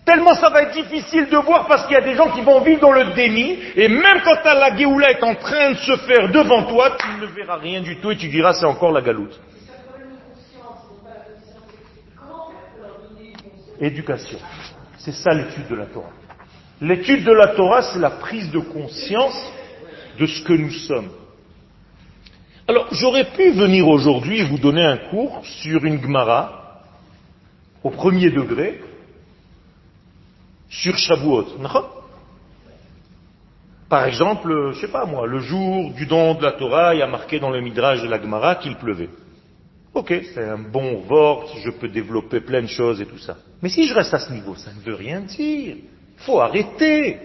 Tellement 0.05 0.33
ça 0.33 0.49
va 0.49 0.63
être 0.63 0.73
difficile 0.73 1.29
de 1.29 1.37
voir 1.37 1.67
parce 1.67 1.85
qu'il 1.85 1.93
y 1.93 1.97
a 1.97 2.01
des 2.01 2.15
gens 2.15 2.31
qui 2.31 2.41
vont 2.41 2.61
vivre 2.61 2.79
dans 2.79 2.91
le 2.91 3.13
déni, 3.13 3.59
et 3.75 3.87
même 3.87 4.21
quand 4.23 4.43
la 4.43 4.75
Géoula 4.75 5.11
est 5.11 5.23
en 5.23 5.35
train 5.35 5.71
de 5.71 5.77
se 5.77 5.97
faire 5.97 6.31
devant 6.31 6.63
toi, 6.63 6.95
tu 6.97 7.21
ne 7.21 7.27
verras 7.27 7.57
rien 7.57 7.81
du 7.81 7.97
tout 7.97 8.09
et 8.09 8.17
tu 8.17 8.29
diras 8.29 8.53
c'est 8.53 8.65
encore 8.65 8.91
la 8.91 9.01
galoute. 9.01 9.39
Éducation. 13.79 14.39
C'est 14.97 15.11
ça 15.11 15.31
l'étude 15.31 15.67
de 15.67 15.75
la 15.75 15.85
Torah. 15.85 16.09
L'étude 16.81 17.25
de 17.25 17.31
la 17.31 17.49
Torah, 17.55 17.81
c'est 17.81 17.99
la 17.99 18.11
prise 18.11 18.51
de 18.51 18.59
conscience 18.59 19.51
de 20.17 20.25
ce 20.25 20.43
que 20.43 20.53
nous 20.53 20.71
sommes. 20.71 21.09
Alors, 22.67 22.87
j'aurais 22.91 23.31
pu 23.31 23.51
venir 23.51 23.87
aujourd'hui 23.87 24.43
vous 24.43 24.59
donner 24.59 24.83
un 24.83 24.97
cours 25.09 25.41
sur 25.43 25.83
une 25.83 26.01
Gemara 26.01 26.83
au 27.83 27.89
premier 27.89 28.29
degré, 28.29 28.81
sur 30.69 30.97
Shavuot. 30.97 31.47
Par 33.89 34.05
exemple, 34.05 34.73
je 34.73 34.81
sais 34.81 34.91
pas 34.91 35.05
moi, 35.05 35.25
le 35.25 35.39
jour 35.39 35.91
du 35.93 36.05
don 36.05 36.35
de 36.35 36.43
la 36.43 36.51
Torah, 36.51 36.93
il 36.93 36.99
y 36.99 37.01
a 37.01 37.07
marqué 37.07 37.39
dans 37.39 37.49
le 37.49 37.59
Midrash 37.59 38.01
de 38.03 38.07
la 38.07 38.21
Gemara 38.21 38.55
qu'il 38.55 38.75
pleuvait. 38.75 39.09
Ok, 39.95 40.13
c'est 40.33 40.43
un 40.43 40.59
bon 40.59 40.99
vort, 40.99 41.51
je 41.65 41.71
peux 41.71 41.89
développer 41.89 42.39
plein 42.41 42.61
de 42.61 42.67
choses 42.67 43.01
et 43.01 43.07
tout 43.07 43.17
ça. 43.17 43.37
Mais 43.63 43.69
si 43.69 43.87
je 43.87 43.93
reste 43.93 44.13
à 44.13 44.19
ce 44.19 44.31
niveau, 44.31 44.55
ça 44.55 44.71
ne 44.71 44.79
veut 44.81 44.93
rien 44.93 45.21
dire. 45.21 45.77
Faut 46.25 46.39
arrêter. 46.39 47.17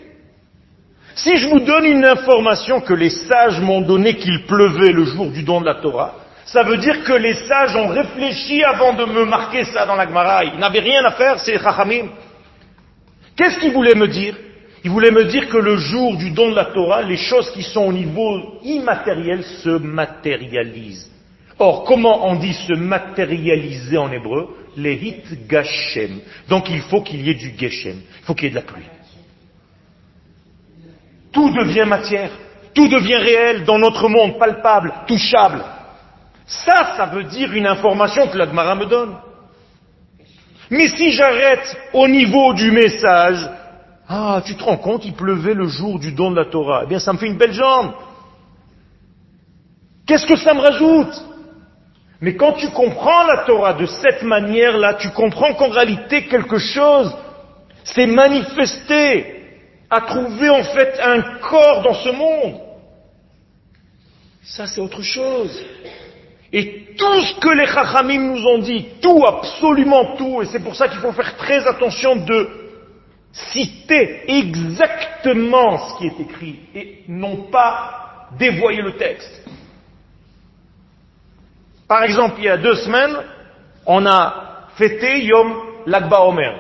Si 1.14 1.36
je 1.36 1.49
vous 1.49 1.61
donne 1.61 1.84
une 1.84 2.05
information 2.05 2.80
que 2.80 2.95
les 2.95 3.11
sages 3.11 3.61
m'ont 3.61 3.82
donné 3.82 4.16
qu'il 4.16 4.45
pleuvait 4.47 4.92
le 4.92 5.05
jour 5.05 5.30
du 5.30 5.42
don 5.42 5.61
de 5.61 5.66
la 5.66 5.76
Torah, 5.76 6.14
ça 6.45 6.62
veut 6.62 6.76
dire 6.76 7.03
que 7.05 7.12
les 7.12 7.34
sages 7.47 7.74
ont 7.76 7.88
réfléchi 7.88 8.62
avant 8.62 8.92
de 8.95 9.05
me 9.05 9.24
marquer 9.24 9.64
ça 9.64 9.86
dans 9.86 9.95
la 9.95 10.07
Gemara. 10.07 10.45
Ils 10.45 10.59
n'avaient 10.59 10.80
rien 10.80 11.05
à 11.05 11.12
faire, 11.12 11.38
c'est 11.40 11.59
Chachamim. 11.59 12.09
Qu'est-ce 13.36 13.59
qu'ils 13.59 13.72
voulaient 13.72 13.95
me 13.95 14.09
dire? 14.09 14.36
Ils 14.84 14.90
voulaient 14.90 15.11
me 15.11 15.24
dire 15.24 15.49
que 15.49 15.57
le 15.57 15.76
jour 15.76 16.16
du 16.16 16.30
don 16.30 16.51
de 16.51 16.57
la 16.57 16.66
Torah, 16.66 17.03
les 17.03 17.16
choses 17.16 17.51
qui 17.53 17.62
sont 17.62 17.86
au 17.86 17.92
niveau 17.92 18.59
immatériel 18.62 19.42
se 19.42 19.70
matérialisent. 19.78 21.11
Or, 21.59 21.84
comment 21.84 22.28
on 22.28 22.36
dit 22.36 22.53
se 22.53 22.74
matérialiser 22.74 23.97
en 23.97 24.12
hébreu? 24.12 24.49
Les 24.77 24.95
hit 24.95 25.47
gashem. 25.47 26.20
Donc 26.49 26.68
il 26.70 26.81
faut 26.83 27.03
qu'il 27.03 27.25
y 27.27 27.31
ait 27.31 27.35
du 27.35 27.55
geshem. 27.57 28.01
Il 28.20 28.25
faut 28.25 28.35
qu'il 28.35 28.45
y 28.45 28.47
ait 28.49 28.51
de 28.51 28.57
la 28.57 28.62
pluie. 28.62 28.85
Tout 31.33 31.51
devient 31.51 31.85
matière. 31.87 32.31
Tout 32.75 32.89
devient 32.89 33.16
réel 33.16 33.64
dans 33.64 33.79
notre 33.79 34.09
monde, 34.09 34.39
palpable, 34.39 34.93
touchable. 35.07 35.64
Ça, 36.47 36.97
ça 36.97 37.07
veut 37.07 37.25
dire 37.25 37.53
une 37.53 37.66
information 37.66 38.29
que 38.29 38.37
l'Agmara 38.37 38.75
me 38.75 38.87
donne. 38.87 39.16
Mais 40.70 40.89
si 40.89 41.12
j'arrête 41.12 41.77
au 41.93 42.09
niveau 42.09 42.53
du 42.55 42.70
message, 42.70 43.49
ah, 44.09 44.43
tu 44.45 44.57
te 44.57 44.62
rends 44.62 44.77
compte, 44.77 45.05
il 45.05 45.14
pleuvait 45.14 45.55
le 45.55 45.66
jour 45.66 45.99
du 45.99 46.12
don 46.12 46.31
de 46.31 46.37
la 46.37 46.47
Torah. 46.47 46.83
Eh 46.85 46.87
bien, 46.87 46.99
ça 46.99 47.12
me 47.12 47.18
fait 47.18 47.27
une 47.27 47.39
belle 47.39 47.53
jambe. 47.53 47.93
Qu'est-ce 50.07 50.27
que 50.27 50.37
ça 50.37 50.53
me 50.53 50.61
rajoute? 50.61 51.14
Mais 52.25 52.37
quand 52.37 52.55
tu 52.55 52.70
comprends 52.70 53.25
la 53.25 53.45
Torah 53.45 53.75
de 53.75 53.85
cette 53.85 54.22
manière-là, 54.22 54.95
tu 54.95 55.11
comprends 55.11 55.53
qu'en 55.53 55.68
réalité, 55.68 56.25
quelque 56.25 56.57
chose 56.57 57.14
s'est 57.85 58.07
manifesté, 58.07 59.43
a 59.91 60.01
trouvé 60.01 60.49
en 60.49 60.64
fait 60.64 60.99
un 61.03 61.20
corps 61.41 61.83
dans 61.83 61.93
ce 61.93 62.09
monde. 62.09 62.61
Ça, 64.43 64.66
c'est 64.66 64.81
autre 64.81 65.03
chose. 65.03 65.66
Et 66.51 66.95
tout 66.97 67.20
ce 67.20 67.41
que 67.41 67.51
les 67.51 67.66
Chachamim 67.66 68.33
nous 68.33 68.47
ont 68.47 68.59
dit, 68.61 68.87
tout, 69.03 69.22
absolument 69.27 70.16
tout, 70.16 70.41
et 70.41 70.47
c'est 70.47 70.64
pour 70.64 70.77
ça 70.77 70.89
qu'il 70.89 71.01
faut 71.01 71.12
faire 71.12 71.37
très 71.37 71.66
attention 71.66 72.16
de 72.16 72.49
citer 73.33 74.22
exactement 74.29 75.77
ce 75.77 75.99
qui 75.99 76.07
est 76.07 76.20
écrit 76.20 76.59
et 76.75 77.05
non 77.07 77.51
pas 77.51 78.29
dévoyer 78.39 78.81
le 78.81 78.97
texte. 78.97 79.45
Par 81.95 82.03
exemple, 82.03 82.34
il 82.38 82.47
y 82.47 82.49
a 82.49 82.57
deux 82.57 82.74
semaines, 82.74 83.16
on 83.86 84.05
a 84.05 84.66
fêté 84.74 85.24
Yom 85.26 85.55
Lagba 85.86 86.22
Omer. 86.22 86.59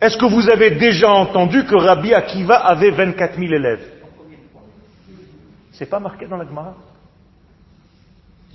Est-ce 0.00 0.16
que 0.16 0.24
vous 0.24 0.48
avez 0.48 0.70
déjà 0.70 1.10
entendu 1.10 1.66
que 1.66 1.76
Rabbi 1.76 2.14
Akiva 2.14 2.56
avait 2.56 2.90
24 2.90 3.38
000 3.38 3.52
élèves? 3.52 3.86
C'est 5.72 5.90
pas 5.90 6.00
marqué 6.00 6.26
dans 6.26 6.38
la 6.38 6.46
Gemara? 6.46 6.74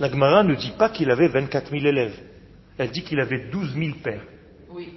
La 0.00 0.10
Gemara 0.10 0.42
ne 0.42 0.56
dit 0.56 0.72
pas 0.76 0.88
qu'il 0.88 1.08
avait 1.12 1.28
24 1.28 1.70
000 1.70 1.86
élèves. 1.86 2.18
Elle 2.78 2.90
dit 2.90 3.04
qu'il 3.04 3.20
avait 3.20 3.48
12 3.48 3.74
000 3.76 3.90
pères. 4.02 4.24
Oui. 4.70 4.92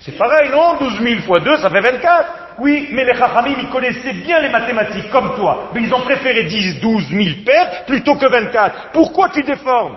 C'est 0.00 0.16
pareil, 0.16 0.50
non 0.50 0.78
12 0.78 1.00
000 1.00 1.20
fois 1.22 1.40
2, 1.40 1.56
ça 1.58 1.70
fait 1.70 1.80
24. 1.80 2.54
Oui, 2.60 2.88
mais 2.92 3.04
les 3.04 3.14
Chachamim, 3.14 3.56
ils 3.58 3.68
connaissaient 3.68 4.12
bien 4.12 4.40
les 4.40 4.48
mathématiques, 4.48 5.10
comme 5.10 5.34
toi. 5.36 5.70
Mais 5.74 5.82
ils 5.82 5.94
ont 5.94 6.00
préféré 6.00 6.44
dire 6.44 6.80
12 6.80 7.08
000 7.08 7.24
pères 7.44 7.84
plutôt 7.86 8.16
que 8.16 8.26
24. 8.26 8.90
Pourquoi 8.92 9.28
tu 9.30 9.42
déformes 9.42 9.96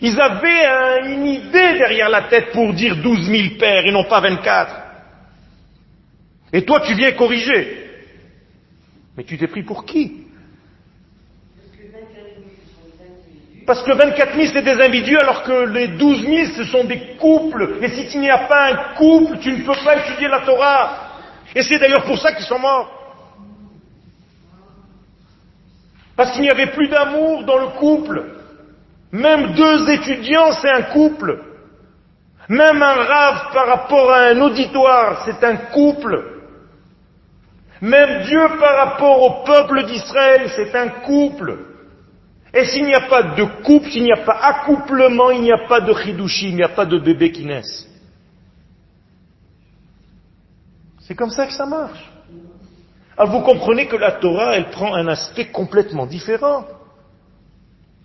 Ils 0.00 0.18
avaient 0.20 1.12
une 1.12 1.26
idée 1.26 1.78
derrière 1.78 2.08
la 2.08 2.22
tête 2.22 2.52
pour 2.52 2.72
dire 2.72 2.96
12 2.96 3.26
000 3.26 3.42
pères 3.58 3.86
et 3.86 3.92
non 3.92 4.04
pas 4.04 4.20
24. 4.20 4.74
Et 6.52 6.64
toi, 6.64 6.80
tu 6.80 6.94
viens 6.94 7.12
corriger. 7.12 7.90
Mais 9.16 9.24
tu 9.24 9.36
t'es 9.38 9.46
pris 9.46 9.62
pour 9.62 9.84
qui? 9.84 10.23
Parce 13.66 13.82
que 13.82 13.92
24 13.92 14.34
000 14.34 14.46
c'est 14.52 14.62
des 14.62 14.80
individus 14.82 15.16
alors 15.16 15.42
que 15.42 15.66
les 15.66 15.88
12 15.88 16.22
000 16.22 16.46
ce 16.56 16.64
sont 16.64 16.84
des 16.84 17.16
couples. 17.18 17.78
Et 17.80 17.88
si 17.88 18.08
tu 18.08 18.18
n'y 18.18 18.30
as 18.30 18.46
pas 18.46 18.66
un 18.70 18.94
couple, 18.94 19.38
tu 19.38 19.52
ne 19.52 19.64
peux 19.64 19.84
pas 19.84 19.96
étudier 19.96 20.28
la 20.28 20.40
Torah. 20.40 20.98
Et 21.54 21.62
c'est 21.62 21.78
d'ailleurs 21.78 22.04
pour 22.04 22.18
ça 22.18 22.32
qu'ils 22.32 22.44
sont 22.44 22.58
morts. 22.58 22.90
Parce 26.16 26.32
qu'il 26.32 26.42
n'y 26.42 26.50
avait 26.50 26.72
plus 26.72 26.88
d'amour 26.88 27.44
dans 27.44 27.58
le 27.58 27.68
couple. 27.78 28.24
Même 29.12 29.54
deux 29.54 29.90
étudiants, 29.90 30.52
c'est 30.52 30.70
un 30.70 30.82
couple. 30.82 31.40
Même 32.48 32.82
un 32.82 32.94
rave 32.94 33.52
par 33.52 33.66
rapport 33.66 34.12
à 34.12 34.24
un 34.26 34.40
auditoire, 34.42 35.24
c'est 35.24 35.42
un 35.42 35.56
couple. 35.56 36.22
Même 37.80 38.22
Dieu 38.24 38.46
par 38.60 38.76
rapport 38.76 39.22
au 39.22 39.44
peuple 39.44 39.84
d'Israël, 39.84 40.50
c'est 40.54 40.74
un 40.74 40.88
couple. 40.88 41.73
Et 42.54 42.64
s'il 42.66 42.84
n'y 42.84 42.94
a 42.94 43.08
pas 43.08 43.22
de 43.34 43.44
couple, 43.64 43.90
s'il 43.90 44.04
n'y 44.04 44.12
a 44.12 44.24
pas 44.24 44.38
accouplement, 44.40 45.30
il 45.30 45.42
n'y 45.42 45.52
a 45.52 45.66
pas 45.68 45.80
de 45.80 45.92
chidushi, 45.92 46.50
il 46.50 46.56
n'y 46.56 46.62
a 46.62 46.68
pas 46.68 46.86
de 46.86 46.98
bébé 46.98 47.32
qui 47.32 47.44
naissent. 47.44 47.88
C'est 51.00 51.16
comme 51.16 51.30
ça 51.30 51.46
que 51.46 51.52
ça 51.52 51.66
marche. 51.66 52.10
Alors 53.16 53.32
vous 53.32 53.40
comprenez 53.40 53.86
que 53.86 53.96
la 53.96 54.12
Torah, 54.12 54.56
elle 54.56 54.70
prend 54.70 54.94
un 54.94 55.08
aspect 55.08 55.46
complètement 55.46 56.06
différent. 56.06 56.64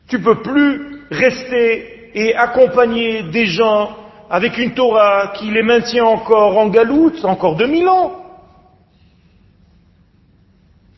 Tu 0.08 0.20
peux 0.20 0.42
plus 0.42 1.04
rester 1.12 2.10
et 2.14 2.36
accompagner 2.36 3.24
des 3.24 3.46
gens 3.46 3.96
avec 4.30 4.58
une 4.58 4.74
Torah 4.74 5.34
qui 5.36 5.52
les 5.52 5.64
maintient 5.64 6.06
encore 6.06 6.58
en 6.58 6.70
galoute, 6.70 7.24
encore 7.24 7.56
2000 7.56 7.88
ans. 7.88 8.19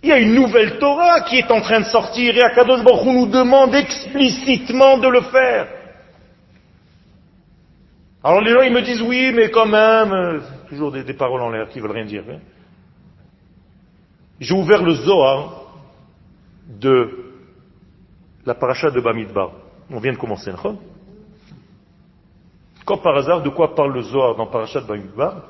Il 0.03 0.09
y 0.09 0.11
a 0.11 0.19
une 0.19 0.33
nouvelle 0.33 0.79
Torah 0.79 1.21
qui 1.21 1.37
est 1.37 1.51
en 1.51 1.61
train 1.61 1.79
de 1.79 1.85
sortir 1.85 2.35
et 2.35 2.41
Akadosh 2.41 2.83
Baruch 2.83 3.05
Hu 3.05 3.13
nous 3.13 3.27
demande 3.27 3.75
explicitement 3.75 4.97
de 4.97 5.07
le 5.07 5.21
faire. 5.21 5.67
Alors 8.23 8.41
les 8.41 8.51
gens 8.51 8.61
ils 8.61 8.73
me 8.73 8.81
disent 8.81 9.01
oui 9.01 9.31
mais 9.33 9.51
quand 9.51 9.67
même, 9.67 10.11
euh, 10.11 10.39
toujours 10.69 10.91
des, 10.91 11.03
des, 11.03 11.13
paroles 11.13 11.41
en 11.41 11.49
l'air 11.49 11.69
qui 11.69 11.79
veulent 11.79 11.91
rien 11.91 12.05
dire. 12.05 12.23
Hein. 12.29 12.39
J'ai 14.39 14.55
ouvert 14.55 14.81
le 14.81 14.93
Zohar 14.93 15.65
de 16.67 17.25
la 18.45 18.55
paracha 18.55 18.89
de 18.89 18.99
Bamidbar. 18.99 19.51
On 19.91 19.99
vient 19.99 20.13
de 20.13 20.17
commencer, 20.17 20.51
non 20.51 20.79
Comme 22.85 23.01
par 23.01 23.17
hasard, 23.17 23.43
de 23.43 23.49
quoi 23.49 23.75
parle 23.75 23.93
le 23.93 24.01
Zohar 24.01 24.35
dans 24.35 24.47
paracha 24.47 24.81
de 24.81 24.87
Bamidbar? 24.87 25.43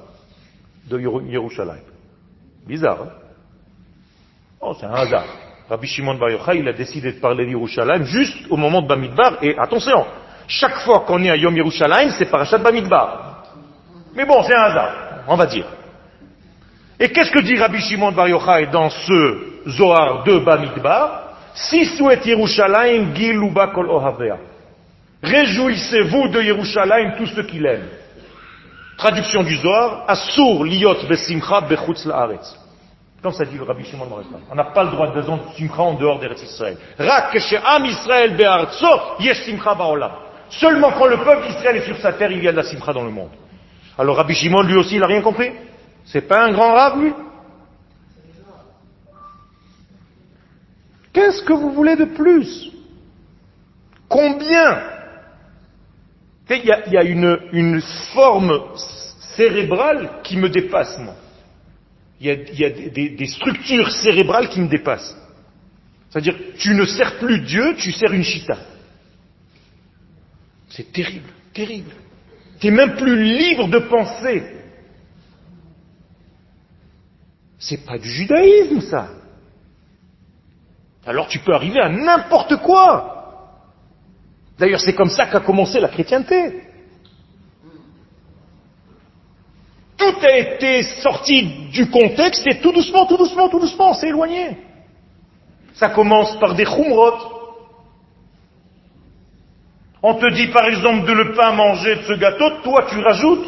De 0.89 0.99
Yerushalayim. 0.99 1.83
Bizarre, 2.67 3.03
hein 3.03 3.20
Oh, 4.61 4.75
c'est 4.79 4.85
un 4.85 4.93
hasard. 4.93 5.25
Rabbi 5.69 5.87
Shimon 5.87 6.15
Bar 6.15 6.29
Yochai, 6.29 6.59
il 6.59 6.67
a 6.67 6.73
décidé 6.73 7.13
de 7.13 7.19
parler 7.19 7.45
d'Yerushalayim 7.45 8.03
juste 8.03 8.37
au 8.49 8.57
moment 8.57 8.81
de 8.81 8.87
Bamidbar. 8.87 9.37
Et 9.41 9.57
attention, 9.57 10.05
chaque 10.47 10.77
fois 10.79 10.99
qu'on 11.07 11.23
est 11.23 11.31
à 11.31 11.35
Yom 11.35 11.55
Yerushalayim, 11.55 12.11
c'est 12.11 12.29
parachat 12.29 12.59
Bamidbar. 12.59 13.43
Mais 14.13 14.25
bon, 14.25 14.43
c'est 14.43 14.53
un 14.53 14.61
hasard, 14.61 14.93
on 15.27 15.35
va 15.35 15.45
dire. 15.47 15.65
Et 16.99 17.09
qu'est-ce 17.09 17.31
que 17.31 17.39
dit 17.39 17.57
Rabbi 17.57 17.79
Shimon 17.79 18.11
Bar 18.11 18.27
Yochai 18.27 18.67
dans 18.67 18.89
ce 18.89 19.61
Zohar 19.69 20.23
de 20.25 20.37
Bamidbar 20.39 21.37
Si 21.55 21.85
souhaite 21.85 22.25
Yerushalayim, 22.25 23.15
giluba 23.15 23.67
kol 23.67 23.89
ohavea. 23.89 24.37
Réjouissez-vous 25.23 26.27
de 26.27 26.41
Yerushalayim, 26.41 27.15
tout 27.17 27.25
ce 27.25 27.41
qu'il 27.41 27.65
aime. 27.65 27.87
Traduction 28.97 29.41
du 29.41 29.55
Zohar, 29.55 30.03
Asur 30.07 30.63
liot 30.65 31.07
besimcha 31.07 31.61
bechutz 31.61 32.05
laaretz. 32.05 32.60
Comme 33.21 33.33
ça 33.33 33.45
dit 33.45 33.55
le 33.55 33.63
Rabbi 33.63 33.83
Shimon 33.83 34.07
On 34.49 34.55
n'a 34.55 34.63
pas 34.65 34.83
le 34.83 34.91
droit 34.91 35.11
de 35.11 35.21
de 35.21 35.27
simcha 35.55 35.81
en 35.81 35.93
dehors 35.93 36.19
d'Eretz 36.19 36.41
Israël. 36.41 36.77
Rak 36.97 37.37
Am 37.65 37.85
Israël 37.85 38.35
be'artso 38.35 38.87
yesh 39.19 39.45
simcha 39.45 39.75
ba'olam. 39.75 40.11
Seulement 40.49 40.91
quand 40.93 41.05
le 41.05 41.17
peuple 41.17 41.47
d'Israël 41.47 41.77
est 41.77 41.85
sur 41.85 41.97
sa 41.97 42.13
terre, 42.13 42.31
il 42.31 42.43
y 42.43 42.47
a 42.47 42.51
de 42.51 42.57
la 42.57 42.63
simcha 42.63 42.91
dans 42.91 43.03
le 43.03 43.11
monde. 43.11 43.29
Alors 43.97 44.17
Rabbi 44.17 44.33
Shimon, 44.33 44.63
lui 44.63 44.75
aussi, 44.75 44.95
il 44.95 45.01
n'a 45.01 45.07
rien 45.07 45.21
compris. 45.21 45.51
C'est 46.05 46.27
pas 46.27 46.43
un 46.43 46.51
grand 46.51 46.73
rab, 46.73 46.99
lui? 46.99 47.13
Qu'est-ce 51.13 51.43
que 51.43 51.53
vous 51.53 51.71
voulez 51.71 51.95
de 51.95 52.05
plus? 52.05 52.71
Combien? 54.07 54.81
Il 56.49 56.65
y 56.65 56.71
a, 56.71 56.87
il 56.87 56.93
y 56.93 56.97
a 56.97 57.03
une, 57.03 57.39
une, 57.53 57.81
forme 58.13 58.61
cérébrale 59.37 60.19
qui 60.23 60.35
me 60.35 60.49
dépasse, 60.49 60.97
moi. 60.97 61.13
Il 62.21 62.27
y 62.27 62.65
a, 62.65 62.69
des, 62.69 63.25
structures 63.25 63.89
cérébrales 63.89 64.49
qui 64.49 64.61
me 64.61 64.67
dépassent. 64.67 65.17
C'est-à-dire, 66.09 66.35
tu 66.59 66.75
ne 66.75 66.85
sers 66.85 67.17
plus 67.17 67.39
Dieu, 67.41 67.75
tu 67.77 67.91
sers 67.91 68.13
une 68.13 68.23
chita. 68.23 68.57
C'est 70.69 70.91
terrible, 70.93 71.29
terrible. 71.51 71.91
Tu 72.59 72.67
n'es 72.67 72.73
même 72.73 72.95
plus 72.95 73.23
libre 73.23 73.67
de 73.69 73.79
penser. 73.79 74.43
C'est 77.57 77.83
pas 77.83 77.97
du 77.97 78.07
judaïsme, 78.07 78.81
ça. 78.81 79.09
Alors 81.07 81.27
tu 81.27 81.39
peux 81.39 81.53
arriver 81.53 81.79
à 81.79 81.89
n'importe 81.89 82.57
quoi. 82.57 83.17
D'ailleurs, 84.59 84.79
c'est 84.79 84.93
comme 84.93 85.09
ça 85.09 85.25
qu'a 85.25 85.39
commencé 85.39 85.79
la 85.79 85.89
chrétienté. 85.89 86.70
Tout 90.01 90.25
a 90.25 90.35
été 90.35 90.81
sorti 90.81 91.43
du 91.71 91.87
contexte 91.91 92.47
et 92.47 92.59
tout 92.59 92.71
doucement, 92.71 93.05
tout 93.05 93.17
doucement, 93.17 93.49
tout 93.49 93.59
doucement, 93.59 93.93
s'est 93.93 94.07
éloigné. 94.07 94.57
Ça 95.75 95.89
commence 95.89 96.39
par 96.39 96.55
des 96.55 96.65
chumrot. 96.65 97.19
On 100.01 100.15
te 100.15 100.27
dit 100.31 100.47
par 100.47 100.65
exemple 100.65 101.05
de 101.05 101.13
ne 101.13 101.35
pas 101.35 101.51
manger 101.51 101.97
de 101.97 102.01
ce 102.01 102.13
gâteau, 102.13 102.49
toi 102.63 102.87
tu 102.89 102.97
rajoutes, 102.99 103.45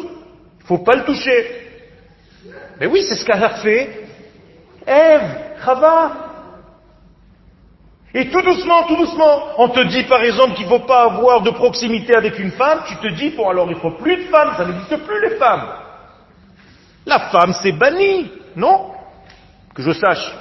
il 0.60 0.66
faut 0.66 0.78
pas 0.78 0.94
le 0.94 1.04
toucher. 1.04 1.44
Mais 2.78 2.86
oui, 2.86 3.02
c'est 3.02 3.16
ce 3.16 3.24
qu'a 3.24 3.48
fait 3.56 4.06
Ève, 4.86 5.56
Chava. 5.64 6.12
Et 8.14 8.30
tout 8.30 8.42
doucement, 8.42 8.84
tout 8.84 8.96
doucement, 8.96 9.42
on 9.58 9.70
te 9.70 9.80
dit 9.88 10.04
par 10.04 10.22
exemple 10.22 10.54
qu'il 10.54 10.66
ne 10.66 10.70
faut 10.70 10.86
pas 10.86 11.02
avoir 11.02 11.42
de 11.42 11.50
proximité 11.50 12.14
avec 12.14 12.38
une 12.38 12.52
femme, 12.52 12.84
tu 12.86 12.94
te 12.98 13.08
dis, 13.08 13.30
bon 13.30 13.48
alors 13.48 13.66
il 13.66 13.74
ne 13.74 13.80
faut 13.80 13.90
plus 13.90 14.18
de 14.18 14.30
femmes, 14.30 14.54
ça 14.56 14.64
n'existe 14.64 15.04
plus 15.04 15.20
les 15.20 15.34
femmes. 15.34 15.83
La 17.06 17.30
femme 17.30 17.52
c'est 17.62 17.72
banni, 17.72 18.30
non 18.56 18.92
Que 19.74 19.82
je 19.82 19.92
sache. 19.92 20.32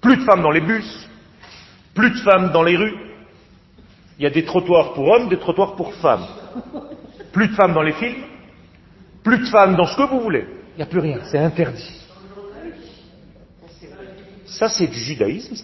Plus 0.00 0.16
de 0.16 0.22
femmes 0.22 0.42
dans 0.42 0.50
les 0.50 0.60
bus, 0.60 1.08
plus 1.94 2.10
de 2.10 2.18
femmes 2.18 2.52
dans 2.52 2.62
les 2.62 2.76
rues. 2.76 2.96
Il 4.18 4.24
y 4.24 4.26
a 4.26 4.30
des 4.30 4.44
trottoirs 4.44 4.94
pour 4.94 5.08
hommes, 5.08 5.28
des 5.28 5.38
trottoirs 5.38 5.76
pour 5.76 5.94
femmes. 5.94 6.26
Plus 7.32 7.48
de 7.48 7.54
femmes 7.54 7.74
dans 7.74 7.82
les 7.82 7.92
films, 7.92 8.24
plus 9.22 9.38
de 9.38 9.46
femmes 9.46 9.76
dans 9.76 9.86
ce 9.86 9.96
que 9.96 10.08
vous 10.08 10.20
voulez. 10.20 10.46
Il 10.74 10.76
n'y 10.76 10.82
a 10.82 10.86
plus 10.86 11.00
rien, 11.00 11.18
c'est 11.30 11.38
interdit. 11.38 12.00
Ça 14.46 14.68
c'est 14.68 14.86
du 14.86 14.98
judaïsme. 14.98 15.56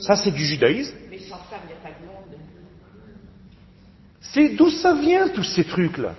Ça, 0.00 0.16
c'est 0.16 0.30
du 0.30 0.44
judaïsme. 0.44 0.96
Mais 1.10 1.18
sans 1.18 1.36
femme, 1.36 1.60
il 1.64 1.66
n'y 1.66 1.72
a 1.74 1.82
pas 1.82 2.00
de 2.00 2.06
monde. 2.06 2.40
C'est 4.20 4.48
d'où 4.56 4.70
ça 4.70 4.94
vient, 4.94 5.28
tous 5.28 5.44
ces 5.44 5.64
trucs-là? 5.64 6.14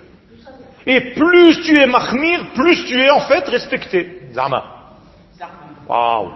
Et 0.86 1.12
plus 1.12 1.62
tu 1.62 1.78
es 1.78 1.86
mahmir, 1.86 2.52
plus 2.54 2.84
tu 2.86 3.00
es 3.00 3.10
en 3.10 3.20
fait 3.20 3.46
respecté. 3.48 4.22
Zama. 4.32 4.64
Waouh. 5.88 6.32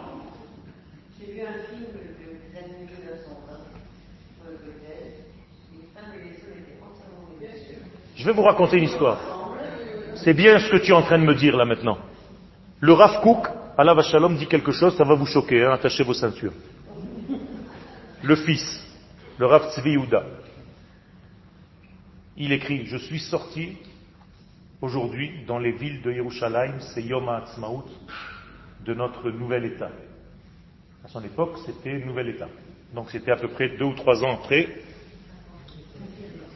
J'ai 1.18 1.32
vu 1.32 1.40
un 1.40 1.52
film 1.68 1.86
des 2.18 2.58
années 2.58 2.86
1920 2.86 3.56
sur 4.34 4.50
le 4.50 4.56
côté. 4.58 4.86
Les 5.72 5.88
femmes 5.94 6.12
et 6.14 6.24
les 6.24 6.36
hommes 6.42 6.58
étaient 6.58 6.78
entièrement 6.82 7.28
Je 8.16 8.24
vais 8.24 8.32
vous 8.32 8.42
raconter 8.42 8.78
une 8.78 8.84
histoire. 8.84 9.18
C'est 10.16 10.34
bien 10.34 10.58
ce 10.58 10.70
que 10.70 10.78
tu 10.78 10.90
es 10.90 10.94
en 10.94 11.02
train 11.02 11.18
de 11.18 11.24
me 11.24 11.34
dire 11.34 11.56
là 11.56 11.64
maintenant. 11.64 11.98
Le 12.80 12.92
Rav 12.92 13.20
Kook, 13.22 13.46
Allah 13.78 14.00
Shalom, 14.02 14.36
dit 14.36 14.46
quelque 14.46 14.72
chose, 14.72 14.96
ça 14.96 15.04
va 15.04 15.14
vous 15.14 15.26
choquer, 15.26 15.64
hein, 15.64 15.72
attachez 15.72 16.02
vos 16.02 16.14
ceintures 16.14 16.52
le 18.26 18.36
fils, 18.36 18.84
le 19.38 19.46
Rav 19.46 19.72
Tzvi 19.72 19.96
il 22.38 22.52
écrit, 22.52 22.84
je 22.84 22.98
suis 22.98 23.20
sorti 23.20 23.78
aujourd'hui 24.80 25.44
dans 25.46 25.58
les 25.58 25.72
villes 25.72 26.02
de 26.02 26.12
Yerushalayim, 26.12 26.80
c'est 26.94 27.02
Yom 27.02 27.28
HaAtzmaut 27.28 27.84
de 28.84 28.94
notre 28.94 29.30
nouvel 29.30 29.64
État. 29.64 29.90
À 31.04 31.08
son 31.08 31.22
époque, 31.24 31.58
c'était 31.64 31.98
nouvel 31.98 32.28
État. 32.28 32.48
Donc 32.94 33.10
c'était 33.10 33.30
à 33.30 33.36
peu 33.36 33.48
près 33.48 33.76
deux 33.76 33.84
ou 33.84 33.94
trois 33.94 34.22
ans 34.24 34.34
après 34.34 34.68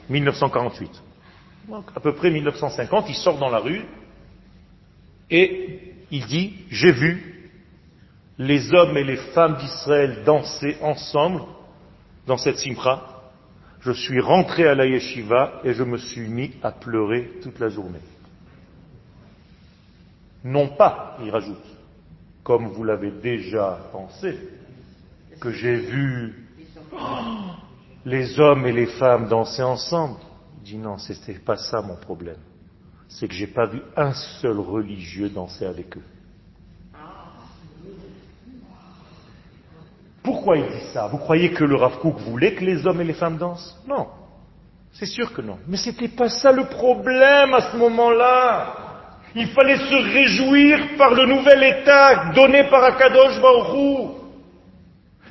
1948. 0.09 0.91
Donc 1.69 1.91
à 1.95 2.01
peu 2.01 2.15
près 2.15 2.31
1950, 2.31 3.07
il 3.09 3.15
sort 3.15 3.39
dans 3.39 3.51
la 3.51 3.59
rue 3.59 3.83
et 5.31 5.95
il 6.11 6.27
dit, 6.27 6.55
j'ai 6.71 6.93
vu 6.93 7.51
les 8.39 8.73
hommes 8.75 8.97
et 8.97 9.05
les 9.05 9.17
femmes 9.17 9.57
d'Israël 9.57 10.23
danser 10.25 10.77
ensemble 10.81 11.43
dans 12.27 12.37
cette 12.37 12.57
simcha, 12.57 13.20
je 13.81 13.93
suis 13.93 14.21
rentré 14.21 14.67
à 14.67 14.75
la 14.75 14.87
yeshiva 14.87 15.61
et 15.65 15.73
je 15.73 15.83
me 15.83 15.97
suis 15.97 16.29
mis 16.29 16.53
à 16.63 16.71
pleurer 16.71 17.39
toute 17.43 17.59
la 17.59 17.69
journée. 17.69 18.01
Non 20.45 20.69
pas, 20.69 21.17
il 21.23 21.31
rajoute, 21.31 21.57
comme 22.43 22.69
vous 22.69 22.85
l'avez 22.85 23.11
déjà 23.11 23.79
pensé, 23.93 24.39
que 25.41 25.51
j'ai 25.51 25.77
vu 25.77 26.47
les 28.05 28.39
hommes 28.39 28.67
et 28.67 28.73
les 28.73 28.87
femmes 28.87 29.29
danser 29.29 29.63
ensemble. 29.63 30.19
Il 30.59 30.63
dit 30.63 30.79
non, 30.79 30.99
c'était 30.99 31.39
pas 31.39 31.57
ça 31.57 31.81
mon 31.81 31.97
problème. 31.97 32.39
C'est 33.09 33.29
que 33.29 33.35
j'ai 33.35 33.47
pas 33.47 33.67
vu 33.67 33.81
un 33.97 34.13
seul 34.13 34.59
religieux 34.59 35.31
danser 35.31 35.65
avec 35.65 35.97
eux. 35.97 36.05
Pourquoi 40.23 40.59
il 40.59 40.67
dit 40.67 40.85
ça? 40.93 41.07
Vous 41.07 41.19
croyez 41.19 41.51
que 41.51 41.65
le 41.65 41.77
Rav 41.77 41.99
voulait 42.27 42.55
que 42.55 42.65
les 42.65 42.87
hommes 42.87 43.01
et 43.01 43.05
les 43.05 43.15
femmes 43.15 43.39
dansent? 43.39 43.77
Non. 43.87 44.09
C'est 44.93 45.07
sûr 45.07 45.33
que 45.33 45.41
non. 45.41 45.59
Mais 45.67 45.77
c'était 45.77 46.09
pas 46.09 46.29
ça 46.29 46.53
le 46.53 46.65
problème 46.65 47.55
à 47.55 47.73
ce 47.73 47.77
moment-là. 47.77 48.77
Il 49.35 49.49
fallait 49.49 49.77
se 49.77 50.13
réjouir 50.13 50.97
par 50.99 51.15
le 51.15 51.25
nouvel 51.27 51.63
état 51.63 52.33
donné 52.33 52.65
par 52.65 52.83
Akadosh 52.83 53.41
Baruch 53.41 54.11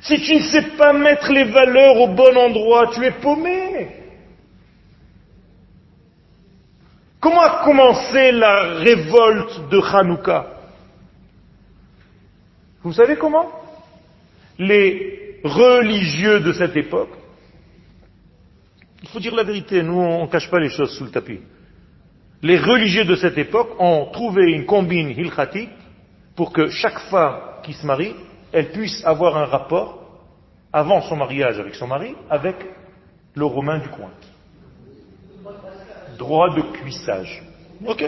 Si 0.00 0.20
tu 0.22 0.36
ne 0.36 0.40
sais 0.40 0.62
pas 0.76 0.92
mettre 0.92 1.30
les 1.30 1.44
valeurs 1.44 2.00
au 2.00 2.08
bon 2.08 2.36
endroit, 2.36 2.90
tu 2.94 3.04
es 3.04 3.10
paumé. 3.10 3.96
Comment 7.20 7.42
a 7.42 7.62
commencé 7.64 8.32
la 8.32 8.78
révolte 8.78 9.68
de 9.68 9.78
Hanouka? 9.78 10.46
Vous 12.82 12.94
savez 12.94 13.16
comment? 13.16 13.46
Les 14.60 15.40
religieux 15.42 16.40
de 16.40 16.52
cette 16.52 16.76
époque, 16.76 17.08
il 19.02 19.08
faut 19.08 19.18
dire 19.18 19.34
la 19.34 19.42
vérité, 19.42 19.82
nous 19.82 19.98
on 19.98 20.26
ne 20.26 20.30
cache 20.30 20.50
pas 20.50 20.60
les 20.60 20.68
choses 20.68 20.94
sous 20.98 21.04
le 21.04 21.10
tapis. 21.10 21.40
Les 22.42 22.58
religieux 22.58 23.06
de 23.06 23.16
cette 23.16 23.38
époque 23.38 23.70
ont 23.78 24.10
trouvé 24.12 24.52
une 24.52 24.66
combine 24.66 25.10
hilchatique 25.10 25.70
pour 26.36 26.52
que 26.52 26.68
chaque 26.68 26.98
femme 27.10 27.40
qui 27.62 27.72
se 27.72 27.86
marie, 27.86 28.14
elle 28.52 28.70
puisse 28.70 29.02
avoir 29.06 29.38
un 29.38 29.46
rapport 29.46 29.98
avant 30.72 31.00
son 31.02 31.16
mariage 31.16 31.58
avec 31.58 31.74
son 31.74 31.86
mari 31.86 32.14
avec 32.28 32.56
le 33.34 33.44
romain 33.46 33.78
du 33.78 33.88
coin. 33.88 34.10
Droit 36.18 36.54
de 36.54 36.60
cuissage. 36.60 37.42
Ok 37.86 38.04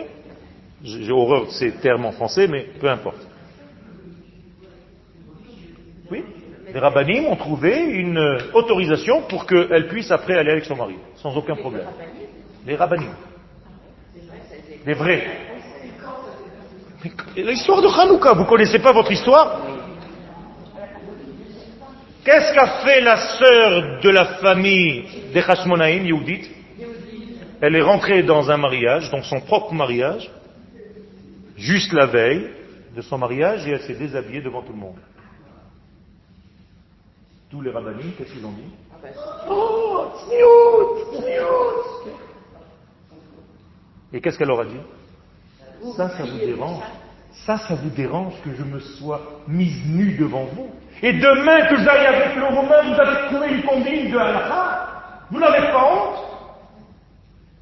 J'ai 0.84 1.12
horreur 1.12 1.46
de 1.46 1.50
ces 1.52 1.72
termes 1.76 2.04
en 2.04 2.12
français, 2.12 2.46
mais 2.46 2.66
peu 2.78 2.90
importe. 2.90 3.26
Oui? 6.10 6.22
Les 6.72 6.80
rabbinim 6.80 7.26
ont 7.26 7.36
trouvé 7.36 7.78
une 7.80 8.18
autorisation 8.54 9.22
pour 9.22 9.46
qu'elle 9.46 9.88
puisse 9.88 10.10
après 10.10 10.38
aller 10.38 10.52
avec 10.52 10.64
son 10.64 10.76
mari, 10.76 10.96
sans 11.16 11.36
aucun 11.36 11.54
problème. 11.54 11.86
Les 12.66 12.76
rabbinim. 12.76 13.12
Les 14.86 14.94
vrais. 14.94 15.22
L'histoire 17.36 17.82
de 17.82 17.88
Hanouka, 17.88 18.32
vous 18.32 18.44
connaissez 18.46 18.78
pas 18.78 18.92
votre 18.92 19.12
histoire? 19.12 19.60
Qu'est-ce 22.24 22.54
qu'a 22.54 22.84
fait 22.84 23.00
la 23.00 23.16
sœur 23.16 24.00
de 24.00 24.08
la 24.08 24.24
famille 24.36 25.04
des 25.34 25.40
Hashmonaïm, 25.40 26.06
Yehudit 26.06 26.48
Elle 27.60 27.74
est 27.74 27.82
rentrée 27.82 28.22
dans 28.22 28.50
un 28.50 28.56
mariage, 28.56 29.10
dans 29.10 29.22
son 29.22 29.40
propre 29.40 29.74
mariage, 29.74 30.30
juste 31.56 31.92
la 31.92 32.06
veille 32.06 32.48
de 32.96 33.02
son 33.02 33.18
mariage, 33.18 33.66
et 33.66 33.72
elle 33.72 33.80
s'est 33.80 33.94
déshabillée 33.94 34.40
devant 34.40 34.62
tout 34.62 34.72
le 34.72 34.78
monde 34.78 34.96
tous 37.52 37.60
les 37.60 37.70
rabbinis, 37.70 38.14
qu'est-ce 38.16 38.32
qu'ils 38.32 38.46
ont 38.46 38.52
dit 38.52 38.72
Oh, 39.50 40.06
Et 44.10 44.20
qu'est-ce 44.22 44.38
qu'elle 44.38 44.48
leur 44.48 44.60
a 44.60 44.64
dit 44.64 44.80
Ça, 45.94 46.08
ça 46.16 46.24
vous 46.24 46.38
dérange. 46.38 46.82
Ça, 47.44 47.58
ça 47.58 47.74
vous 47.74 47.90
dérange 47.90 48.32
que 48.42 48.54
je 48.54 48.62
me 48.62 48.80
sois 48.80 49.20
mise 49.46 49.86
nue 49.86 50.16
devant 50.16 50.44
vous. 50.44 50.70
Et 51.02 51.12
demain 51.12 51.66
que 51.66 51.76
j'aille 51.76 52.06
avec 52.06 52.36
le 52.36 52.46
Romain, 52.46 52.94
vous 52.94 53.00
avez 53.00 53.28
trouvé 53.28 53.54
une 53.54 53.62
combine 53.64 54.10
de 54.10 54.16
halakha 54.16 54.88
Vous 55.30 55.38
n'avez 55.38 55.66
pas 55.72 55.92
honte 55.92 56.24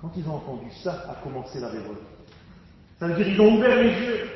Quand 0.01 0.13
ils 0.17 0.29
ont 0.29 0.37
entendu 0.37 0.71
ça, 0.85 1.05
a 1.11 1.15
commencé 1.25 1.59
la 1.59 1.69
révolte. 1.69 1.99
Ça 3.01 3.09
veut 3.09 3.15
dire 3.15 3.27
qu'ils 3.27 3.41
ont 3.41 3.57
ouvert 3.57 3.75
les 3.75 3.91
yeux. 3.91 4.31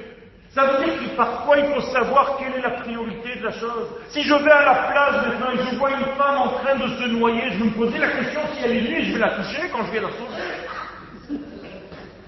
Ça 0.54 0.64
veut 0.66 0.84
dire 0.84 0.94
que 1.00 1.16
parfois 1.16 1.58
il 1.58 1.64
faut 1.74 1.80
savoir 1.80 2.36
quelle 2.38 2.54
est 2.54 2.62
la 2.62 2.80
priorité 2.80 3.40
de 3.40 3.44
la 3.44 3.50
chose. 3.50 3.88
Si 4.10 4.22
je 4.22 4.34
vais 4.34 4.52
à 4.52 4.64
la 4.64 4.74
plage 4.74 5.26
maintenant 5.26 5.50
et 5.50 5.58
je 5.68 5.76
vois 5.76 5.90
une 5.90 6.04
femme 6.16 6.36
en 6.38 6.48
train 6.50 6.76
de 6.76 6.86
se 6.96 7.08
noyer, 7.08 7.50
je 7.50 7.58
vais 7.58 7.64
me 7.64 7.70
poser 7.70 7.98
la 7.98 8.08
question 8.08 8.40
si 8.54 8.64
elle 8.64 8.76
est 8.76 8.82
nue, 8.82 9.04
je 9.04 9.12
vais 9.14 9.18
la 9.18 9.30
toucher 9.30 9.62
quand 9.72 9.84
je 9.84 9.90
vais 9.90 10.00
la 10.00 10.10
sauver. 10.10 11.40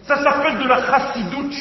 Ça 0.02 0.16
s'appelle 0.24 0.58
de 0.58 0.68
la 0.68 0.86
chassidoute. 0.86 1.54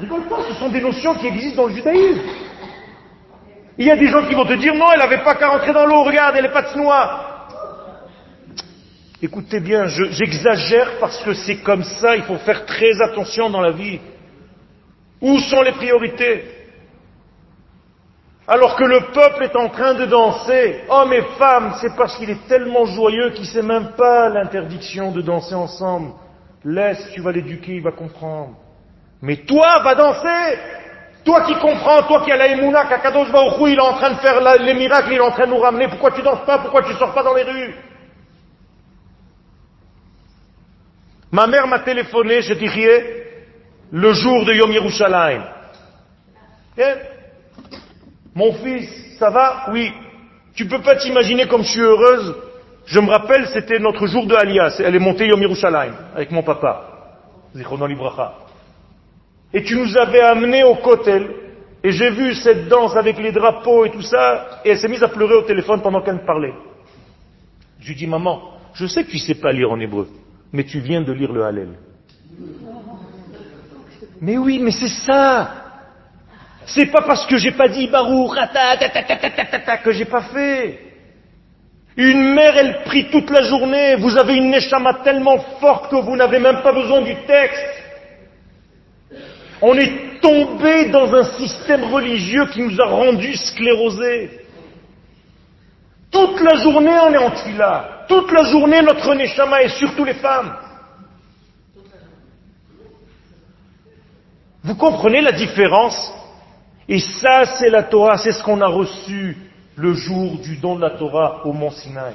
Rigole 0.00 0.28
pas, 0.28 0.38
ce 0.48 0.54
sont 0.54 0.68
des 0.68 0.82
notions 0.82 1.14
qui 1.16 1.26
existent 1.26 1.62
dans 1.62 1.68
le 1.68 1.74
judaïsme. 1.74 2.22
Il 3.76 3.86
y 3.86 3.90
a 3.90 3.96
des 3.96 4.06
gens 4.06 4.24
qui 4.24 4.34
vont 4.34 4.44
te 4.44 4.54
dire 4.54 4.74
non, 4.74 4.86
elle 4.92 5.00
n'avait 5.00 5.24
pas 5.24 5.34
qu'à 5.34 5.48
rentrer 5.48 5.72
dans 5.72 5.86
l'eau, 5.86 6.04
regarde, 6.04 6.36
elle 6.36 6.44
n'est 6.44 6.52
pas 6.52 6.62
de 6.62 6.78
noix. 6.78 7.24
Écoutez 9.20 9.58
bien, 9.58 9.86
j'exagère 9.86 10.98
parce 11.00 11.20
que 11.24 11.34
c'est 11.34 11.56
comme 11.56 11.82
ça, 11.82 12.14
il 12.14 12.22
faut 12.22 12.38
faire 12.38 12.64
très 12.66 13.02
attention 13.02 13.50
dans 13.50 13.60
la 13.60 13.72
vie. 13.72 13.98
Où 15.20 15.38
sont 15.38 15.62
les 15.62 15.72
priorités 15.72 16.44
Alors 18.46 18.76
que 18.76 18.84
le 18.84 19.00
peuple 19.12 19.44
est 19.44 19.56
en 19.56 19.68
train 19.68 19.94
de 19.94 20.06
danser, 20.06 20.84
hommes 20.88 21.12
et 21.12 21.22
femmes, 21.38 21.74
c'est 21.80 21.94
parce 21.96 22.16
qu'il 22.16 22.30
est 22.30 22.46
tellement 22.48 22.86
joyeux 22.86 23.30
qu'il 23.30 23.42
ne 23.42 23.46
sait 23.46 23.62
même 23.62 23.92
pas 23.96 24.28
l'interdiction 24.28 25.12
de 25.12 25.20
danser 25.20 25.54
ensemble. 25.54 26.12
Laisse, 26.64 27.10
tu 27.12 27.20
vas 27.20 27.32
l'éduquer, 27.32 27.76
il 27.76 27.82
va 27.82 27.92
comprendre. 27.92 28.56
Mais 29.20 29.36
toi, 29.36 29.80
va 29.82 29.94
danser 29.94 30.58
Toi 31.24 31.42
qui 31.42 31.54
comprends, 31.56 32.02
toi 32.04 32.22
qui 32.24 32.32
as 32.32 32.36
la 32.36 32.48
émouna, 32.48 32.86
qu'Akadosh 32.86 33.28
il 33.66 33.74
est 33.74 33.80
en 33.80 33.94
train 33.94 34.10
de 34.10 34.20
faire 34.20 34.40
les 34.60 34.74
miracles, 34.74 35.12
il 35.12 35.16
est 35.16 35.20
en 35.20 35.32
train 35.32 35.46
de 35.46 35.50
nous 35.50 35.58
ramener, 35.58 35.88
pourquoi 35.88 36.12
tu 36.12 36.22
danses 36.22 36.46
pas 36.46 36.58
Pourquoi 36.58 36.82
tu 36.82 36.94
sors 36.94 37.12
pas 37.12 37.22
dans 37.22 37.34
les 37.34 37.42
rues 37.42 37.74
Ma 41.30 41.46
mère 41.46 41.66
m'a 41.66 41.80
téléphoné, 41.80 42.40
je 42.40 42.54
dirais, 42.54 43.27
le 43.90 44.12
jour 44.12 44.44
de 44.44 44.52
Yom 44.54 44.70
Yerushalayim. 44.70 45.42
Eh, 46.76 46.94
mon 48.34 48.52
fils, 48.54 49.16
ça 49.18 49.30
va? 49.30 49.70
Oui. 49.72 49.92
Tu 50.54 50.66
peux 50.66 50.80
pas 50.80 50.96
t'imaginer 50.96 51.46
comme 51.46 51.62
je 51.62 51.70
suis 51.70 51.80
heureuse. 51.80 52.36
Je 52.86 53.00
me 53.00 53.10
rappelle, 53.10 53.46
c'était 53.48 53.78
notre 53.78 54.06
jour 54.06 54.26
de 54.26 54.34
Alias. 54.34 54.80
Elle 54.80 54.94
est 54.94 55.00
montée 55.00 55.26
Yom 55.26 55.40
Yerushalayim 55.40 55.94
avec 56.14 56.30
mon 56.30 56.42
papa. 56.42 56.84
Et 59.52 59.62
tu 59.62 59.76
nous 59.76 59.96
avais 59.96 60.20
amenés 60.20 60.64
au 60.64 60.76
Kotel. 60.76 61.30
Et 61.82 61.92
j'ai 61.92 62.10
vu 62.10 62.34
cette 62.34 62.68
danse 62.68 62.96
avec 62.96 63.18
les 63.18 63.32
drapeaux 63.32 63.84
et 63.84 63.90
tout 63.90 64.02
ça. 64.02 64.60
Et 64.64 64.70
elle 64.70 64.78
s'est 64.78 64.88
mise 64.88 65.02
à 65.02 65.08
pleurer 65.08 65.34
au 65.34 65.42
téléphone 65.42 65.80
pendant 65.80 66.02
qu'elle 66.02 66.16
me 66.16 66.26
parlait. 66.26 66.54
Je 67.80 67.88
lui 67.88 67.94
dis, 67.94 68.06
maman, 68.06 68.42
je 68.74 68.86
sais 68.86 69.04
que 69.04 69.10
tu 69.10 69.18
sais 69.18 69.36
pas 69.36 69.52
lire 69.52 69.70
en 69.70 69.78
hébreu 69.78 70.08
mais 70.52 70.64
tu 70.64 70.80
viens 70.80 71.02
de 71.02 71.12
lire 71.12 71.32
le 71.32 71.44
Hallel. 71.44 71.68
Mais 74.20 74.36
oui, 74.36 74.58
mais 74.58 74.72
c'est 74.72 74.88
ça. 74.88 75.50
C'est 76.66 76.86
pas 76.86 77.02
parce 77.02 77.26
que 77.26 77.36
j'ai 77.38 77.52
pas 77.52 77.68
dit 77.68 77.86
Baruch, 77.86 78.36
que 79.82 79.92
j'ai 79.92 80.04
pas 80.04 80.22
fait. 80.22 80.80
Une 81.96 82.34
mère, 82.34 82.56
elle 82.56 82.82
prie 82.84 83.10
toute 83.10 83.30
la 83.30 83.42
journée. 83.42 83.96
Vous 83.96 84.16
avez 84.16 84.36
une 84.36 84.50
neshama 84.50 85.00
tellement 85.02 85.38
forte 85.60 85.90
que 85.90 85.96
vous 85.96 86.16
n'avez 86.16 86.38
même 86.38 86.62
pas 86.62 86.72
besoin 86.72 87.00
du 87.02 87.14
texte. 87.26 87.66
On 89.60 89.76
est 89.76 90.20
tombé 90.20 90.90
dans 90.90 91.12
un 91.14 91.24
système 91.24 91.84
religieux 91.84 92.46
qui 92.52 92.62
nous 92.62 92.80
a 92.80 92.86
rendus 92.86 93.36
sclérosés. 93.36 94.30
Toute 96.10 96.40
la 96.40 96.56
journée, 96.56 96.96
on 97.02 97.12
est 97.12 97.18
en 97.18 97.30
tuila. 97.30 98.04
Toute 98.08 98.30
la 98.32 98.44
journée, 98.44 98.82
notre 98.82 99.14
Neshama 99.14 99.62
et 99.62 99.68
surtout 99.68 100.04
les 100.04 100.14
femmes. 100.14 100.54
Vous 104.68 104.74
comprenez 104.74 105.22
la 105.22 105.32
différence? 105.32 106.12
Et 106.90 106.98
ça, 106.98 107.46
c'est 107.58 107.70
la 107.70 107.84
Torah, 107.84 108.18
c'est 108.18 108.32
ce 108.32 108.42
qu'on 108.42 108.60
a 108.60 108.66
reçu 108.66 109.34
le 109.76 109.94
jour 109.94 110.36
du 110.40 110.58
don 110.58 110.76
de 110.76 110.82
la 110.82 110.90
Torah 110.90 111.40
au 111.46 111.54
mont 111.54 111.70
Sinaï. 111.70 112.12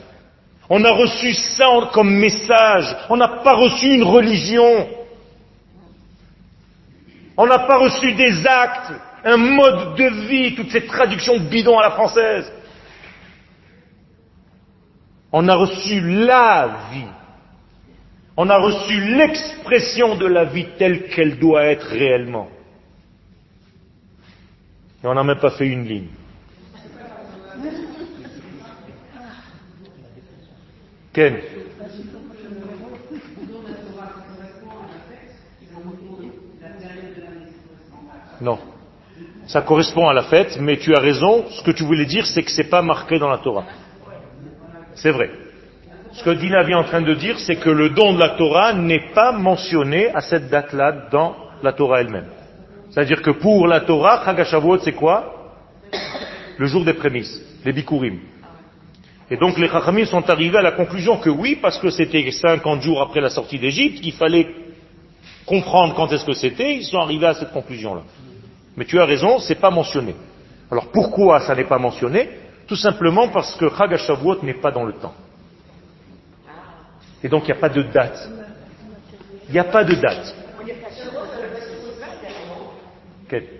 On 0.69 0.85
a 0.85 0.91
reçu 0.91 1.33
ça 1.33 1.65
comme 1.91 2.13
message. 2.13 2.95
On 3.09 3.17
n'a 3.17 3.27
pas 3.43 3.55
reçu 3.55 3.95
une 3.95 4.03
religion. 4.03 4.87
On 7.37 7.47
n'a 7.47 7.57
pas 7.57 7.79
reçu 7.79 8.13
des 8.13 8.45
actes, 8.45 8.93
un 9.25 9.37
mode 9.37 9.95
de 9.95 10.27
vie, 10.27 10.53
toutes 10.53 10.69
ces 10.69 10.85
traductions 10.85 11.39
bidons 11.39 11.79
à 11.79 11.81
la 11.81 11.91
française. 11.91 12.53
On 15.31 15.47
a 15.47 15.55
reçu 15.55 16.01
la 16.01 16.69
vie. 16.91 17.07
On 18.35 18.49
a 18.49 18.57
reçu 18.57 18.99
l'expression 19.15 20.15
de 20.15 20.25
la 20.25 20.45
vie 20.45 20.67
telle 20.77 21.07
qu'elle 21.07 21.37
doit 21.37 21.65
être 21.65 21.85
réellement. 21.87 22.49
Et 25.03 25.07
on 25.07 25.13
n'a 25.13 25.23
même 25.23 25.39
pas 25.39 25.51
fait 25.51 25.67
une 25.67 25.85
ligne. 25.85 26.07
Ken 31.13 31.37
Non. 38.41 38.57
Ça 39.45 39.61
correspond 39.61 40.07
à 40.07 40.13
la 40.13 40.23
fête, 40.23 40.57
mais 40.59 40.77
tu 40.77 40.95
as 40.95 40.99
raison. 40.99 41.45
Ce 41.49 41.61
que 41.61 41.71
tu 41.71 41.83
voulais 41.83 42.05
dire, 42.05 42.25
c'est 42.25 42.41
que 42.41 42.49
ce 42.49 42.61
n'est 42.61 42.67
pas 42.67 42.81
marqué 42.81 43.19
dans 43.19 43.29
la 43.29 43.37
Torah. 43.37 43.65
C'est 44.95 45.11
vrai. 45.11 45.42
Ce 46.13 46.23
que 46.23 46.29
Dina 46.29 46.63
vient 46.63 46.79
en 46.79 46.83
train 46.83 47.01
de 47.01 47.13
dire, 47.15 47.39
c'est 47.39 47.55
que 47.55 47.69
le 47.69 47.89
don 47.89 48.13
de 48.13 48.19
la 48.19 48.29
Torah 48.29 48.73
n'est 48.73 49.11
pas 49.13 49.31
mentionné 49.31 50.09
à 50.09 50.21
cette 50.21 50.49
date-là 50.49 51.07
dans 51.11 51.35
la 51.63 51.73
Torah 51.73 52.01
elle-même. 52.01 52.27
C'est-à-dire 52.91 53.21
que 53.23 53.31
pour 53.31 53.67
la 53.67 53.81
Torah, 53.81 54.23
Chagashavuot, 54.23 54.79
c'est 54.79 54.93
quoi? 54.93 55.53
Le 56.57 56.67
jour 56.67 56.85
des 56.85 56.93
prémices, 56.93 57.41
les 57.65 57.73
bikurim. 57.73 58.19
Et 59.31 59.37
donc 59.37 59.57
les 59.57 59.67
Chachamim 59.67 60.05
sont 60.05 60.29
arrivés 60.29 60.59
à 60.59 60.61
la 60.61 60.73
conclusion 60.73 61.17
que 61.17 61.29
oui, 61.31 61.57
parce 61.59 61.79
que 61.79 61.89
c'était 61.89 62.29
50 62.29 62.83
jours 62.83 63.01
après 63.01 63.19
la 63.19 63.29
sortie 63.29 63.57
d'Égypte, 63.57 64.01
qu'il 64.01 64.13
fallait 64.13 64.47
comprendre 65.47 65.95
quand 65.95 66.11
est-ce 66.11 66.25
que 66.25 66.33
c'était, 66.33 66.75
ils 66.75 66.83
sont 66.83 66.99
arrivés 66.99 67.25
à 67.25 67.33
cette 67.33 67.51
conclusion-là. 67.51 68.01
Mais 68.77 68.85
tu 68.85 68.99
as 68.99 69.05
raison, 69.05 69.39
c'est 69.39 69.59
pas 69.59 69.71
mentionné. 69.71 70.13
Alors 70.69 70.91
pourquoi 70.91 71.39
ça 71.39 71.55
n'est 71.55 71.63
pas 71.63 71.79
mentionné? 71.79 72.29
Tout 72.67 72.75
simplement 72.75 73.29
parce 73.29 73.55
que 73.55 73.65
Chag 73.75 73.97
n'est 74.43 74.53
pas 74.53 74.71
dans 74.71 74.83
le 74.83 74.93
temps. 74.93 75.13
Et 77.23 77.29
donc 77.29 77.43
il 77.43 77.51
n'y 77.51 77.57
a 77.57 77.61
pas 77.61 77.69
de 77.69 77.81
date. 77.83 78.29
Il 79.47 79.53
n'y 79.53 79.59
a 79.59 79.63
pas 79.63 79.83
de 79.83 79.95
date. 79.95 80.35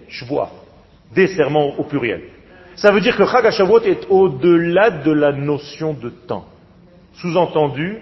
Je 0.07 0.25
vois. 0.25 0.51
Des 1.13 1.27
serments 1.27 1.73
au 1.77 1.83
pluriel. 1.83 2.21
Ça 2.75 2.91
veut 2.91 3.01
dire 3.01 3.15
que 3.15 3.25
Chag 3.25 3.45
est 3.85 4.05
au-delà 4.09 4.89
de 4.91 5.11
la 5.11 5.31
notion 5.31 5.93
de 5.93 6.09
temps. 6.09 6.45
Sous-entendu, 7.15 7.99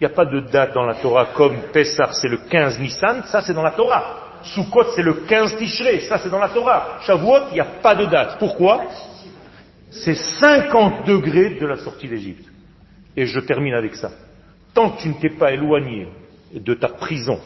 il 0.00 0.06
n'y 0.06 0.12
a 0.12 0.14
pas 0.14 0.24
de 0.24 0.40
date 0.40 0.74
dans 0.74 0.84
la 0.84 0.94
Torah 0.94 1.26
comme 1.34 1.56
Pessah, 1.72 2.12
c'est 2.12 2.28
le 2.28 2.38
15 2.48 2.80
Nissan, 2.80 3.22
ça 3.24 3.42
c'est 3.42 3.54
dans 3.54 3.62
la 3.62 3.72
Torah. 3.72 4.40
Sukkot, 4.42 4.92
c'est 4.94 5.02
le 5.02 5.14
15 5.14 5.56
Tishrei, 5.56 6.00
ça 6.00 6.18
c'est 6.18 6.30
dans 6.30 6.38
la 6.38 6.48
Torah. 6.48 6.98
Shavuot, 7.02 7.50
il 7.50 7.54
n'y 7.54 7.60
a 7.60 7.64
pas 7.82 7.94
de 7.94 8.04
date. 8.06 8.38
Pourquoi? 8.38 8.84
C'est 9.90 10.14
50 10.14 11.06
degrés 11.06 11.50
de 11.60 11.66
la 11.66 11.76
sortie 11.76 12.08
d'Égypte. 12.08 12.46
Et 13.16 13.26
je 13.26 13.40
termine 13.40 13.74
avec 13.74 13.94
ça. 13.94 14.10
Tant 14.74 14.90
que 14.90 15.02
tu 15.02 15.08
ne 15.08 15.14
t'es 15.14 15.30
pas 15.30 15.52
éloigné 15.52 16.08
de 16.52 16.74
ta 16.74 16.88
prison, 16.88 17.40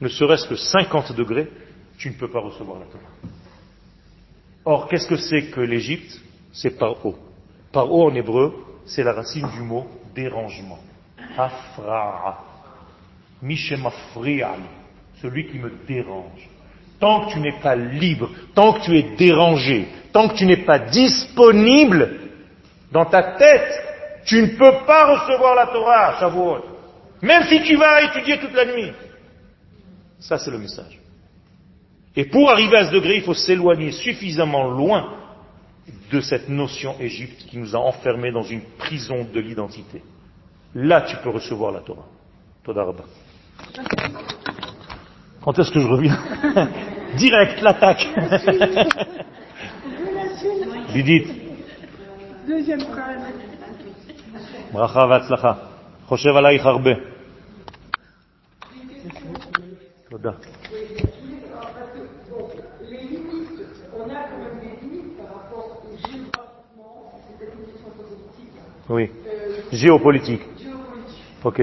ne 0.00 0.08
serait-ce 0.08 0.48
que 0.48 0.56
50 0.56 1.12
degrés, 1.12 1.48
tu 1.96 2.10
ne 2.10 2.14
peux 2.14 2.28
pas 2.28 2.40
recevoir 2.40 2.80
la 2.80 2.86
Torah. 2.86 3.32
Or, 4.64 4.88
qu'est-ce 4.88 5.06
que 5.06 5.16
c'est 5.16 5.50
que 5.50 5.60
l'Égypte? 5.60 6.20
C'est 6.52 6.78
par 6.78 7.04
eau. 7.06 7.16
Par 7.72 7.90
eau 7.92 8.10
en 8.10 8.14
hébreu, 8.14 8.54
c'est 8.84 9.04
la 9.04 9.12
racine 9.12 9.48
du 9.54 9.60
mot 9.60 9.86
dérangement. 10.14 10.78
Afra'a. 11.38 12.38
Mishemafri'ali. 13.42 14.62
Celui 15.22 15.48
qui 15.48 15.58
me 15.58 15.72
dérange. 15.86 16.48
Tant 16.98 17.26
que 17.26 17.32
tu 17.32 17.40
n'es 17.40 17.58
pas 17.62 17.76
libre, 17.76 18.30
tant 18.54 18.74
que 18.74 18.84
tu 18.84 18.98
es 18.98 19.16
dérangé, 19.16 19.88
tant 20.12 20.28
que 20.28 20.34
tu 20.34 20.44
n'es 20.44 20.64
pas 20.64 20.78
disponible 20.78 22.20
dans 22.92 23.06
ta 23.06 23.22
tête, 23.22 23.89
tu 24.24 24.42
ne 24.42 24.48
peux 24.48 24.84
pas 24.86 25.16
recevoir 25.16 25.54
la 25.54 25.66
Torah 25.66 26.08
à 26.08 26.20
Shavuot, 26.20 26.64
même 27.22 27.44
si 27.44 27.62
tu 27.62 27.76
vas 27.76 28.02
étudier 28.02 28.38
toute 28.38 28.54
la 28.54 28.66
nuit. 28.66 28.92
Ça, 30.18 30.38
c'est 30.38 30.50
le 30.50 30.58
message. 30.58 30.98
Et 32.16 32.24
pour 32.26 32.50
arriver 32.50 32.76
à 32.76 32.86
ce 32.86 32.92
degré, 32.92 33.16
il 33.16 33.22
faut 33.22 33.34
s'éloigner 33.34 33.92
suffisamment 33.92 34.68
loin 34.68 35.14
de 36.10 36.20
cette 36.20 36.48
notion 36.48 36.96
Égypte 37.00 37.46
qui 37.48 37.58
nous 37.58 37.74
a 37.74 37.78
enfermés 37.78 38.32
dans 38.32 38.42
une 38.42 38.62
prison 38.78 39.26
de 39.32 39.40
l'identité. 39.40 40.02
Là, 40.74 41.02
tu 41.02 41.16
peux 41.18 41.30
recevoir 41.30 41.72
la 41.72 41.80
Torah. 41.80 42.06
Quand 45.42 45.58
est-ce 45.58 45.70
que 45.70 45.80
je 45.80 45.86
reviens 45.86 46.18
Direct, 47.16 47.60
l'attaque. 47.62 48.06
Judith. 50.92 51.28
Deuxième 52.46 52.84
problème. 52.84 53.22
ברכה 54.72 55.06
והצלחה. 55.10 55.52
חושב 56.06 56.30
עלייך 56.36 56.66
הרבה. 56.66 56.90
תודה. 60.08 60.30
Oui. 68.90 69.06
Géopolitique. 69.72 70.42
Géopolitique. 70.58 71.44
Ok. 71.44 71.60